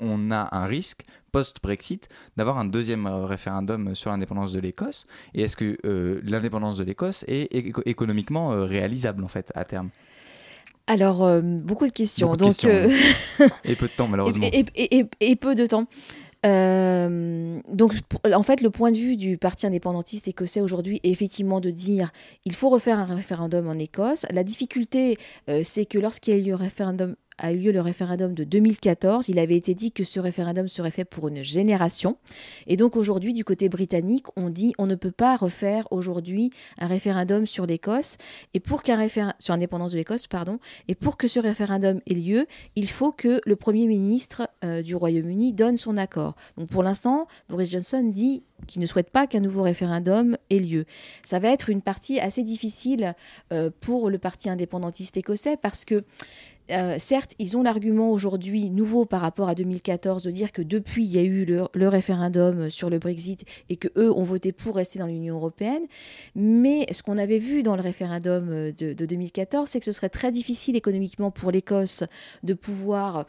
on 0.00 0.30
a 0.30 0.48
un 0.56 0.64
risque 0.66 1.02
post-Brexit 1.32 2.08
d'avoir 2.36 2.58
un 2.58 2.64
deuxième 2.64 3.06
référendum 3.06 3.94
sur 3.94 4.10
l'indépendance 4.10 4.52
de 4.52 4.60
l'Écosse? 4.60 5.06
Et 5.34 5.42
est-ce 5.42 5.56
que 5.56 5.78
l'indépendance 6.24 6.76
de 6.78 6.84
l'Écosse 6.84 7.24
est 7.28 7.52
éco- 7.54 7.82
économiquement 7.86 8.50
réalisable 8.64 9.24
en 9.24 9.28
fait 9.28 9.50
à 9.54 9.64
terme? 9.64 9.90
Alors, 10.86 11.24
euh, 11.24 11.40
beaucoup 11.42 11.86
de 11.86 11.92
questions. 11.92 12.26
Beaucoup 12.28 12.38
de 12.38 12.44
Donc, 12.44 12.48
questions, 12.56 12.70
euh, 12.70 13.48
Et 13.64 13.76
peu 13.76 13.86
de 13.86 13.92
temps 13.92 14.08
malheureusement. 14.08 14.44
et, 14.52 14.64
et- 14.74 14.98
et- 14.98 15.06
et 15.20 15.36
peu 15.36 15.54
de 15.54 15.66
temps. 15.66 15.86
Euh, 16.46 17.60
donc, 17.72 17.92
en 18.32 18.42
fait, 18.42 18.60
le 18.62 18.70
point 18.70 18.90
de 18.90 18.96
vue 18.96 19.16
du 19.16 19.36
parti 19.38 19.66
indépendantiste 19.66 20.26
écossais 20.28 20.60
aujourd'hui 20.60 21.00
est 21.02 21.10
effectivement 21.10 21.60
de 21.60 21.70
dire 21.70 22.12
il 22.44 22.54
faut 22.54 22.70
refaire 22.70 22.98
un 22.98 23.04
référendum 23.04 23.68
en 23.68 23.74
Écosse. 23.74 24.24
La 24.32 24.42
difficulté, 24.42 25.16
euh, 25.48 25.60
c'est 25.64 25.84
que 25.84 25.98
lorsqu'il 25.98 26.34
y 26.34 26.36
a 26.36 26.40
eu 26.40 26.44
le 26.48 26.54
référendum 26.54 27.14
a 27.40 27.52
eu 27.52 27.58
lieu 27.58 27.72
le 27.72 27.80
référendum 27.80 28.34
de 28.34 28.44
2014, 28.44 29.28
il 29.28 29.38
avait 29.38 29.56
été 29.56 29.74
dit 29.74 29.92
que 29.92 30.04
ce 30.04 30.20
référendum 30.20 30.68
serait 30.68 30.90
fait 30.90 31.04
pour 31.04 31.28
une 31.28 31.42
génération. 31.42 32.16
Et 32.66 32.76
donc 32.76 32.96
aujourd'hui, 32.96 33.32
du 33.32 33.44
côté 33.44 33.68
britannique, 33.68 34.26
on 34.36 34.50
dit 34.50 34.72
on 34.78 34.86
ne 34.86 34.94
peut 34.94 35.10
pas 35.10 35.36
refaire 35.36 35.88
aujourd'hui 35.90 36.50
un 36.78 36.86
référendum 36.86 37.46
sur 37.46 37.66
l'Écosse 37.66 38.16
et 38.54 38.60
pour 38.60 38.82
qu'un 38.82 38.96
référendum 38.96 39.34
sur 39.38 39.54
l'indépendance 39.54 39.92
de 39.92 39.98
l'Écosse, 39.98 40.26
pardon, 40.26 40.58
et 40.88 40.94
pour 40.94 41.16
que 41.16 41.28
ce 41.28 41.40
référendum 41.40 42.00
ait 42.06 42.14
lieu, 42.14 42.46
il 42.76 42.88
faut 42.88 43.12
que 43.12 43.40
le 43.44 43.56
Premier 43.56 43.86
ministre 43.86 44.48
euh, 44.64 44.82
du 44.82 44.94
Royaume-Uni 44.94 45.52
donne 45.52 45.78
son 45.78 45.96
accord. 45.96 46.34
Donc 46.56 46.68
pour 46.68 46.82
l'instant, 46.82 47.26
Boris 47.48 47.70
Johnson 47.70 48.02
dit 48.12 48.42
qu'il 48.66 48.80
ne 48.80 48.86
souhaite 48.86 49.10
pas 49.10 49.26
qu'un 49.26 49.40
nouveau 49.40 49.62
référendum 49.62 50.36
ait 50.50 50.58
lieu. 50.58 50.84
Ça 51.24 51.38
va 51.38 51.48
être 51.48 51.70
une 51.70 51.82
partie 51.82 52.20
assez 52.20 52.42
difficile 52.42 53.14
euh, 53.52 53.70
pour 53.80 54.10
le 54.10 54.18
parti 54.18 54.48
indépendantiste 54.50 55.16
écossais 55.16 55.56
parce 55.56 55.84
que 55.84 56.04
euh, 56.70 56.96
certes, 56.98 57.34
ils 57.38 57.56
ont 57.56 57.62
l'argument 57.62 58.10
aujourd'hui 58.10 58.70
nouveau 58.70 59.04
par 59.04 59.20
rapport 59.20 59.48
à 59.48 59.54
2014 59.54 60.22
de 60.22 60.30
dire 60.30 60.52
que 60.52 60.62
depuis 60.62 61.04
il 61.04 61.10
y 61.10 61.18
a 61.18 61.22
eu 61.22 61.44
le, 61.44 61.88
référendum 61.88 62.70
sur 62.70 62.90
le 62.90 62.98
Brexit 62.98 63.44
et 63.68 63.76
que 63.76 63.88
eux 63.96 64.12
ont 64.12 64.22
voté 64.22 64.52
pour 64.52 64.76
rester 64.76 64.98
dans 64.98 65.06
l'Union 65.06 65.36
européenne. 65.36 65.82
Mais 66.34 66.86
ce 66.92 67.02
qu'on 67.02 67.18
avait 67.18 67.38
vu 67.38 67.62
dans 67.62 67.76
le 67.76 67.82
référendum 67.82 68.72
de, 68.72 68.92
de 68.92 69.06
2014, 69.06 69.68
c'est 69.68 69.78
que 69.78 69.84
ce 69.84 69.92
serait 69.92 70.08
très 70.08 70.30
difficile 70.30 70.76
économiquement 70.76 71.30
pour 71.30 71.50
l'Écosse 71.50 72.04
de 72.42 72.54
pouvoir 72.54 73.26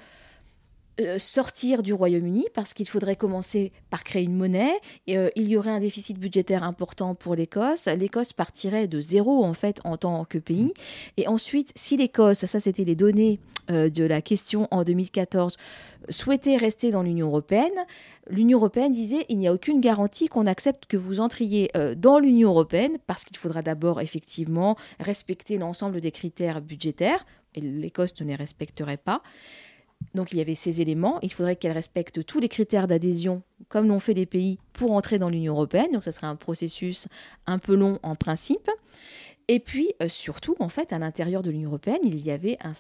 sortir 1.18 1.84
du 1.84 1.94
Royaume-Uni 1.94 2.46
parce 2.54 2.74
qu'il 2.74 2.88
faudrait 2.88 3.16
commencer 3.16 3.72
par 3.90 4.04
créer 4.04 4.24
une 4.24 4.36
monnaie. 4.36 4.74
Et, 5.08 5.18
euh, 5.18 5.30
il 5.36 5.48
y 5.48 5.58
aurait 5.58 5.72
un 5.72 5.80
déficit 5.80 6.20
budgétaire 6.20 6.64
important 6.64 7.16
pour 7.16 7.36
l'Écosse. 7.36 7.88
L'Écosse 7.88 8.34
partirait 8.34 8.88
de 8.88 9.02
zéro 9.02 9.44
en 9.44 9.54
fait 9.54 9.80
en 9.84 9.98
tant 9.98 10.26
que 10.26 10.38
pays. 10.38 10.74
Et 11.18 11.28
ensuite, 11.28 11.72
si 11.76 11.98
l'Écosse, 11.98 12.46
ça 12.46 12.60
c'était 12.60 12.84
les 12.84 12.96
données 12.96 13.40
euh, 13.70 13.90
de 13.90 14.04
la 14.04 14.22
question 14.22 14.68
en 14.72 14.84
2014, 14.84 15.58
souhaitait 16.10 16.58
rester 16.58 16.92
dans 16.92 17.04
l'Union 17.04 17.28
européenne, 17.28 17.72
l'Union 18.30 18.58
européenne 18.58 18.92
disait 18.92 19.26
il 19.30 19.38
n'y 19.38 19.48
a 19.48 19.54
aucune 19.54 19.82
garantie 19.82 20.28
qu'on 20.28 20.48
accepte 20.48 20.88
que 20.88 20.98
vous 20.98 21.20
entriez 21.20 21.70
euh, 21.76 21.96
dans 21.96 22.20
l'Union 22.20 22.50
européenne 22.50 22.98
parce 23.08 23.24
qu'il 23.24 23.38
faudra 23.38 23.62
d'abord 23.62 24.02
effectivement 24.02 24.78
respecter 25.00 25.58
l'ensemble 25.58 26.02
des 26.02 26.12
critères 26.12 26.62
budgétaires. 26.62 27.26
Et 27.54 27.62
l'Écosse 27.62 28.20
ne 28.22 28.28
les 28.28 28.36
respecterait 28.36 28.98
pas. 28.98 29.22
Donc 30.14 30.32
il 30.32 30.38
y 30.38 30.42
avait 30.42 30.56
ces 30.56 30.82
éléments. 30.82 31.20
Il 31.22 31.32
faudrait 31.32 31.56
qu'elle 31.56 31.72
respecte 31.72 32.26
tous 32.26 32.40
les 32.40 32.50
critères 32.50 32.88
d'adhésion, 32.88 33.44
comme 33.70 33.88
l'ont 33.88 34.00
fait 34.00 34.14
les 34.14 34.26
pays, 34.26 34.60
pour 34.74 34.92
entrer 34.92 35.18
dans 35.18 35.30
l'Union 35.30 35.54
européenne. 35.54 35.90
Donc 35.94 36.04
ça 36.04 36.12
serait 36.12 36.28
un 36.28 36.36
processus 36.36 37.08
un 37.48 37.60
peu 37.60 37.76
long 37.76 38.00
en 38.04 38.16
principe. 38.16 38.70
Et 39.48 39.60
puis 39.60 39.94
euh, 40.02 40.08
surtout, 40.08 40.56
en 40.60 40.70
fait, 40.70 40.94
à 40.94 41.00
l'intérieur 41.00 41.42
de 41.42 41.52
l'Union 41.52 41.70
européenne, 41.70 42.00
il 42.04 42.20
y 42.20 42.32
avait 42.32 42.58
un, 42.62 42.74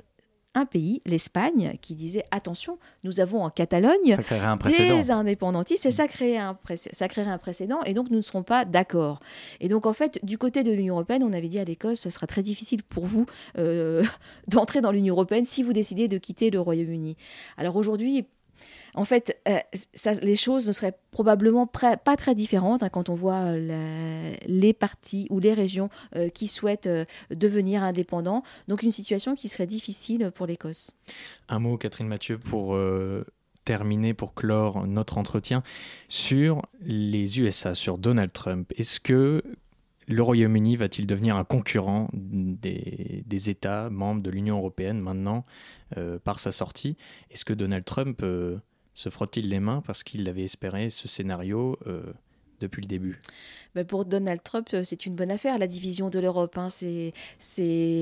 un 0.53 0.65
pays, 0.65 1.01
l'Espagne, 1.05 1.77
qui 1.81 1.93
disait 1.95 2.25
attention, 2.31 2.77
nous 3.03 3.19
avons 3.21 3.43
en 3.43 3.49
Catalogne 3.49 4.15
un 4.49 4.57
des 5.01 5.11
indépendantistes 5.11 5.85
et 5.85 5.91
ça 5.91 6.07
créerait, 6.07 6.37
un 6.37 6.53
précé- 6.53 6.89
ça 6.91 7.07
créerait 7.07 7.31
un 7.31 7.37
précédent 7.37 7.81
et 7.85 7.93
donc 7.93 8.09
nous 8.09 8.17
ne 8.17 8.21
serons 8.21 8.43
pas 8.43 8.65
d'accord. 8.65 9.19
Et 9.61 9.67
donc 9.69 9.85
en 9.85 9.93
fait, 9.93 10.19
du 10.23 10.37
côté 10.37 10.63
de 10.63 10.71
l'Union 10.73 10.95
européenne, 10.95 11.23
on 11.23 11.31
avait 11.33 11.47
dit 11.47 11.59
à 11.59 11.63
l'Écosse, 11.63 12.01
ça 12.01 12.11
sera 12.11 12.27
très 12.27 12.41
difficile 12.41 12.83
pour 12.83 13.05
vous 13.05 13.25
euh, 13.57 14.03
d'entrer 14.47 14.81
dans 14.81 14.91
l'Union 14.91 15.13
européenne 15.15 15.45
si 15.45 15.63
vous 15.63 15.73
décidez 15.73 16.07
de 16.07 16.17
quitter 16.17 16.49
le 16.49 16.59
Royaume-Uni. 16.59 17.15
Alors 17.57 17.77
aujourd'hui, 17.77 18.25
en 18.93 19.05
fait, 19.05 19.39
euh, 19.47 19.59
les 20.21 20.35
choses 20.35 20.67
ne 20.67 20.73
seraient 20.73 20.97
probablement 21.11 21.67
pas 21.67 22.17
très 22.17 22.35
différentes 22.35 22.83
hein, 22.83 22.89
quand 22.89 23.09
on 23.09 23.13
voit 23.13 23.53
euh, 23.53 24.33
les 24.45 24.73
partis 24.73 25.27
ou 25.29 25.39
les 25.39 25.53
régions 25.53 25.89
euh, 26.15 26.29
qui 26.29 26.47
souhaitent 26.47 26.89
devenir 27.29 27.83
indépendants. 27.83 28.43
Donc 28.67 28.83
une 28.83 28.91
situation 28.91 29.35
qui 29.35 29.47
serait 29.47 29.67
difficile 29.67 30.31
pour 30.33 30.45
l'Écosse. 30.45 30.91
Un 31.49 31.59
mot, 31.59 31.77
Catherine 31.77 32.07
Mathieu, 32.07 32.37
pour 32.37 32.77
terminer, 33.65 34.13
pour 34.13 34.33
clore 34.33 34.85
notre 34.87 35.17
entretien 35.17 35.63
sur 36.07 36.63
les 36.81 37.39
USA, 37.39 37.75
sur 37.75 37.97
Donald 37.97 38.31
Trump. 38.31 38.71
Est-ce 38.77 38.99
que 38.99 39.43
le 40.07 40.21
Royaume-Uni 40.21 40.75
va-t-il 40.75 41.07
devenir 41.07 41.35
un 41.35 41.43
concurrent 41.43 42.09
des 42.13 43.49
États 43.49 43.89
membres 43.89 44.21
de 44.21 44.29
l'Union 44.29 44.57
européenne 44.57 44.99
maintenant 44.99 45.43
euh, 45.97 46.19
par 46.19 46.39
sa 46.39 46.51
sortie. 46.51 46.97
Est-ce 47.29 47.45
que 47.45 47.53
Donald 47.53 47.85
Trump 47.85 48.21
euh, 48.23 48.57
se 48.93 49.09
frotte-t-il 49.09 49.49
les 49.49 49.59
mains 49.59 49.81
parce 49.85 50.03
qu'il 50.03 50.27
avait 50.29 50.43
espéré 50.43 50.89
ce 50.89 51.07
scénario 51.07 51.77
euh, 51.87 52.13
depuis 52.61 52.81
le 52.81 52.87
début 52.87 53.19
Ben, 53.75 53.85
pour 53.85 54.05
Donald 54.05 54.41
Trump, 54.43 54.69
euh, 54.73 54.83
c'est 54.83 55.05
une 55.05 55.15
bonne 55.15 55.31
affaire, 55.31 55.57
la 55.57 55.67
division 55.67 56.09
de 56.09 56.19
l'Europe. 56.19 56.57
hein. 56.57 56.69
C'est, 56.69 57.11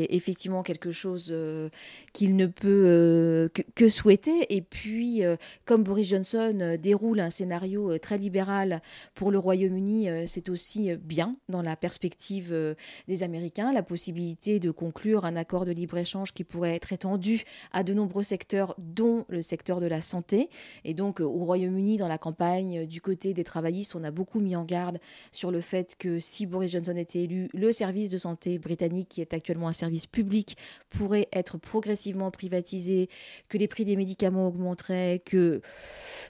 effectivement 0.09 0.63
quelque 0.63 0.91
chose 0.91 1.29
euh, 1.31 1.69
qu'il 2.13 2.35
ne 2.35 2.45
peut 2.45 2.83
euh, 2.85 3.49
que, 3.75 3.87
souhaiter. 3.87 4.55
Et 4.55 4.61
puis, 4.61 5.21
comme 5.65 5.83
Boris 5.83 6.09
Johnson 6.09 6.77
déroule 6.81 7.19
un 7.19 7.29
scénario 7.29 7.97
très 7.97 8.17
libéral 8.17 8.81
pour 9.15 9.31
le 9.31 9.39
Royaume-Uni, 9.39 10.09
c'est 10.27 10.49
aussi 10.49 10.95
bien 10.97 11.37
dans 11.47 11.61
la 11.61 11.75
perspective 11.75 12.75
des 13.07 13.23
Américains, 13.23 13.71
la 13.71 13.83
possibilité 13.83 14.59
de 14.59 14.69
conclure 14.71 15.25
un 15.25 15.35
accord 15.35 15.65
de 15.65 15.71
libre-échange 15.71 16.33
qui 16.33 16.43
pourrait 16.43 16.75
être 16.75 16.91
étendu 16.91 17.43
à 17.71 17.83
de 17.83 17.93
nombreux 17.93 18.23
secteurs, 18.23 18.75
dont 18.77 19.25
le 19.29 19.41
secteur 19.41 19.79
de 19.79 19.87
la 19.87 20.01
santé. 20.01 20.49
Et 20.83 20.93
donc, 20.93 21.19
au 21.19 21.45
Royaume-Uni, 21.45 21.97
dans 21.97 22.07
la 22.07 22.17
campagne 22.17 22.85
du 22.85 23.01
côté 23.01 23.33
des 23.33 23.43
travaillistes, 23.43 23.95
on 23.95 24.03
a 24.03 24.11
beaucoup 24.11 24.39
mis 24.39 24.48
en 24.55 24.63
garde 24.63 24.99
sur 25.31 25.51
le 25.51 25.61
fait 25.61 25.95
que 25.97 26.19
si 26.19 26.45
Boris 26.45 26.71
Johnson 26.71 26.95
était 26.95 27.23
élu, 27.23 27.49
le 27.53 27.71
service 27.71 28.09
de 28.09 28.17
santé 28.17 28.59
britannique, 28.59 29.09
qui 29.09 29.21
est 29.21 29.33
actuellement 29.33 29.67
un 29.67 29.73
service 29.73 30.05
public, 30.05 30.57
pourrait 30.89 31.27
être 31.33 31.57
progressivement 31.57 32.31
privatisé, 32.31 33.09
que 33.47 33.57
les 33.57 33.67
prix 33.67 33.85
des 33.85 33.95
médicaments 33.95 34.47
augmenteraient, 34.47 35.21
que 35.23 35.61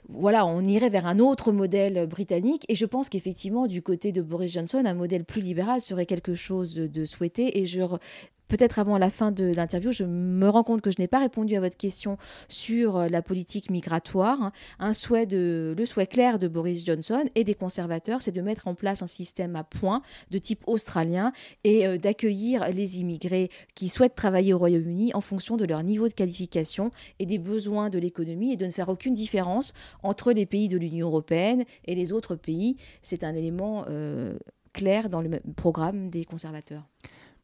voilà, 0.08 0.46
on 0.46 0.62
irait 0.62 0.90
vers 0.90 1.06
un 1.06 1.18
autre 1.18 1.52
modèle 1.52 2.06
britannique. 2.06 2.64
Et 2.68 2.74
je 2.74 2.86
pense 2.86 3.08
qu'effectivement, 3.08 3.66
du 3.66 3.82
côté 3.82 4.12
de 4.12 4.22
Boris 4.22 4.52
Johnson, 4.52 4.82
un 4.84 4.94
modèle 4.94 5.24
plus 5.24 5.42
libéral 5.42 5.80
serait 5.80 6.06
quelque 6.06 6.34
chose 6.34 6.74
de 6.74 7.04
souhaité. 7.04 7.58
Et 7.58 7.66
je 7.66 7.82
Peut-être 8.50 8.80
avant 8.80 8.98
la 8.98 9.10
fin 9.10 9.30
de 9.30 9.44
l'interview, 9.44 9.92
je 9.92 10.02
me 10.02 10.48
rends 10.48 10.64
compte 10.64 10.82
que 10.82 10.90
je 10.90 10.96
n'ai 10.98 11.06
pas 11.06 11.20
répondu 11.20 11.54
à 11.54 11.60
votre 11.60 11.76
question 11.76 12.18
sur 12.48 12.96
euh, 12.96 13.08
la 13.08 13.22
politique 13.22 13.70
migratoire. 13.70 14.50
Un 14.80 14.92
souhait 14.92 15.28
le 15.30 15.84
souhait 15.84 16.08
clair 16.08 16.40
de 16.40 16.48
Boris 16.48 16.84
Johnson 16.84 17.22
et 17.36 17.44
des 17.44 17.54
conservateurs, 17.54 18.22
c'est 18.22 18.32
de 18.32 18.40
mettre 18.40 18.66
en 18.66 18.74
place 18.74 19.02
un 19.02 19.06
système 19.06 19.54
à 19.54 19.62
points 19.62 20.02
de 20.32 20.38
type 20.38 20.64
australien 20.66 21.30
et 21.62 21.86
euh, 21.86 21.96
d'accueillir 21.96 22.68
les 22.72 22.98
immigrés 22.98 23.50
qui 23.76 23.88
souhaitent 23.88 24.16
travailler 24.16 24.52
au 24.52 24.58
Royaume-Uni 24.58 25.14
en 25.14 25.20
fonction 25.20 25.56
de 25.56 25.64
leur 25.64 25.84
niveau 25.84 26.08
de 26.08 26.12
qualification 26.12 26.90
et 27.20 27.26
des 27.26 27.38
besoins 27.38 27.88
de 27.88 28.00
l'économie 28.00 28.52
et 28.52 28.56
de 28.56 28.66
ne 28.66 28.72
faire 28.72 28.88
aucune 28.88 29.14
différence 29.14 29.74
entre 30.02 30.32
les 30.32 30.44
pays 30.44 30.66
de 30.66 30.76
l'Union 30.76 31.06
européenne 31.06 31.64
et 31.84 31.94
les 31.94 32.12
autres 32.12 32.34
pays. 32.34 32.78
C'est 33.00 33.22
un 33.22 33.32
élément 33.32 33.84
euh, 33.88 34.36
clair 34.72 35.08
dans 35.08 35.20
le 35.20 35.38
programme 35.54 36.10
des 36.10 36.24
conservateurs. 36.24 36.88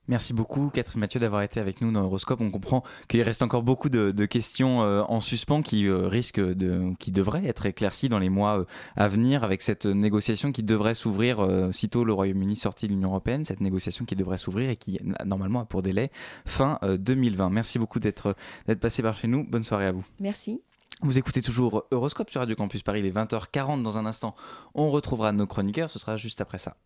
Merci 0.09 0.33
beaucoup, 0.33 0.71
Catherine 0.71 1.01
Mathieu, 1.01 1.19
d'avoir 1.19 1.43
été 1.43 1.59
avec 1.59 1.81
nous 1.81 1.91
dans 1.91 2.05
Horoscope. 2.05 2.41
On 2.41 2.51
comprend 2.51 2.85
qu'il 3.09 3.23
reste 3.23 3.43
encore 3.43 3.63
beaucoup 3.63 3.89
de, 3.89 4.27
questions 4.27 4.83
euh, 4.83 5.03
en 5.09 5.21
suspens 5.21 5.63
qui 5.63 5.87
euh, 5.87 6.07
risquent 6.09 6.41
de, 6.41 6.93
qui 6.99 7.11
devraient 7.11 7.47
être 7.47 7.67
éclaircies 7.67 8.09
dans 8.09 8.19
les 8.19 8.29
mois 8.29 8.61
euh, 8.61 8.65
à 8.97 9.09
venir 9.09 9.43
avec 9.43 9.63
cette 9.63 9.87
négociation 9.87 10.53
qui 10.53 10.63
devrait 10.63 10.95
s'ouvrir 10.95 11.47
sitôt 11.73 12.05
le 12.05 12.13
Royaume-Uni 12.13 12.57
sorti 12.57 12.87
de 12.87 12.93
l'Union 12.93 13.09
européenne, 13.11 13.45
cette 13.45 13.61
négociation 13.61 14.05
qui 14.05 14.17
devrait 14.17 14.39
s'ouvrir 14.39 14.71
et 14.71 14.77
qui 14.77 14.99
normalement 15.25 15.61
a 15.61 15.65
pour 15.65 15.83
délai 15.83 16.11
fin 16.45 16.79
2020. 16.83 17.51
Merci 17.51 17.79
beaucoup 17.79 18.01
d'être 18.01 18.37
d'être 18.67 18.81
passé 18.81 19.03
par 19.03 19.17
chez 19.19 19.29
nous. 19.29 19.45
Bonne 19.45 19.65
soirée 19.65 19.87
à 19.87 19.93
vous. 19.93 20.03
Merci. 20.21 20.63
Vous 21.03 21.19
écoutez 21.19 21.43
toujours 21.43 21.85
Horoscope 21.91 22.31
sur 22.31 22.41
Radio 22.41 22.57
Campus 22.57 22.83
Paris, 22.83 23.01
il 23.01 23.07
est 23.07 23.11
20h40 23.11 23.83
dans 23.83 23.99
un 23.99 24.07
instant. 24.07 24.35
On 24.75 24.91
retrouvera 24.91 25.33
nos 25.33 25.47
chroniqueurs, 25.47 25.91
ce 25.91 25.99
sera 25.99 26.17
juste 26.17 26.41
après 26.41 26.59
ça. 26.59 26.77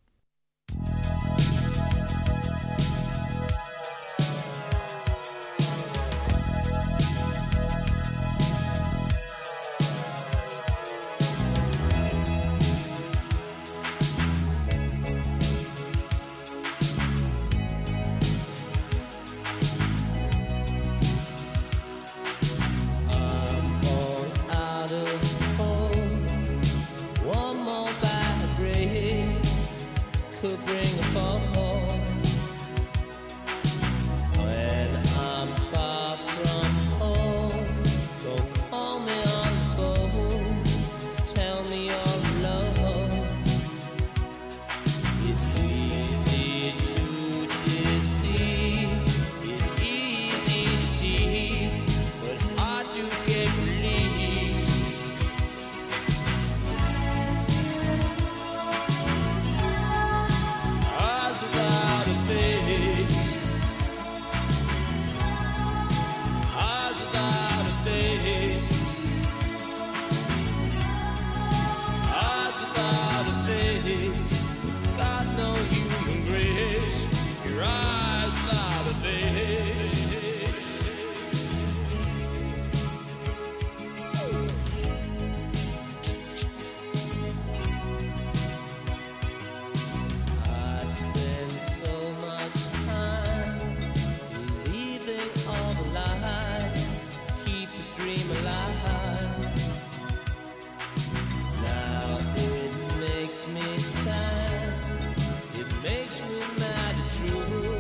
not 106.59 106.95
the 106.95 107.05
truth. 107.17 107.80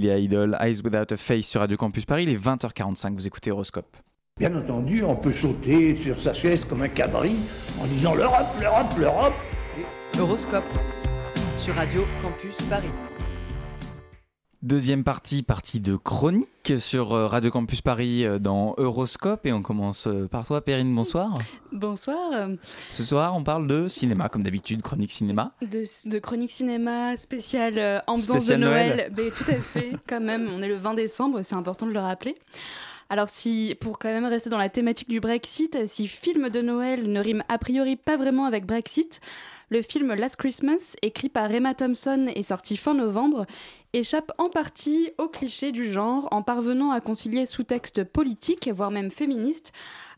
Lilia 0.00 0.16
Idol, 0.16 0.56
Eyes 0.58 0.80
Without 0.82 1.12
a 1.12 1.16
Face 1.18 1.46
sur 1.46 1.60
Radio 1.60 1.76
Campus 1.76 2.06
Paris, 2.06 2.22
il 2.22 2.30
est 2.30 2.42
20h45, 2.42 3.12
vous 3.12 3.26
écoutez 3.26 3.50
Horoscope. 3.50 3.98
Bien 4.38 4.56
entendu, 4.56 5.04
on 5.04 5.14
peut 5.14 5.34
sauter 5.34 5.94
sur 6.02 6.18
sa 6.22 6.32
chaise 6.32 6.64
comme 6.64 6.80
un 6.80 6.88
cabri 6.88 7.36
en 7.78 7.86
disant 7.86 8.14
l'Europe, 8.14 8.48
l'Europe, 8.58 8.94
l'Europe. 8.98 9.34
Horoscope 10.18 10.64
sur 11.54 11.74
Radio 11.74 12.06
Campus 12.22 12.56
Paris. 12.70 12.88
Deuxième 14.62 15.04
partie, 15.04 15.42
partie 15.42 15.80
de 15.80 15.96
chronique 15.96 16.74
sur 16.80 17.14
euh, 17.14 17.26
Radio 17.26 17.50
Campus 17.50 17.80
Paris 17.80 18.26
euh, 18.26 18.38
dans 18.38 18.74
Euroscope 18.76 19.46
et 19.46 19.54
on 19.54 19.62
commence 19.62 20.06
euh, 20.06 20.28
par 20.28 20.46
toi 20.46 20.60
Perrine, 20.60 20.94
bonsoir. 20.94 21.32
Bonsoir. 21.72 22.50
Ce 22.90 23.02
soir 23.02 23.34
on 23.34 23.42
parle 23.42 23.66
de 23.66 23.88
cinéma 23.88 24.28
comme 24.28 24.42
d'habitude, 24.42 24.82
chronique 24.82 25.12
cinéma. 25.12 25.52
De, 25.62 25.84
de 26.10 26.18
chronique 26.18 26.50
cinéma 26.50 27.16
spéciale 27.16 27.78
euh, 27.78 28.00
ambiance 28.06 28.26
Spécial 28.26 28.60
de 28.60 28.64
Noël. 28.66 28.88
Noël. 28.90 29.12
Ben, 29.16 29.30
tout 29.30 29.50
à 29.50 29.54
fait, 29.54 29.92
quand 30.06 30.20
même. 30.20 30.50
On 30.54 30.60
est 30.60 30.68
le 30.68 30.76
20 30.76 30.92
décembre, 30.92 31.40
c'est 31.40 31.54
important 31.54 31.86
de 31.86 31.92
le 31.92 32.00
rappeler. 32.00 32.36
Alors, 33.08 33.30
si, 33.30 33.74
pour 33.80 33.98
quand 33.98 34.10
même 34.10 34.26
rester 34.26 34.50
dans 34.50 34.58
la 34.58 34.68
thématique 34.68 35.08
du 35.08 35.20
Brexit, 35.20 35.86
si 35.86 36.06
film 36.06 36.50
de 36.50 36.60
Noël 36.60 37.10
ne 37.10 37.18
rime 37.18 37.42
a 37.48 37.56
priori 37.56 37.96
pas 37.96 38.18
vraiment 38.18 38.44
avec 38.44 38.66
Brexit, 38.66 39.20
le 39.70 39.82
film 39.82 40.12
Last 40.14 40.36
Christmas, 40.36 40.96
écrit 41.00 41.28
par 41.28 41.50
Emma 41.50 41.74
Thompson 41.74 42.26
et 42.34 42.42
sorti 42.42 42.76
fin 42.76 42.92
novembre, 42.92 43.46
échappe 43.92 44.32
en 44.36 44.48
partie 44.48 45.12
aux 45.16 45.28
clichés 45.28 45.70
du 45.70 45.90
genre 45.90 46.28
en 46.32 46.42
parvenant 46.42 46.90
à 46.90 47.00
concilier 47.00 47.46
sous-texte 47.46 48.02
politique, 48.02 48.68
voire 48.68 48.90
même 48.90 49.12
féministe, 49.12 49.72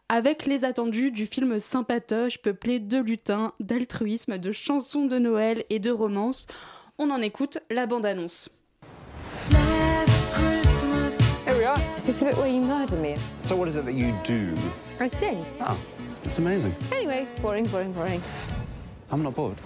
avec 0.09 0.47
les 0.47 0.65
attendus 0.65 1.11
du 1.11 1.27
film 1.27 1.61
sympatoche 1.61 2.39
peuplé 2.39 2.79
de 2.81 2.99
lutins, 2.99 3.53
d'altruisme, 3.61 4.39
de 4.39 4.53
chansons 4.53 5.05
de 5.05 5.19
Noël 5.19 5.65
et 5.69 5.79
de 5.79 5.91
romances. 5.91 6.47
On 6.99 7.11
en 7.11 7.21
écoute 7.21 7.59
la 7.71 7.87
bande-annonce. 7.87 8.49
Here 11.45 11.59
we 11.59 11.65
are. 11.65 11.79
Is 11.97 12.07
this 12.07 12.21
the 12.21 12.25
bit 12.25 12.37
where 12.37 12.49
you 12.49 12.61
murder 12.63 12.97
me? 12.97 13.17
So 13.43 13.57
what 13.57 13.69
is 13.69 13.77
it 13.77 13.85
that 13.85 13.95
you 13.95 14.15
do? 14.25 14.55
I 14.99 15.09
sing. 15.09 15.45
Oh, 15.61 15.77
it's 16.25 16.39
amazing. 16.39 16.75
Anyway, 16.91 17.27
boring, 17.43 17.67
boring, 17.67 17.93
boring. 17.93 18.23
I'm 19.13 19.23
not 19.23 19.35
bored. 19.35 19.59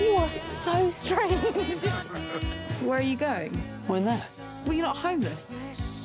You 0.00 0.16
are 0.16 0.28
so 0.28 0.90
strange. 0.90 1.32
Where 2.82 2.98
are 2.98 3.02
you 3.02 3.16
going? 3.16 3.54
Why 3.86 4.00
there? 4.00 4.22
Well, 4.64 4.74
you're 4.74 4.84
not 4.84 4.96
homeless. 4.96 5.46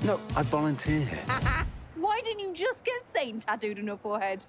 No, 0.04 0.20
I 0.36 0.44
volunteer 0.44 1.00
here. 1.02 1.26
Why 1.96 2.22
didn't 2.24 2.42
you 2.42 2.54
just 2.54 2.86
get 2.86 3.02
Saint 3.02 3.42
tattooed 3.42 3.80
on 3.80 3.88
your 3.88 3.98
forehead? 3.98 4.46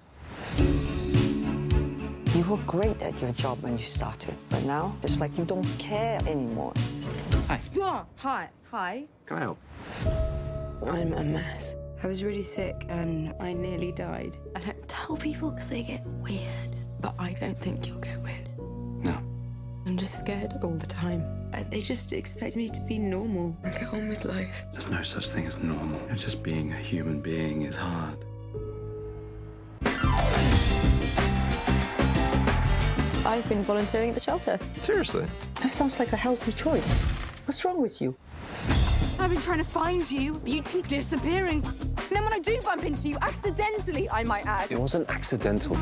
You 2.35 2.43
were 2.47 2.57
great 2.67 3.01
at 3.01 3.19
your 3.19 3.31
job 3.31 3.63
when 3.63 3.77
you 3.77 3.83
started, 3.83 4.35
but 4.49 4.63
now 4.63 4.95
it's 5.01 5.19
like 5.19 5.35
you 5.35 5.45
don't 5.45 5.65
care 5.79 6.19
anymore. 6.27 6.73
Hi. 7.47 7.59
Oh, 7.77 8.05
hi, 8.17 8.49
hi. 8.69 9.05
Can 9.25 9.37
I 9.37 9.39
help? 9.41 9.57
I'm 10.85 11.13
a 11.13 11.23
mess. 11.23 11.73
I 12.03 12.07
was 12.07 12.23
really 12.23 12.43
sick 12.43 12.85
and 12.89 13.33
I 13.39 13.53
nearly 13.53 13.91
died. 13.91 14.37
I 14.55 14.59
don't 14.59 14.87
tell 14.87 15.15
people 15.15 15.51
because 15.51 15.69
they 15.69 15.81
get 15.83 16.05
weird, 16.05 16.75
but 17.03 17.13
I 17.19 17.33
don't 17.33 17.59
think 17.59 17.85
you'll 17.85 17.99
get 17.99 18.17
weird. 18.23 18.49
No. 19.03 19.17
I'm 19.85 19.97
just 19.97 20.17
scared 20.17 20.53
all 20.63 20.71
the 20.71 20.87
time. 20.87 21.21
Uh, 21.53 21.63
They 21.69 21.81
just 21.81 22.13
expect 22.13 22.55
me 22.55 22.69
to 22.69 22.79
be 22.87 22.97
normal 22.97 23.55
and 23.63 23.73
get 23.73 23.93
on 23.93 24.07
with 24.07 24.23
life. 24.23 24.65
There's 24.71 24.87
no 24.87 25.03
such 25.03 25.29
thing 25.29 25.45
as 25.45 25.57
normal. 25.57 25.99
Just 26.15 26.41
being 26.41 26.71
a 26.71 26.77
human 26.77 27.19
being 27.19 27.63
is 27.63 27.75
hard. 27.75 28.17
I've 33.25 33.47
been 33.49 33.63
volunteering 33.63 34.09
at 34.09 34.15
the 34.15 34.21
shelter. 34.21 34.57
Seriously? 34.81 35.25
That 35.55 35.69
sounds 35.69 35.99
like 35.99 36.13
a 36.13 36.17
healthy 36.17 36.53
choice. 36.53 37.01
What's 37.45 37.65
wrong 37.65 37.81
with 37.81 38.01
you? 38.01 38.15
I've 39.19 39.29
been 39.29 39.41
trying 39.41 39.57
to 39.57 39.65
find 39.65 40.09
you, 40.09 40.35
but 40.35 40.49
you 40.49 40.61
keep 40.61 40.87
disappearing. 40.87 41.63
And 41.65 42.09
then 42.11 42.23
when 42.23 42.33
I 42.33 42.39
do 42.39 42.61
bump 42.61 42.85
into 42.85 43.09
you, 43.09 43.17
accidentally, 43.21 44.09
I 44.09 44.23
might 44.23 44.45
add. 44.45 44.71
It 44.71 44.79
wasn't 44.79 45.09
accidental. 45.09 45.77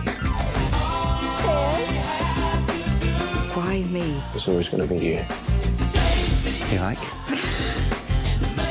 Why 3.53 3.83
me? 3.89 4.23
It's 4.33 4.47
always 4.47 4.69
going 4.69 4.87
to 4.87 4.93
be 4.93 4.99
you. 4.99 5.25
You 6.71 6.79
like? 6.79 6.99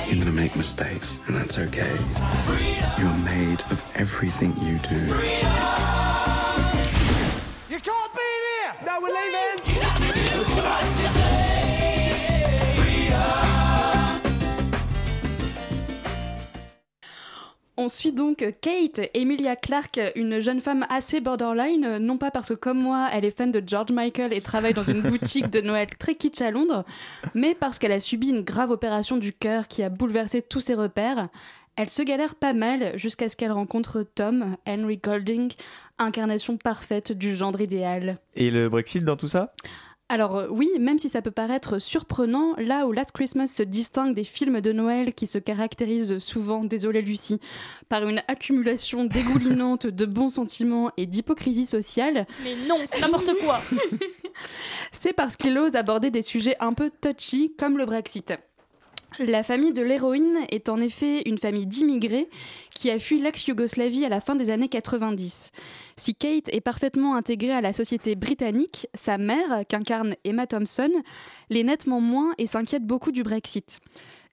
You're 0.07 0.16
going 0.16 0.26
to 0.26 0.33
make 0.33 0.57
mistakes, 0.57 1.18
and 1.26 1.37
that's 1.37 1.59
okay. 1.59 1.97
You're 2.99 3.14
made 3.18 3.61
of 3.70 3.81
everything 3.95 4.57
you 4.61 4.78
do. 4.78 4.97
You 7.68 7.78
can't 7.81 8.12
be 8.12 8.26
in 8.37 8.43
here! 8.49 8.72
No, 8.85 9.01
we're 9.01 9.14
leaving! 9.14 11.00
On 17.83 17.89
suit 17.89 18.12
donc 18.12 18.45
Kate, 18.61 19.01
Emilia 19.14 19.57
Clarke, 19.57 20.12
une 20.14 20.41
jeune 20.41 20.61
femme 20.61 20.85
assez 20.91 21.18
borderline, 21.20 21.97
non 21.97 22.18
pas 22.18 22.31
parce 22.31 22.51
que 22.51 22.55
comme 22.55 22.78
moi 22.78 23.09
elle 23.11 23.24
est 23.24 23.35
fan 23.35 23.51
de 23.51 23.62
George 23.66 23.91
Michael 23.91 24.35
et 24.35 24.43
travaille 24.43 24.74
dans 24.74 24.85
une 24.85 25.01
boutique 25.01 25.49
de 25.49 25.62
Noël 25.62 25.89
très 25.99 26.14
kitsch 26.14 26.43
à 26.43 26.51
Londres, 26.51 26.85
mais 27.33 27.55
parce 27.55 27.78
qu'elle 27.78 27.93
a 27.93 27.99
subi 27.99 28.28
une 28.28 28.43
grave 28.43 28.70
opération 28.70 29.16
du 29.16 29.33
cœur 29.33 29.66
qui 29.66 29.83
a 29.83 29.89
bouleversé 29.89 30.43
tous 30.43 30.61
ses 30.61 30.74
repères. 30.74 31.31
Elle 31.76 31.89
se 31.89 32.03
galère 32.03 32.35
pas 32.35 32.53
mal 32.53 32.99
jusqu'à 32.99 33.31
ce 33.31 33.37
qu'elle 33.37 33.53
rencontre 33.53 34.03
Tom, 34.03 34.59
Henry 34.68 34.99
Golding, 34.99 35.51
incarnation 35.99 36.59
parfaite 36.59 37.12
du 37.12 37.35
genre 37.35 37.59
idéal. 37.59 38.18
Et 38.37 38.51
le 38.51 38.68
Brexit 38.68 39.07
dans 39.07 39.16
tout 39.16 39.28
ça? 39.28 39.55
Alors 40.11 40.37
euh, 40.37 40.49
oui, 40.51 40.69
même 40.81 40.99
si 40.99 41.09
ça 41.09 41.23
peut 41.23 41.31
paraître 41.31 41.79
surprenant, 41.79 42.57
là 42.59 42.85
où 42.89 42.91
Last 42.91 43.13
Christmas 43.13 43.47
se 43.47 43.63
distingue 43.63 44.13
des 44.13 44.25
films 44.25 44.61
de 44.61 44.73
Noël 44.73 45.15
qui 45.15 45.29
se 45.29 45.39
caractérisent 45.39 46.19
souvent, 46.19 46.65
désolé 46.65 47.01
Lucie, 47.01 47.39
par 47.89 48.09
une 48.09 48.21
accumulation 48.27 49.05
dégoulinante 49.05 49.87
de 49.87 50.07
bons 50.07 50.31
sentiments 50.31 50.91
et 50.97 51.07
d'hypocrisie 51.07 51.67
sociale, 51.67 52.27
Mais 52.43 52.57
non, 52.67 52.79
c'est 52.87 53.01
n'importe 53.01 53.31
quoi. 53.41 53.61
c'est 54.93 55.13
parce 55.13 55.37
qu'il 55.37 55.57
ose 55.57 55.77
aborder 55.77 56.11
des 56.11 56.23
sujets 56.23 56.57
un 56.59 56.73
peu 56.73 56.91
touchy 56.91 57.55
comme 57.57 57.79
le 57.79 57.87
Brexit. 57.87 58.35
La 59.19 59.43
famille 59.43 59.73
de 59.73 59.83
l'héroïne 59.83 60.39
est 60.51 60.69
en 60.69 60.81
effet 60.81 61.23
une 61.27 61.37
famille 61.37 61.67
d'immigrés 61.67 62.29
qui 62.75 62.91
a 62.91 62.99
fui 62.99 63.21
l'ex-Yougoslavie 63.21 64.05
à 64.05 64.09
la 64.09 64.21
fin 64.21 64.37
des 64.37 64.51
années 64.51 64.69
90. 64.69 65.51
Si 65.97 66.15
Kate 66.15 66.49
est 66.49 66.61
parfaitement 66.61 67.17
intégrée 67.17 67.53
à 67.53 67.61
la 67.61 67.73
société 67.73 68.15
britannique, 68.15 68.87
sa 68.95 69.19
mère, 69.19 69.65
qu'incarne 69.69 70.15
Emma 70.25 70.47
Thompson, 70.47 70.91
l'est 71.51 71.65
nettement 71.65 72.01
moins 72.01 72.33
et 72.39 72.47
s'inquiète 72.47 72.87
beaucoup 72.87 73.11
du 73.11 73.25
Brexit. 73.25 73.81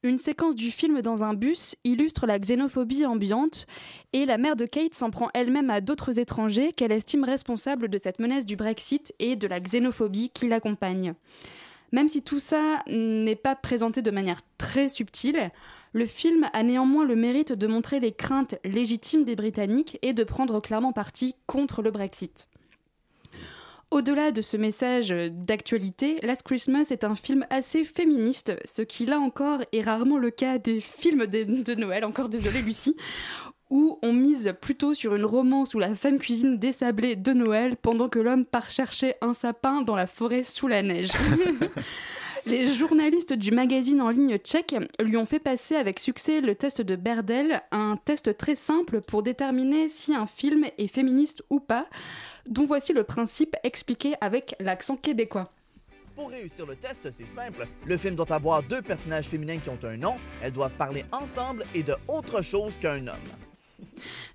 Une 0.03 0.19
séquence 0.19 0.55
du 0.55 0.69
film 0.69 1.01
dans 1.01 1.23
un 1.23 1.34
bus 1.34 1.75
illustre 1.84 2.28
la 2.28 2.38
xénophobie 2.38 3.07
ambiante 3.07 3.65
et 4.13 4.28
la 4.28 4.38
mère 4.38 4.55
de 4.55 4.67
Kate 4.67 4.93
s'en 4.93 5.09
prend 5.09 5.30
elle-même 5.34 5.71
à 5.71 5.82
d'autres 5.82 6.19
étrangers 6.19 6.71
qu'elle 6.71 6.91
estime 6.91 7.23
responsables 7.23 7.89
de 7.89 7.97
cette 7.97 8.19
menace 8.19 8.45
du 8.45 8.55
Brexit 8.55 9.11
et 9.17 9.36
de 9.36 9.47
la 9.47 9.59
xénophobie 9.59 10.30
qui 10.30 10.47
l'accompagne. 10.47 11.15
Même 11.91 12.09
si 12.09 12.21
tout 12.21 12.39
ça 12.39 12.83
n'est 12.88 13.35
pas 13.35 13.55
présenté 13.55 14.01
de 14.01 14.11
manière 14.11 14.41
très 14.57 14.89
subtile, 14.89 15.51
le 15.93 16.05
film 16.05 16.49
a 16.53 16.63
néanmoins 16.63 17.05
le 17.05 17.15
mérite 17.15 17.53
de 17.53 17.67
montrer 17.67 17.99
les 17.99 18.11
craintes 18.11 18.55
légitimes 18.63 19.23
des 19.23 19.35
Britanniques 19.35 19.97
et 20.01 20.13
de 20.13 20.23
prendre 20.23 20.59
clairement 20.59 20.93
parti 20.93 21.35
contre 21.45 21.81
le 21.81 21.91
Brexit. 21.91 22.47
Au-delà 23.89 24.31
de 24.31 24.41
ce 24.41 24.57
message 24.57 25.09
d'actualité, 25.31 26.17
Last 26.21 26.43
Christmas 26.43 26.88
est 26.91 27.05
un 27.05 27.15
film 27.15 27.45
assez 27.49 27.85
féministe, 27.85 28.53
ce 28.65 28.81
qui 28.81 29.05
là 29.05 29.17
encore 29.17 29.61
est 29.71 29.81
rarement 29.81 30.17
le 30.17 30.29
cas 30.29 30.57
des 30.57 30.81
films 30.81 31.25
de, 31.25 31.73
Noël, 31.75 32.03
encore 32.03 32.27
désolé 32.27 32.61
Lucie, 32.61 32.97
où 33.70 33.99
on 34.01 34.13
mise 34.13 34.53
plutôt 34.61 34.93
sur 34.93 35.15
une 35.15 35.26
romance 35.26 35.74
où 35.74 35.80
la 35.80 35.93
femme 35.93 36.20
cuisine 36.20 36.57
des 36.57 36.72
sablés 36.72 37.15
de 37.15 37.34
Noël 37.34 37.76
pendant 37.76 38.09
que 38.09 38.20
l'homme 38.20 38.45
part 38.45 38.72
chercher 38.72 39.15
un 39.22 39.34
sapin 39.34 39.82
dans 39.82 39.95
la 39.95 40.07
forêt 40.07 40.43
sous 40.43 40.68
la 40.68 40.82
neige. 40.82 41.11
Les 42.45 42.72
journalistes 42.72 43.34
du 43.34 43.51
magazine 43.51 43.99
en 43.99 44.09
ligne 44.09 44.38
tchèque 44.38 44.74
lui 45.01 45.18
ont 45.18 45.26
fait 45.26 45.39
passer 45.39 45.76
avec 45.76 45.99
succès 45.99 46.39
le 46.39 46.55
test 46.55 46.82
de 46.82 46.95
Berdel, 46.95 47.61
un 47.72 47.97
test 47.97 48.38
très 48.38 48.55
simple 48.55 49.01
pour 49.01 49.22
déterminer 49.22 49.89
si 49.89 50.15
un 50.15 50.28
film 50.28 50.65
est 50.78 50.88
féministe 50.88 51.43
ou 51.49 51.59
pas, 51.59 51.88
dont 52.45 52.63
voici 52.63 52.93
le 52.93 53.03
principe 53.03 53.57
expliqué 53.63 54.13
avec 54.22 54.55
l'accent 54.61 54.95
québécois. 54.95 55.51
Pour 56.15 56.30
réussir 56.30 56.65
le 56.65 56.78
test, 56.78 57.11
c'est 57.11 57.28
simple. 57.28 57.68
Le 57.86 57.97
film 57.97 58.15
doit 58.15 58.32
avoir 58.32 58.63
deux 58.63 58.82
personnages 58.82 59.26
féminins 59.26 59.57
qui 59.57 59.70
ont 59.70 59.80
un 59.84 59.97
nom, 59.97 60.15
elles 60.41 60.53
doivent 60.53 60.72
parler 60.78 61.03
ensemble 61.11 61.65
et 61.76 61.84
de 61.84 61.95
autre 62.07 62.41
chose 62.41 62.78
qu'un 62.80 63.07
homme. 63.07 63.18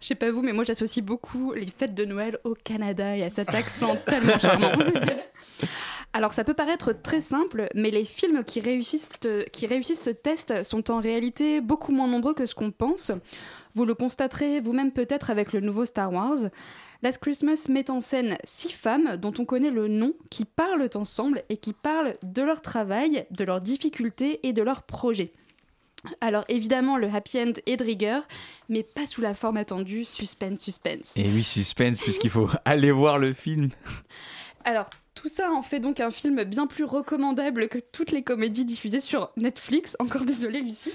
Je 0.00 0.06
sais 0.06 0.14
pas 0.14 0.30
vous, 0.30 0.42
mais 0.42 0.52
moi 0.52 0.64
j'associe 0.64 1.04
beaucoup 1.04 1.52
les 1.52 1.66
fêtes 1.66 1.94
de 1.94 2.04
Noël 2.04 2.38
au 2.44 2.54
Canada 2.54 3.16
et 3.16 3.22
à 3.22 3.30
cet 3.30 3.54
accent 3.54 3.96
tellement 4.06 4.38
charmant. 4.38 4.72
Alors 6.14 6.32
ça 6.32 6.44
peut 6.44 6.54
paraître 6.54 6.92
très 6.92 7.22
simple, 7.22 7.68
mais 7.74 7.90
les 7.90 8.04
films 8.04 8.44
qui 8.44 8.60
réussissent, 8.60 9.18
qui 9.52 9.66
réussissent 9.66 10.02
ce 10.02 10.10
test 10.10 10.62
sont 10.62 10.90
en 10.90 11.00
réalité 11.00 11.62
beaucoup 11.62 11.90
moins 11.92 12.06
nombreux 12.06 12.34
que 12.34 12.44
ce 12.44 12.54
qu'on 12.54 12.70
pense. 12.70 13.12
Vous 13.74 13.86
le 13.86 13.94
constaterez 13.94 14.60
vous-même 14.60 14.92
peut-être 14.92 15.30
avec 15.30 15.54
le 15.54 15.60
nouveau 15.60 15.86
Star 15.86 16.12
Wars. 16.12 16.50
Last 17.02 17.18
Christmas 17.18 17.66
met 17.70 17.90
en 17.90 18.00
scène 18.00 18.36
six 18.44 18.70
femmes 18.70 19.16
dont 19.16 19.32
on 19.38 19.46
connaît 19.46 19.70
le 19.70 19.88
nom, 19.88 20.12
qui 20.28 20.44
parlent 20.44 20.88
ensemble 20.94 21.42
et 21.48 21.56
qui 21.56 21.72
parlent 21.72 22.14
de 22.22 22.42
leur 22.42 22.60
travail, 22.60 23.26
de 23.30 23.44
leurs 23.44 23.62
difficultés 23.62 24.46
et 24.46 24.52
de 24.52 24.62
leurs 24.62 24.82
projets. 24.82 25.32
Alors 26.20 26.44
évidemment, 26.48 26.96
le 26.96 27.08
happy 27.08 27.38
end 27.38 27.52
est 27.66 27.76
de 27.76 27.84
rigueur, 27.84 28.26
mais 28.68 28.82
pas 28.82 29.06
sous 29.06 29.20
la 29.20 29.34
forme 29.34 29.56
attendue, 29.56 30.04
suspense, 30.04 30.60
suspense. 30.60 31.12
Et 31.16 31.28
oui, 31.28 31.44
suspense, 31.44 32.00
puisqu'il 32.00 32.30
faut 32.30 32.48
aller 32.64 32.90
voir 32.90 33.18
le 33.18 33.32
film. 33.32 33.68
Alors, 34.64 34.90
tout 35.14 35.28
ça 35.28 35.52
en 35.52 35.62
fait 35.62 35.78
donc 35.80 36.00
un 36.00 36.10
film 36.10 36.42
bien 36.44 36.66
plus 36.66 36.84
recommandable 36.84 37.68
que 37.68 37.78
toutes 37.78 38.12
les 38.12 38.22
comédies 38.22 38.64
diffusées 38.64 39.00
sur 39.00 39.30
Netflix, 39.36 39.96
encore 39.98 40.24
désolée 40.24 40.60
Lucie, 40.60 40.92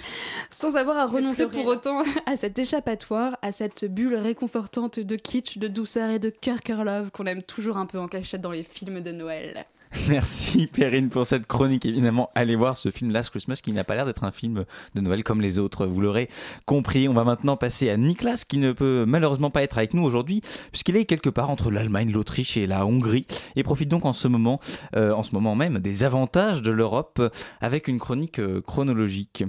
sans 0.49 0.75
avoir 0.75 0.97
à 0.97 1.05
renoncer 1.05 1.47
pour 1.47 1.65
autant 1.65 2.03
à 2.25 2.35
cet 2.35 2.57
échappatoire, 2.57 3.37
à 3.41 3.51
cette 3.51 3.85
bulle 3.85 4.15
réconfortante 4.15 4.99
de 4.99 5.15
kitsch, 5.15 5.57
de 5.57 5.67
douceur 5.67 6.09
et 6.09 6.19
de 6.19 6.29
cœur 6.29 6.61
cœur 6.61 6.83
love 6.83 7.11
qu'on 7.11 7.25
aime 7.25 7.43
toujours 7.43 7.77
un 7.77 7.85
peu 7.85 7.99
en 7.99 8.07
cachette 8.07 8.41
dans 8.41 8.51
les 8.51 8.63
films 8.63 9.01
de 9.01 9.11
Noël. 9.11 9.65
Merci 10.09 10.67
Perrine 10.67 11.09
pour 11.09 11.25
cette 11.25 11.45
chronique. 11.45 11.85
Évidemment, 11.85 12.29
allez 12.35 12.55
voir 12.55 12.75
ce 12.75 12.91
film 12.91 13.11
Last 13.11 13.29
Christmas 13.29 13.59
qui 13.63 13.71
n'a 13.71 13.83
pas 13.83 13.95
l'air 13.95 14.05
d'être 14.05 14.23
un 14.23 14.31
film 14.31 14.65
de 14.95 15.01
Noël 15.01 15.23
comme 15.23 15.41
les 15.41 15.59
autres. 15.59 15.85
Vous 15.85 16.01
l'aurez 16.01 16.29
compris. 16.65 17.07
On 17.07 17.13
va 17.13 17.23
maintenant 17.23 17.57
passer 17.57 17.89
à 17.89 17.97
Niklas 17.97 18.43
qui 18.47 18.57
ne 18.57 18.73
peut 18.73 19.05
malheureusement 19.07 19.49
pas 19.49 19.63
être 19.63 19.77
avec 19.77 19.93
nous 19.93 20.03
aujourd'hui 20.03 20.41
puisqu'il 20.71 20.95
est 20.97 21.05
quelque 21.05 21.29
part 21.29 21.49
entre 21.49 21.71
l'Allemagne, 21.71 22.11
l'Autriche 22.11 22.57
et 22.57 22.67
la 22.67 22.85
Hongrie 22.85 23.25
et 23.55 23.63
profite 23.63 23.89
donc 23.89 24.05
en 24.05 24.13
ce 24.13 24.27
moment, 24.27 24.59
euh, 24.95 25.13
en 25.13 25.23
ce 25.23 25.33
moment 25.33 25.55
même, 25.55 25.79
des 25.79 26.03
avantages 26.03 26.61
de 26.61 26.71
l'Europe 26.71 27.21
avec 27.61 27.87
une 27.87 27.99
chronique 27.99 28.39
euh, 28.39 28.61
chronologique. 28.61 29.43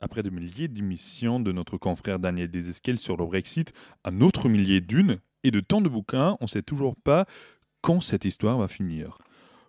Après 0.00 0.22
de 0.22 0.30
milliers 0.30 0.68
d'émissions 0.68 1.40
de 1.40 1.52
notre 1.52 1.76
confrère 1.76 2.18
Daniel 2.18 2.50
Desesquelles 2.50 2.98
sur 2.98 3.16
le 3.16 3.26
Brexit, 3.26 3.74
un 4.04 4.22
autre 4.22 4.48
millier 4.48 4.80
d'une, 4.80 5.18
et 5.42 5.50
de 5.50 5.60
tant 5.60 5.80
de 5.80 5.88
bouquins, 5.88 6.36
on 6.40 6.44
ne 6.44 6.48
sait 6.48 6.62
toujours 6.62 6.96
pas 6.96 7.26
quand 7.82 8.00
cette 8.00 8.24
histoire 8.24 8.58
va 8.58 8.68
finir. 8.68 9.18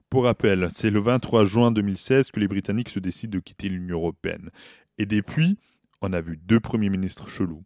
Pour 0.10 0.26
rappel, 0.26 0.68
c'est 0.72 0.90
le 0.90 1.00
23 1.00 1.46
juin 1.46 1.72
2016 1.72 2.32
que 2.32 2.40
les 2.40 2.48
Britanniques 2.48 2.90
se 2.90 3.00
décident 3.00 3.32
de 3.38 3.40
quitter 3.40 3.70
l'Union 3.70 3.98
européenne. 3.98 4.50
Et 4.98 5.06
depuis, 5.06 5.58
on 6.02 6.12
a 6.14 6.20
vu 6.22 6.38
deux 6.38 6.60
premiers 6.60 6.90
ministres 6.90 7.30
chelous. 7.30 7.64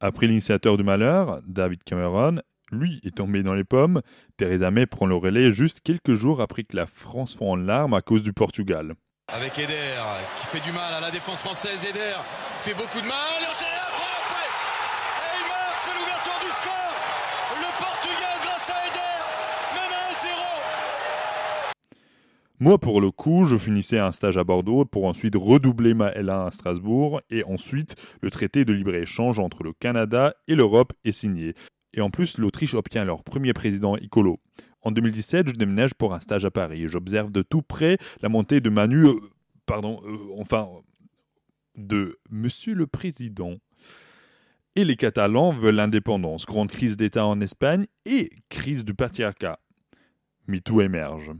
Après 0.00 0.26
l'initiateur 0.26 0.76
du 0.76 0.84
malheur, 0.84 1.40
David 1.46 1.82
Cameron, 1.84 2.40
lui 2.70 3.00
est 3.04 3.16
tombé 3.16 3.42
dans 3.42 3.54
les 3.54 3.64
pommes. 3.64 4.02
Theresa 4.36 4.70
May 4.70 4.84
prend 4.86 5.06
le 5.06 5.16
relais 5.16 5.50
juste 5.50 5.80
quelques 5.80 6.14
jours 6.14 6.42
après 6.42 6.64
que 6.64 6.76
la 6.76 6.86
France 6.86 7.34
fond 7.34 7.52
en 7.52 7.56
larmes 7.56 7.94
à 7.94 8.02
cause 8.02 8.22
du 8.22 8.32
Portugal. 8.34 8.94
Avec 9.28 9.58
Eder 9.58 9.74
qui 10.40 10.46
fait 10.48 10.60
du 10.64 10.72
mal 10.72 10.92
à 10.94 11.00
la 11.00 11.10
défense 11.10 11.40
française. 11.40 11.86
Eder 11.88 12.16
fait 12.60 12.74
beaucoup 12.74 13.00
de 13.00 13.06
mal. 13.08 13.40
Enchaîné 13.40 13.72
la 13.72 13.88
frappe 13.96 14.36
et- 14.36 14.52
et 15.24 15.40
il 15.40 15.48
marque, 15.48 15.80
c'est 15.80 15.94
l'ouverture 15.98 16.38
du 16.44 16.50
score. 16.52 16.94
Le 17.56 17.70
Portugal 17.80 18.36
grâce 18.44 18.70
à 18.70 18.86
Eder 18.86 19.20
mène 19.74 19.92
à 19.92 20.12
1-0. 20.12 21.72
Moi, 22.60 22.76
pour 22.78 23.00
le 23.00 23.12
coup, 23.12 23.44
je 23.44 23.56
finissais 23.56 24.00
un 24.00 24.10
stage 24.10 24.36
à 24.36 24.42
Bordeaux 24.42 24.84
pour 24.84 25.04
ensuite 25.04 25.36
redoubler 25.36 25.94
ma 25.94 26.10
L1 26.10 26.48
à 26.48 26.50
Strasbourg 26.50 27.20
et 27.30 27.44
ensuite 27.44 27.94
le 28.20 28.30
traité 28.30 28.64
de 28.64 28.72
libre-échange 28.72 29.38
entre 29.38 29.62
le 29.62 29.72
Canada 29.72 30.34
et 30.48 30.56
l'Europe 30.56 30.92
est 31.04 31.12
signé. 31.12 31.54
Et 31.92 32.00
en 32.00 32.10
plus, 32.10 32.36
l'Autriche 32.36 32.74
obtient 32.74 33.04
leur 33.04 33.22
premier 33.22 33.52
président 33.52 33.96
écolo. 33.96 34.40
En 34.82 34.90
2017, 34.90 35.50
je 35.50 35.54
déménage 35.54 35.94
pour 35.94 36.14
un 36.14 36.20
stage 36.20 36.44
à 36.44 36.50
Paris 36.50 36.88
j'observe 36.88 37.30
de 37.30 37.42
tout 37.42 37.62
près 37.62 37.96
la 38.22 38.28
montée 38.28 38.60
de 38.60 38.70
Manu, 38.70 39.06
euh, 39.06 39.20
pardon, 39.64 40.00
euh, 40.04 40.16
enfin, 40.40 40.68
de 41.76 42.18
Monsieur 42.28 42.74
le 42.74 42.88
Président. 42.88 43.54
Et 44.74 44.84
les 44.84 44.96
Catalans 44.96 45.52
veulent 45.52 45.76
l'indépendance, 45.76 46.44
grande 46.44 46.70
crise 46.70 46.96
d'État 46.96 47.24
en 47.24 47.40
Espagne 47.40 47.86
et 48.04 48.30
crise 48.48 48.84
du 48.84 48.94
patriarcat. 48.94 49.60
MeToo 50.48 50.80
émerge. 50.80 51.30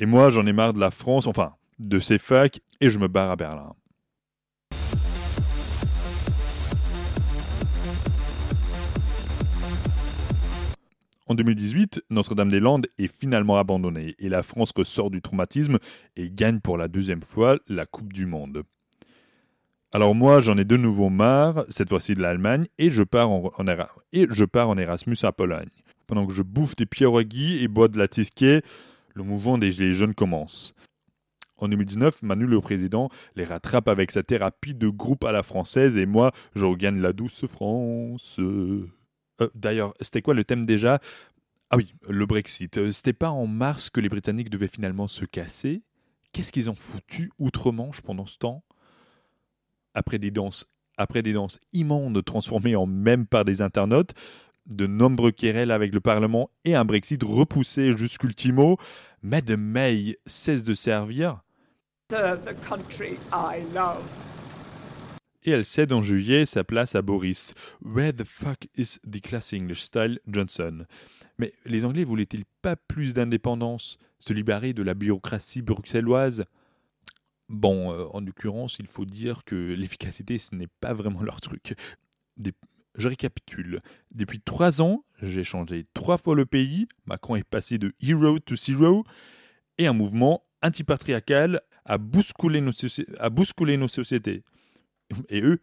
Et 0.00 0.06
moi, 0.06 0.30
j'en 0.30 0.46
ai 0.46 0.52
marre 0.52 0.74
de 0.74 0.78
la 0.78 0.92
France, 0.92 1.26
enfin, 1.26 1.54
de 1.80 1.98
ces 1.98 2.18
facs, 2.18 2.60
et 2.80 2.88
je 2.88 3.00
me 3.00 3.08
barre 3.08 3.32
à 3.32 3.36
Berlin. 3.36 3.74
En 11.26 11.34
2018, 11.34 12.04
Notre-Dame-des-Landes 12.10 12.86
est 12.98 13.08
finalement 13.08 13.58
abandonnée 13.58 14.14
et 14.20 14.28
la 14.28 14.42
France 14.42 14.72
ressort 14.74 15.10
du 15.10 15.20
traumatisme 15.20 15.78
et 16.16 16.30
gagne 16.30 16.60
pour 16.60 16.78
la 16.78 16.86
deuxième 16.86 17.22
fois 17.22 17.58
la 17.66 17.84
Coupe 17.84 18.12
du 18.12 18.24
Monde. 18.24 18.62
Alors 19.90 20.14
moi, 20.14 20.40
j'en 20.40 20.56
ai 20.56 20.64
de 20.64 20.76
nouveau 20.76 21.10
marre, 21.10 21.64
cette 21.68 21.88
fois-ci 21.88 22.14
de 22.14 22.22
l'Allemagne, 22.22 22.66
et 22.78 22.90
je 22.90 23.02
pars 23.02 23.30
en, 23.30 23.50
en 23.58 24.78
Erasmus 24.78 25.16
à 25.22 25.32
Pologne. 25.32 25.68
Pendant 26.06 26.26
que 26.26 26.32
je 26.32 26.42
bouffe 26.42 26.76
des 26.76 26.86
pierogies 26.86 27.62
et 27.62 27.68
bois 27.68 27.88
de 27.88 27.98
la 27.98 28.06
tisquée, 28.08 28.62
le 29.14 29.22
mouvement 29.22 29.58
des 29.58 29.72
Gilets 29.72 29.92
jaunes 29.92 30.14
commence. 30.14 30.74
En 31.56 31.68
2019, 31.68 32.22
Manu 32.22 32.46
le 32.46 32.60
président 32.60 33.10
les 33.34 33.44
rattrape 33.44 33.88
avec 33.88 34.10
sa 34.12 34.22
thérapie 34.22 34.74
de 34.74 34.88
groupe 34.88 35.24
à 35.24 35.32
la 35.32 35.42
française 35.42 35.98
et 35.98 36.06
moi, 36.06 36.32
je 36.54 36.64
regagne 36.64 37.00
la 37.00 37.12
douce 37.12 37.46
France. 37.46 38.36
Euh, 38.38 38.88
D'ailleurs, 39.54 39.94
c'était 40.00 40.22
quoi 40.22 40.34
le 40.34 40.44
thème 40.44 40.66
déjà? 40.66 41.00
Ah 41.70 41.76
oui, 41.76 41.94
le 42.08 42.26
Brexit. 42.26 42.78
Euh, 42.78 42.92
C'était 42.92 43.12
pas 43.12 43.30
en 43.30 43.46
mars 43.46 43.90
que 43.90 44.00
les 44.00 44.08
Britanniques 44.08 44.50
devaient 44.50 44.68
finalement 44.68 45.06
se 45.08 45.24
casser? 45.24 45.82
Qu'est-ce 46.32 46.52
qu'ils 46.52 46.70
ont 46.70 46.74
foutu 46.74 47.30
outre-Manche 47.38 48.00
pendant 48.00 48.26
ce 48.26 48.38
temps? 48.38 48.64
Après 49.94 50.18
des 50.18 50.30
danses, 50.30 50.72
après 50.96 51.22
des 51.22 51.32
danses 51.32 51.58
immondes 51.72 52.24
transformées 52.24 52.76
en 52.76 52.86
mèmes 52.86 53.26
par 53.26 53.44
des 53.44 53.62
internautes, 53.62 54.12
de 54.68 54.86
nombreux 54.86 55.32
querelles 55.32 55.70
avec 55.70 55.92
le 55.94 56.00
Parlement 56.00 56.50
et 56.64 56.74
un 56.74 56.84
Brexit 56.84 57.22
repoussé 57.22 57.96
jusqu'ultimo, 57.96 58.76
Mad 59.22 59.50
May 59.58 60.16
cesse 60.26 60.62
de 60.64 60.74
servir 60.74 61.42
Serve 62.10 62.44
the 62.44 62.56
country 62.68 63.18
I 63.32 63.62
love. 63.74 64.02
et 65.44 65.50
elle 65.50 65.64
cède 65.64 65.92
en 65.92 66.02
juillet 66.02 66.46
sa 66.46 66.64
place 66.64 66.94
à 66.94 67.02
Boris. 67.02 67.54
Where 67.82 68.12
the 68.14 68.24
fuck 68.24 68.66
is 68.76 68.98
the 69.10 69.20
class 69.20 69.52
English 69.52 69.82
style 69.82 70.18
Johnson? 70.26 70.84
Mais 71.38 71.52
les 71.66 71.84
Anglais 71.84 72.04
voulaient-ils 72.04 72.44
pas 72.62 72.76
plus 72.76 73.14
d'indépendance, 73.14 73.98
se 74.18 74.32
libérer 74.32 74.72
de 74.72 74.82
la 74.82 74.94
bureaucratie 74.94 75.62
bruxelloise? 75.62 76.44
Bon, 77.48 77.92
euh, 77.92 78.04
en 78.12 78.20
l'occurrence, 78.20 78.78
il 78.78 78.86
faut 78.88 79.06
dire 79.06 79.44
que 79.44 79.54
l'efficacité, 79.54 80.36
ce 80.38 80.54
n'est 80.54 80.68
pas 80.80 80.92
vraiment 80.92 81.22
leur 81.22 81.40
truc. 81.40 81.74
Des- 82.36 82.52
Je 82.98 83.08
récapitule. 83.08 83.80
Depuis 84.10 84.40
trois 84.40 84.82
ans, 84.82 85.04
j'ai 85.22 85.44
changé 85.44 85.86
trois 85.94 86.18
fois 86.18 86.34
le 86.34 86.44
pays. 86.44 86.86
Macron 87.06 87.36
est 87.36 87.44
passé 87.44 87.78
de 87.78 87.94
hero 88.00 88.38
to 88.40 88.54
zero. 88.56 89.04
Et 89.78 89.86
un 89.86 89.92
mouvement 89.94 90.42
antipatriarcal 90.62 91.60
a 91.84 91.96
bousculé 91.96 92.60
nos, 92.60 92.72
soci- 92.72 93.06
a 93.18 93.30
bousculé 93.30 93.76
nos 93.76 93.88
sociétés. 93.88 94.42
Et 95.30 95.40
eux, 95.40 95.60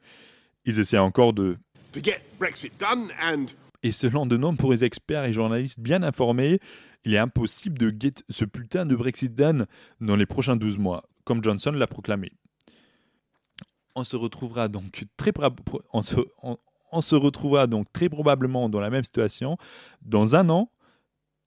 ils 0.63 0.79
essaient 0.79 0.97
encore 0.97 1.33
de... 1.33 1.57
To 1.91 2.01
get 2.01 2.21
Brexit 2.39 2.73
done 2.79 3.11
and 3.21 3.45
Et 3.83 3.91
selon 3.91 4.25
de 4.25 4.37
nombreux 4.37 4.83
experts 4.83 5.25
et 5.25 5.33
journalistes 5.33 5.79
bien 5.79 6.01
informés, 6.03 6.59
il 7.03 7.13
est 7.13 7.17
impossible 7.19 7.77
de 7.77 7.89
get 7.99 8.23
ce 8.29 8.45
putain 8.45 8.85
de 8.85 8.95
Brexit 8.95 9.33
done 9.35 9.67
dans 10.01 10.15
les 10.15 10.25
prochains 10.25 10.55
12 10.55 10.77
mois, 10.79 11.03
comme 11.25 11.43
Johnson 11.43 11.71
l'a 11.71 11.85
proclamé. 11.87 12.31
On 13.95 14.03
se 14.03 14.15
retrouvera 14.15 14.67
donc 14.67 15.05
très 15.17 15.31
on 15.93 16.01
se, 16.01 16.15
on- 16.41 16.57
on 16.95 17.01
se 17.01 17.15
retrouvera 17.15 17.67
donc 17.67 17.91
très 17.91 18.09
probablement 18.09 18.69
dans 18.69 18.79
la 18.79 18.89
même 18.89 19.03
situation 19.03 19.57
dans 20.01 20.35
un 20.35 20.49
an. 20.49 20.71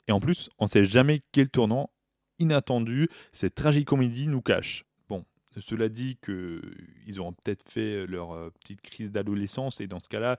Et 0.07 0.12
en 0.12 0.20
plus, 0.20 0.51
on 0.59 0.64
ne 0.64 0.68
sait 0.68 0.84
jamais 0.84 1.22
quel 1.32 1.49
tournant 1.49 1.90
inattendu 2.38 3.09
cette 3.32 3.55
tragicomédie 3.55 4.28
nous 4.28 4.42
cache. 4.42 4.84
Bon, 5.09 5.24
cela 5.59 5.88
dit 5.88 6.18
que 6.20 6.62
ils 7.07 7.20
auront 7.20 7.32
peut-être 7.32 7.68
fait 7.68 8.07
leur 8.07 8.32
euh, 8.32 8.51
petite 8.61 8.80
crise 8.80 9.11
d'adolescence 9.11 9.80
et 9.80 9.86
dans 9.86 10.01
ce 10.01 10.09
cas-là, 10.09 10.38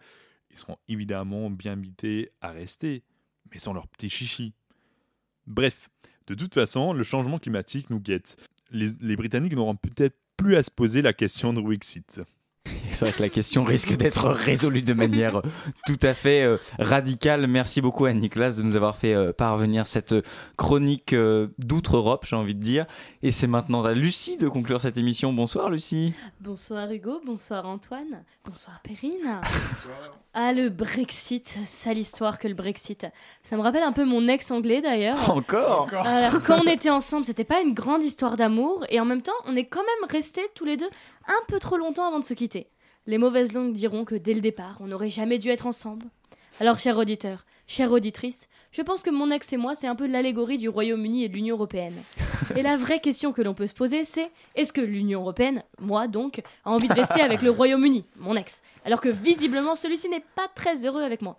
ils 0.51 0.57
seront 0.57 0.77
évidemment 0.87 1.49
bien 1.49 1.73
invités 1.73 2.31
à 2.41 2.51
rester, 2.51 3.03
mais 3.51 3.59
sans 3.59 3.73
leur 3.73 3.87
petit 3.87 4.09
chichi. 4.09 4.53
Bref, 5.45 5.89
de 6.27 6.33
toute 6.33 6.53
façon, 6.53 6.93
le 6.93 7.03
changement 7.03 7.37
climatique 7.37 7.89
nous 7.89 7.99
guette. 7.99 8.37
Les, 8.71 8.87
les 9.01 9.15
Britanniques 9.15 9.53
n'auront 9.53 9.75
peut-être 9.75 10.17
plus 10.37 10.55
à 10.55 10.63
se 10.63 10.71
poser 10.71 11.01
la 11.01 11.13
question 11.13 11.53
de 11.53 11.61
Brexit. 11.61 12.21
C'est 12.91 13.05
vrai 13.05 13.13
que 13.13 13.21
la 13.21 13.29
question 13.29 13.63
risque 13.63 13.95
d'être 13.95 14.29
résolue 14.29 14.81
de 14.81 14.93
manière 14.93 15.41
tout 15.85 15.99
à 16.01 16.13
fait 16.13 16.43
euh, 16.43 16.57
radicale. 16.79 17.47
Merci 17.47 17.81
beaucoup 17.81 18.05
à 18.05 18.13
Nicolas 18.13 18.51
de 18.51 18.61
nous 18.61 18.75
avoir 18.75 18.95
fait 18.95 19.13
euh, 19.13 19.31
parvenir 19.31 19.87
cette 19.87 20.15
chronique 20.57 21.13
euh, 21.13 21.47
d'outre-Europe, 21.57 22.25
j'ai 22.27 22.35
envie 22.35 22.55
de 22.55 22.63
dire. 22.63 22.85
Et 23.21 23.31
c'est 23.31 23.47
maintenant 23.47 23.83
à 23.83 23.93
Lucie 23.93 24.37
de 24.37 24.47
conclure 24.47 24.81
cette 24.81 24.97
émission. 24.97 25.33
Bonsoir 25.33 25.69
Lucie. 25.69 26.13
Bonsoir 26.41 26.91
Hugo, 26.91 27.21
bonsoir 27.25 27.65
Antoine, 27.65 28.23
bonsoir 28.45 28.79
Perrine. 28.81 29.39
Ah 30.33 30.53
le 30.53 30.69
Brexit, 30.69 31.57
sale 31.65 31.97
histoire 31.97 32.37
que 32.37 32.47
le 32.47 32.53
Brexit. 32.53 33.07
Ça 33.43 33.57
me 33.57 33.61
rappelle 33.61 33.83
un 33.83 33.91
peu 33.91 34.05
mon 34.05 34.27
ex 34.27 34.51
anglais 34.51 34.81
d'ailleurs. 34.81 35.29
Encore 35.29 35.87
Alors 36.05 36.41
quand 36.43 36.61
on 36.63 36.67
était 36.67 36.89
ensemble, 36.89 37.25
c'était 37.25 37.43
pas 37.43 37.61
une 37.61 37.73
grande 37.73 38.03
histoire 38.03 38.37
d'amour 38.37 38.85
et 38.89 38.99
en 38.99 39.05
même 39.05 39.21
temps, 39.21 39.31
on 39.45 39.55
est 39.55 39.65
quand 39.65 39.81
même 39.81 40.09
restés 40.09 40.45
tous 40.55 40.65
les 40.65 40.77
deux 40.77 40.89
un 41.29 41.45
peu 41.47 41.59
trop 41.59 41.77
longtemps 41.77 42.07
avant 42.07 42.19
de 42.19 42.25
se 42.25 42.33
quitter. 42.33 42.67
Les 43.07 43.17
mauvaises 43.17 43.53
langues 43.53 43.71
diront 43.71 44.03
que 44.03 44.15
dès 44.15 44.33
le 44.33 44.41
départ, 44.41 44.77
on 44.81 44.87
n'aurait 44.87 45.09
jamais 45.09 45.39
dû 45.39 45.49
être 45.49 45.67
ensemble. 45.67 46.07
Alors 46.59 46.77
cher 46.79 46.97
auditeur, 46.97 47.45
Chère 47.71 47.91
auditrice, 47.91 48.49
je 48.71 48.81
pense 48.81 49.03
que 49.03 49.11
mon 49.11 49.29
ex 49.29 49.53
et 49.53 49.57
moi, 49.57 49.75
c'est 49.75 49.85
un 49.85 49.93
peu 49.93 50.07
l'allégorie 50.07 50.57
du 50.57 50.69
Royaume-Uni 50.69 51.23
et 51.23 51.29
de 51.29 51.35
l'Union 51.35 51.55
Européenne. 51.55 51.93
Et 52.55 52.63
la 52.63 52.77
vraie 52.77 52.99
question 52.99 53.31
que 53.31 53.43
l'on 53.43 53.53
peut 53.53 53.67
se 53.67 53.75
poser, 53.75 54.05
c'est 54.05 54.31
est-ce 54.55 54.73
que 54.73 54.81
l'Union 54.81 55.21
Européenne, 55.21 55.61
moi 55.79 56.07
donc, 56.07 56.41
a 56.65 56.71
envie 56.71 56.87
de 56.87 56.93
rester 56.95 57.21
avec 57.21 57.43
le 57.43 57.51
Royaume-Uni, 57.51 58.05
mon 58.15 58.35
ex, 58.35 58.63
alors 58.85 59.01
que 59.01 59.09
visiblement 59.09 59.75
celui-ci 59.75 60.09
n'est 60.09 60.25
pas 60.33 60.47
très 60.55 60.83
heureux 60.83 61.03
avec 61.03 61.21
moi 61.21 61.37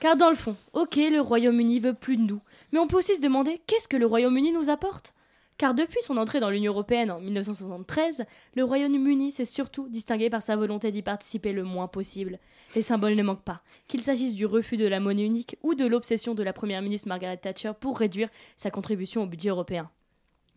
Car 0.00 0.16
dans 0.16 0.28
le 0.28 0.36
fond, 0.36 0.54
ok, 0.74 0.96
le 0.96 1.20
Royaume-Uni 1.20 1.80
veut 1.80 1.94
plus 1.94 2.18
de 2.18 2.24
nous, 2.24 2.42
mais 2.72 2.78
on 2.78 2.86
peut 2.86 2.98
aussi 2.98 3.16
se 3.16 3.22
demander 3.22 3.58
qu'est-ce 3.66 3.88
que 3.88 3.96
le 3.96 4.04
Royaume-Uni 4.04 4.52
nous 4.52 4.68
apporte? 4.68 5.14
Car 5.60 5.74
depuis 5.74 6.00
son 6.00 6.16
entrée 6.16 6.40
dans 6.40 6.48
l'Union 6.48 6.72
européenne 6.72 7.10
en 7.10 7.20
1973, 7.20 8.24
le 8.56 8.64
Royaume-Uni 8.64 9.30
s'est 9.30 9.44
surtout 9.44 9.90
distingué 9.90 10.30
par 10.30 10.40
sa 10.40 10.56
volonté 10.56 10.90
d'y 10.90 11.02
participer 11.02 11.52
le 11.52 11.64
moins 11.64 11.86
possible. 11.86 12.38
Les 12.74 12.80
symboles 12.80 13.14
ne 13.14 13.22
manquent 13.22 13.44
pas, 13.44 13.60
qu'il 13.86 14.02
s'agisse 14.02 14.34
du 14.34 14.46
refus 14.46 14.78
de 14.78 14.86
la 14.86 15.00
monnaie 15.00 15.26
unique 15.26 15.58
ou 15.62 15.74
de 15.74 15.84
l'obsession 15.84 16.34
de 16.34 16.42
la 16.42 16.54
première 16.54 16.80
ministre 16.80 17.08
Margaret 17.08 17.36
Thatcher 17.36 17.72
pour 17.78 17.98
réduire 17.98 18.30
sa 18.56 18.70
contribution 18.70 19.24
au 19.24 19.26
budget 19.26 19.50
européen. 19.50 19.90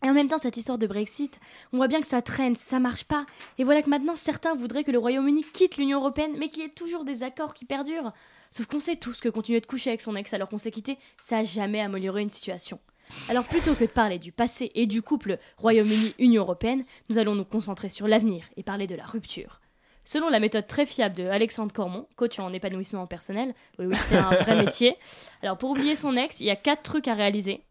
Et 0.02 0.08
en 0.08 0.14
même 0.14 0.28
temps, 0.28 0.38
cette 0.38 0.56
histoire 0.56 0.78
de 0.78 0.86
Brexit, 0.86 1.38
on 1.74 1.76
voit 1.76 1.88
bien 1.88 2.00
que 2.00 2.06
ça 2.06 2.22
traîne, 2.22 2.54
ça 2.54 2.80
marche 2.80 3.04
pas. 3.04 3.26
Et 3.58 3.64
voilà 3.64 3.82
que 3.82 3.90
maintenant, 3.90 4.16
certains 4.16 4.54
voudraient 4.54 4.84
que 4.84 4.90
le 4.90 4.98
Royaume-Uni 4.98 5.44
quitte 5.52 5.76
l'Union 5.76 6.00
européenne, 6.00 6.32
mais 6.38 6.48
qu'il 6.48 6.62
y 6.62 6.64
ait 6.64 6.70
toujours 6.70 7.04
des 7.04 7.22
accords 7.24 7.52
qui 7.52 7.66
perdurent. 7.66 8.14
Sauf 8.50 8.64
qu'on 8.64 8.80
sait 8.80 8.96
tous 8.96 9.20
que 9.20 9.28
continuer 9.28 9.60
de 9.60 9.66
coucher 9.66 9.90
avec 9.90 10.00
son 10.00 10.16
ex 10.16 10.32
alors 10.32 10.48
qu'on 10.48 10.56
s'est 10.56 10.70
quitté, 10.70 10.96
ça 11.20 11.38
a 11.38 11.44
jamais 11.44 11.82
amélioré 11.82 12.22
une 12.22 12.30
situation. 12.30 12.80
Alors 13.28 13.44
plutôt 13.44 13.74
que 13.74 13.84
de 13.84 13.90
parler 13.90 14.18
du 14.18 14.32
passé 14.32 14.70
et 14.74 14.86
du 14.86 15.02
couple 15.02 15.38
Royaume-Uni-Union 15.58 16.42
européenne, 16.42 16.84
nous 17.08 17.18
allons 17.18 17.34
nous 17.34 17.44
concentrer 17.44 17.88
sur 17.88 18.08
l'avenir 18.08 18.44
et 18.56 18.62
parler 18.62 18.86
de 18.86 18.94
la 18.94 19.04
rupture. 19.04 19.60
Selon 20.04 20.28
la 20.28 20.40
méthode 20.40 20.66
très 20.66 20.84
fiable 20.84 21.16
de 21.16 21.24
Alexandre 21.24 21.72
Cormon, 21.72 22.06
coach 22.16 22.38
en 22.38 22.52
épanouissement 22.52 23.06
personnel, 23.06 23.54
oui, 23.78 23.86
oui, 23.86 23.96
c'est 24.04 24.18
un 24.18 24.30
vrai 24.30 24.56
métier. 24.56 24.96
Alors 25.42 25.56
pour 25.56 25.70
oublier 25.70 25.96
son 25.96 26.16
ex, 26.16 26.40
il 26.40 26.46
y 26.46 26.50
a 26.50 26.56
quatre 26.56 26.82
trucs 26.82 27.08
à 27.08 27.14
réaliser. 27.14 27.62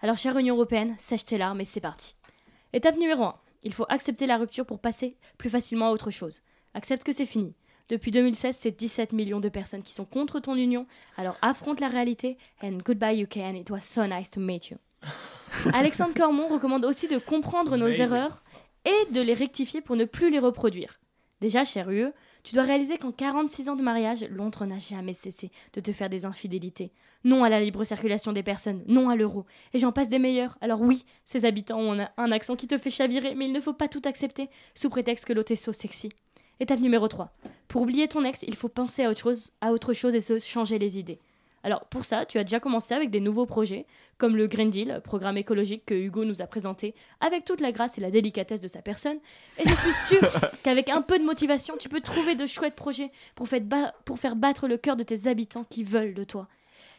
Alors 0.00 0.18
chère 0.18 0.36
Union 0.36 0.56
européenne, 0.56 0.96
sèche 0.98 1.24
tes 1.24 1.38
larmes 1.38 1.60
et 1.60 1.64
c'est 1.64 1.80
parti. 1.80 2.16
Étape 2.72 2.96
numéro 2.96 3.22
1. 3.22 3.34
Il 3.62 3.72
faut 3.72 3.86
accepter 3.88 4.26
la 4.26 4.36
rupture 4.36 4.66
pour 4.66 4.80
passer 4.80 5.16
plus 5.38 5.50
facilement 5.50 5.88
à 5.88 5.90
autre 5.92 6.10
chose. 6.10 6.42
Accepte 6.74 7.04
que 7.04 7.12
c'est 7.12 7.26
fini. 7.26 7.54
Depuis 7.88 8.10
2016, 8.10 8.56
c'est 8.58 8.72
17 8.76 9.12
millions 9.12 9.40
de 9.40 9.48
personnes 9.48 9.82
qui 9.82 9.94
sont 9.94 10.04
contre 10.04 10.40
ton 10.40 10.54
union. 10.56 10.86
Alors 11.16 11.36
affronte 11.42 11.80
la 11.80 11.88
réalité. 11.88 12.36
And 12.62 12.78
goodbye 12.84 13.22
UK 13.22 13.36
and 13.38 13.54
it 13.54 13.70
was 13.70 13.80
so 13.80 14.06
nice 14.06 14.30
to 14.30 14.40
meet 14.40 14.68
you. 14.70 14.76
Alexandre 15.72 16.14
Cormon 16.14 16.48
recommande 16.48 16.84
aussi 16.84 17.08
de 17.08 17.18
comprendre 17.18 17.76
nos 17.76 17.86
Amazing. 17.86 18.02
erreurs 18.02 18.42
et 18.84 19.12
de 19.12 19.20
les 19.20 19.34
rectifier 19.34 19.80
pour 19.80 19.96
ne 19.96 20.04
plus 20.04 20.30
les 20.30 20.38
reproduire. 20.38 20.98
Déjà, 21.40 21.64
cher 21.64 21.90
UE, 21.90 22.12
tu 22.42 22.54
dois 22.54 22.64
réaliser 22.64 22.96
qu'en 22.96 23.12
46 23.12 23.68
ans 23.68 23.76
de 23.76 23.82
mariage, 23.82 24.24
Londres 24.30 24.64
n'a 24.64 24.78
jamais 24.78 25.12
cessé 25.12 25.50
de 25.74 25.80
te 25.80 25.92
faire 25.92 26.08
des 26.08 26.24
infidélités. 26.24 26.92
Non 27.24 27.44
à 27.44 27.48
la 27.48 27.60
libre 27.60 27.84
circulation 27.84 28.32
des 28.32 28.42
personnes, 28.44 28.82
non 28.86 29.10
à 29.10 29.16
l'euro. 29.16 29.44
Et 29.74 29.78
j'en 29.78 29.92
passe 29.92 30.08
des 30.08 30.18
meilleurs. 30.20 30.56
Alors 30.60 30.80
oui, 30.80 31.04
ces 31.24 31.44
habitants 31.44 31.80
ont 31.80 31.98
un- 32.16 32.32
accent 32.32 32.56
qui 32.56 32.68
te 32.68 32.78
fait 32.78 32.90
chavirer, 32.90 33.34
mais 33.34 33.46
il 33.46 33.52
ne 33.52 33.60
faut 33.60 33.72
pas 33.72 33.88
tout 33.88 34.02
accepter 34.04 34.48
sous 34.74 34.88
prétexte 34.88 35.24
que 35.26 35.32
l'autre 35.32 35.52
est 35.52 35.56
so 35.56 35.72
sexy. 35.72 36.08
Étape 36.60 36.80
numéro 36.80 37.06
3. 37.08 37.30
Pour 37.68 37.82
oublier 37.82 38.08
ton 38.08 38.24
ex, 38.24 38.42
il 38.46 38.54
faut 38.56 38.68
penser 38.68 39.04
à 39.04 39.10
autre 39.10 39.20
chose, 39.20 39.52
à 39.60 39.72
autre 39.72 39.92
chose 39.92 40.14
et 40.14 40.20
se 40.20 40.38
changer 40.38 40.78
les 40.78 40.98
idées. 40.98 41.18
Alors 41.62 41.84
pour 41.86 42.04
ça, 42.04 42.24
tu 42.26 42.38
as 42.38 42.44
déjà 42.44 42.60
commencé 42.60 42.94
avec 42.94 43.10
des 43.10 43.18
nouveaux 43.18 43.44
projets, 43.44 43.86
comme 44.18 44.36
le 44.36 44.46
Green 44.46 44.70
Deal, 44.70 45.00
programme 45.02 45.36
écologique 45.36 45.84
que 45.84 45.94
Hugo 45.94 46.24
nous 46.24 46.40
a 46.40 46.46
présenté 46.46 46.94
avec 47.20 47.44
toute 47.44 47.60
la 47.60 47.72
grâce 47.72 47.98
et 47.98 48.00
la 48.00 48.10
délicatesse 48.10 48.60
de 48.60 48.68
sa 48.68 48.82
personne. 48.82 49.18
Et 49.58 49.68
je 49.68 49.74
suis 49.74 50.16
sûre 50.16 50.30
qu'avec 50.62 50.88
un 50.88 51.02
peu 51.02 51.18
de 51.18 51.24
motivation, 51.24 51.74
tu 51.76 51.88
peux 51.88 52.00
trouver 52.00 52.36
de 52.36 52.46
chouettes 52.46 52.76
projets 52.76 53.10
pour 53.34 53.48
faire, 53.48 53.60
ba- 53.62 53.92
pour 54.04 54.18
faire 54.20 54.36
battre 54.36 54.68
le 54.68 54.76
cœur 54.76 54.96
de 54.96 55.02
tes 55.02 55.26
habitants 55.26 55.64
qui 55.64 55.82
veulent 55.82 56.14
de 56.14 56.24
toi. 56.24 56.46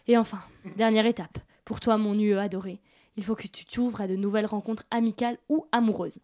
Et 0.07 0.17
enfin, 0.17 0.39
dernière 0.75 1.05
étape, 1.05 1.37
pour 1.63 1.79
toi 1.79 1.97
mon 1.97 2.13
UE 2.19 2.37
adoré, 2.37 2.79
il 3.15 3.23
faut 3.23 3.35
que 3.35 3.47
tu 3.47 3.65
t'ouvres 3.65 4.01
à 4.01 4.07
de 4.07 4.15
nouvelles 4.17 4.45
rencontres 4.45 4.83
amicales 4.91 5.37
ou 5.49 5.65
amoureuses. 5.71 6.19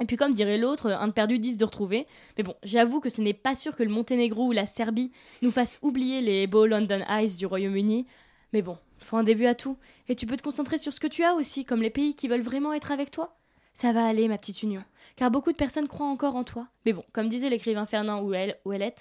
Et 0.00 0.04
puis 0.04 0.16
comme 0.16 0.32
dirait 0.32 0.58
l'autre, 0.58 0.90
un 0.90 1.08
de 1.08 1.12
perdu, 1.12 1.38
dix 1.38 1.58
de 1.58 1.64
retrouvé. 1.64 2.06
Mais 2.36 2.44
bon, 2.44 2.54
j'avoue 2.62 3.00
que 3.00 3.08
ce 3.08 3.20
n'est 3.20 3.34
pas 3.34 3.54
sûr 3.54 3.74
que 3.74 3.82
le 3.82 3.90
Monténégro 3.90 4.46
ou 4.46 4.52
la 4.52 4.66
Serbie 4.66 5.10
nous 5.42 5.50
fassent 5.50 5.78
oublier 5.82 6.20
les 6.20 6.46
beaux 6.46 6.66
London 6.66 7.02
Eyes 7.08 7.36
du 7.36 7.46
Royaume-Uni. 7.46 8.06
Mais 8.52 8.62
bon, 8.62 8.78
faut 8.98 9.16
un 9.16 9.24
début 9.24 9.46
à 9.46 9.54
tout. 9.54 9.76
Et 10.08 10.14
tu 10.14 10.26
peux 10.26 10.36
te 10.36 10.42
concentrer 10.42 10.78
sur 10.78 10.92
ce 10.92 11.00
que 11.00 11.06
tu 11.06 11.24
as 11.24 11.34
aussi, 11.34 11.64
comme 11.64 11.82
les 11.82 11.90
pays 11.90 12.14
qui 12.14 12.28
veulent 12.28 12.40
vraiment 12.40 12.72
être 12.72 12.92
avec 12.92 13.10
toi? 13.10 13.36
Ça 13.72 13.92
va 13.92 14.06
aller, 14.06 14.28
ma 14.28 14.38
petite 14.38 14.62
union. 14.62 14.82
Car 15.16 15.30
beaucoup 15.30 15.52
de 15.52 15.56
personnes 15.56 15.88
croient 15.88 16.06
encore 16.06 16.36
en 16.36 16.44
toi. 16.44 16.68
Mais 16.86 16.92
bon, 16.92 17.04
comme 17.12 17.28
disait 17.28 17.50
l'écrivain 17.50 17.86
Fernand 17.86 18.22
Ouellet, 18.22 18.94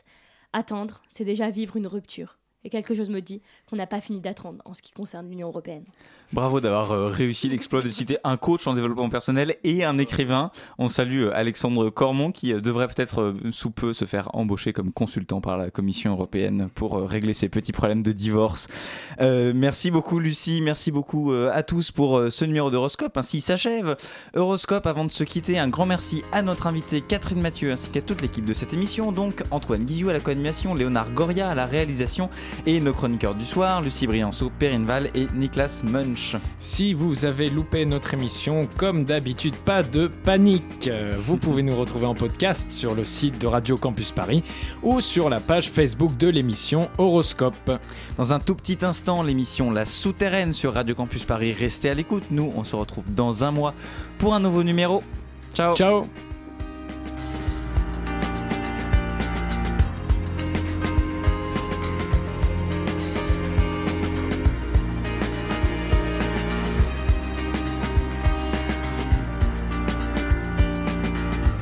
attendre, 0.53 1.01
c'est 1.07 1.25
déjà 1.25 1.49
vivre 1.49 1.77
une 1.77 1.87
rupture. 1.87 2.37
Et 2.63 2.69
quelque 2.69 2.95
chose 2.95 3.09
me 3.09 3.21
dit 3.21 3.41
qu'on 3.69 3.75
n'a 3.75 3.87
pas 3.87 4.01
fini 4.01 4.19
d'attendre 4.19 4.61
en 4.65 4.73
ce 4.73 4.81
qui 4.81 4.91
concerne 4.91 5.29
l'Union 5.29 5.47
européenne. 5.47 5.85
Bravo 6.33 6.59
d'avoir 6.59 6.91
euh, 6.91 7.07
réussi 7.07 7.47
l'exploit 7.47 7.81
de 7.81 7.87
citer 7.87 8.17
un 8.25 8.35
coach 8.35 8.67
en 8.67 8.73
développement 8.73 9.09
personnel 9.09 9.55
et 9.63 9.85
un 9.85 9.97
écrivain. 9.97 10.51
On 10.77 10.89
salue 10.89 11.21
euh, 11.21 11.31
Alexandre 11.33 11.89
Cormon 11.89 12.33
qui 12.33 12.51
euh, 12.51 12.59
devrait 12.59 12.87
peut-être 12.87 13.35
sous 13.51 13.71
peu 13.71 13.93
se 13.93 14.03
faire 14.03 14.29
embaucher 14.33 14.73
comme 14.73 14.91
consultant 14.91 15.39
par 15.39 15.57
la 15.57 15.71
Commission 15.71 16.11
européenne 16.11 16.67
pour 16.75 16.99
régler 17.07 17.33
ses 17.33 17.47
petits 17.47 17.71
problèmes 17.71 18.03
de 18.03 18.11
divorce. 18.11 18.67
Merci 19.19 19.91
beaucoup 19.91 20.19
Lucie, 20.19 20.61
merci 20.61 20.91
beaucoup 20.91 21.31
à 21.31 21.63
tous 21.63 21.91
pour 21.91 22.21
ce 22.29 22.45
numéro 22.45 22.69
d'Horoscope. 22.71 23.17
Ainsi 23.17 23.41
s'achève 23.41 23.95
Horoscope. 24.35 24.85
Avant 24.85 25.05
de 25.05 25.11
se 25.11 25.23
quitter, 25.23 25.57
un 25.59 25.67
grand 25.67 25.85
merci 25.85 26.23
à 26.31 26.41
notre 26.41 26.67
invitée 26.67 27.01
Catherine 27.01 27.41
Mathieu 27.41 27.71
ainsi 27.71 27.89
qu'à 27.89 28.01
toute 28.01 28.21
l'équipe 28.21 28.45
de 28.45 28.53
cette 28.53 28.73
émission. 28.73 29.11
Donc 29.11 29.43
Antoine 29.51 29.85
Guizou 29.85 30.09
à 30.09 30.13
la 30.13 30.19
co-animation, 30.19 30.75
Léonard 30.75 31.11
Goria 31.11 31.49
à 31.49 31.55
la 31.55 31.65
réalisation 31.65 32.29
et 32.65 32.79
nos 32.79 32.93
chroniqueurs 32.93 33.35
du 33.35 33.45
soir, 33.45 33.81
Lucie 33.81 34.07
Brianceau, 34.07 34.51
Perrine 34.57 34.85
Val 34.85 35.09
et 35.15 35.27
Niklas 35.35 35.83
Munch. 35.83 36.35
Si 36.59 36.93
vous 36.93 37.25
avez 37.25 37.49
loupé 37.49 37.85
notre 37.85 38.13
émission, 38.13 38.67
comme 38.77 39.03
d'habitude, 39.05 39.55
pas 39.55 39.83
de 39.83 40.07
panique. 40.07 40.87
Euh, 40.87 41.15
Vous 41.25 41.37
pouvez 41.37 41.63
nous 41.63 41.75
retrouver 41.75 42.05
en 42.05 42.15
podcast 42.15 42.71
sur 42.71 42.95
le 42.95 43.03
site 43.05 43.39
de 43.39 43.47
Radio 43.47 43.77
Campus 43.77 44.11
Paris 44.11 44.43
ou 44.83 45.01
sur 45.01 45.29
la 45.29 45.39
page 45.39 45.69
Facebook 45.69 46.15
de 46.17 46.27
l'émission 46.27 46.89
Horoscope. 46.97 47.71
Dans 48.17 48.33
un 48.33 48.39
tout 48.39 48.55
petit 48.55 48.77
instant, 48.83 49.23
l'émission 49.23 49.71
La 49.71 49.85
Souterraine 49.85 50.53
sur 50.53 50.73
Radio 50.73 50.95
Campus 50.95 51.25
Paris. 51.25 51.51
Restez 51.51 51.89
à 51.89 51.93
l'écoute. 51.93 52.23
Nous, 52.31 52.51
on 52.55 52.63
se 52.63 52.75
retrouve 52.75 53.05
dans 53.13 53.43
un 53.43 53.51
mois 53.51 53.73
pour 54.17 54.33
un 54.33 54.39
nouveau 54.39 54.63
numéro. 54.63 55.03
Ciao. 55.53 55.75
Ciao. 55.75 56.26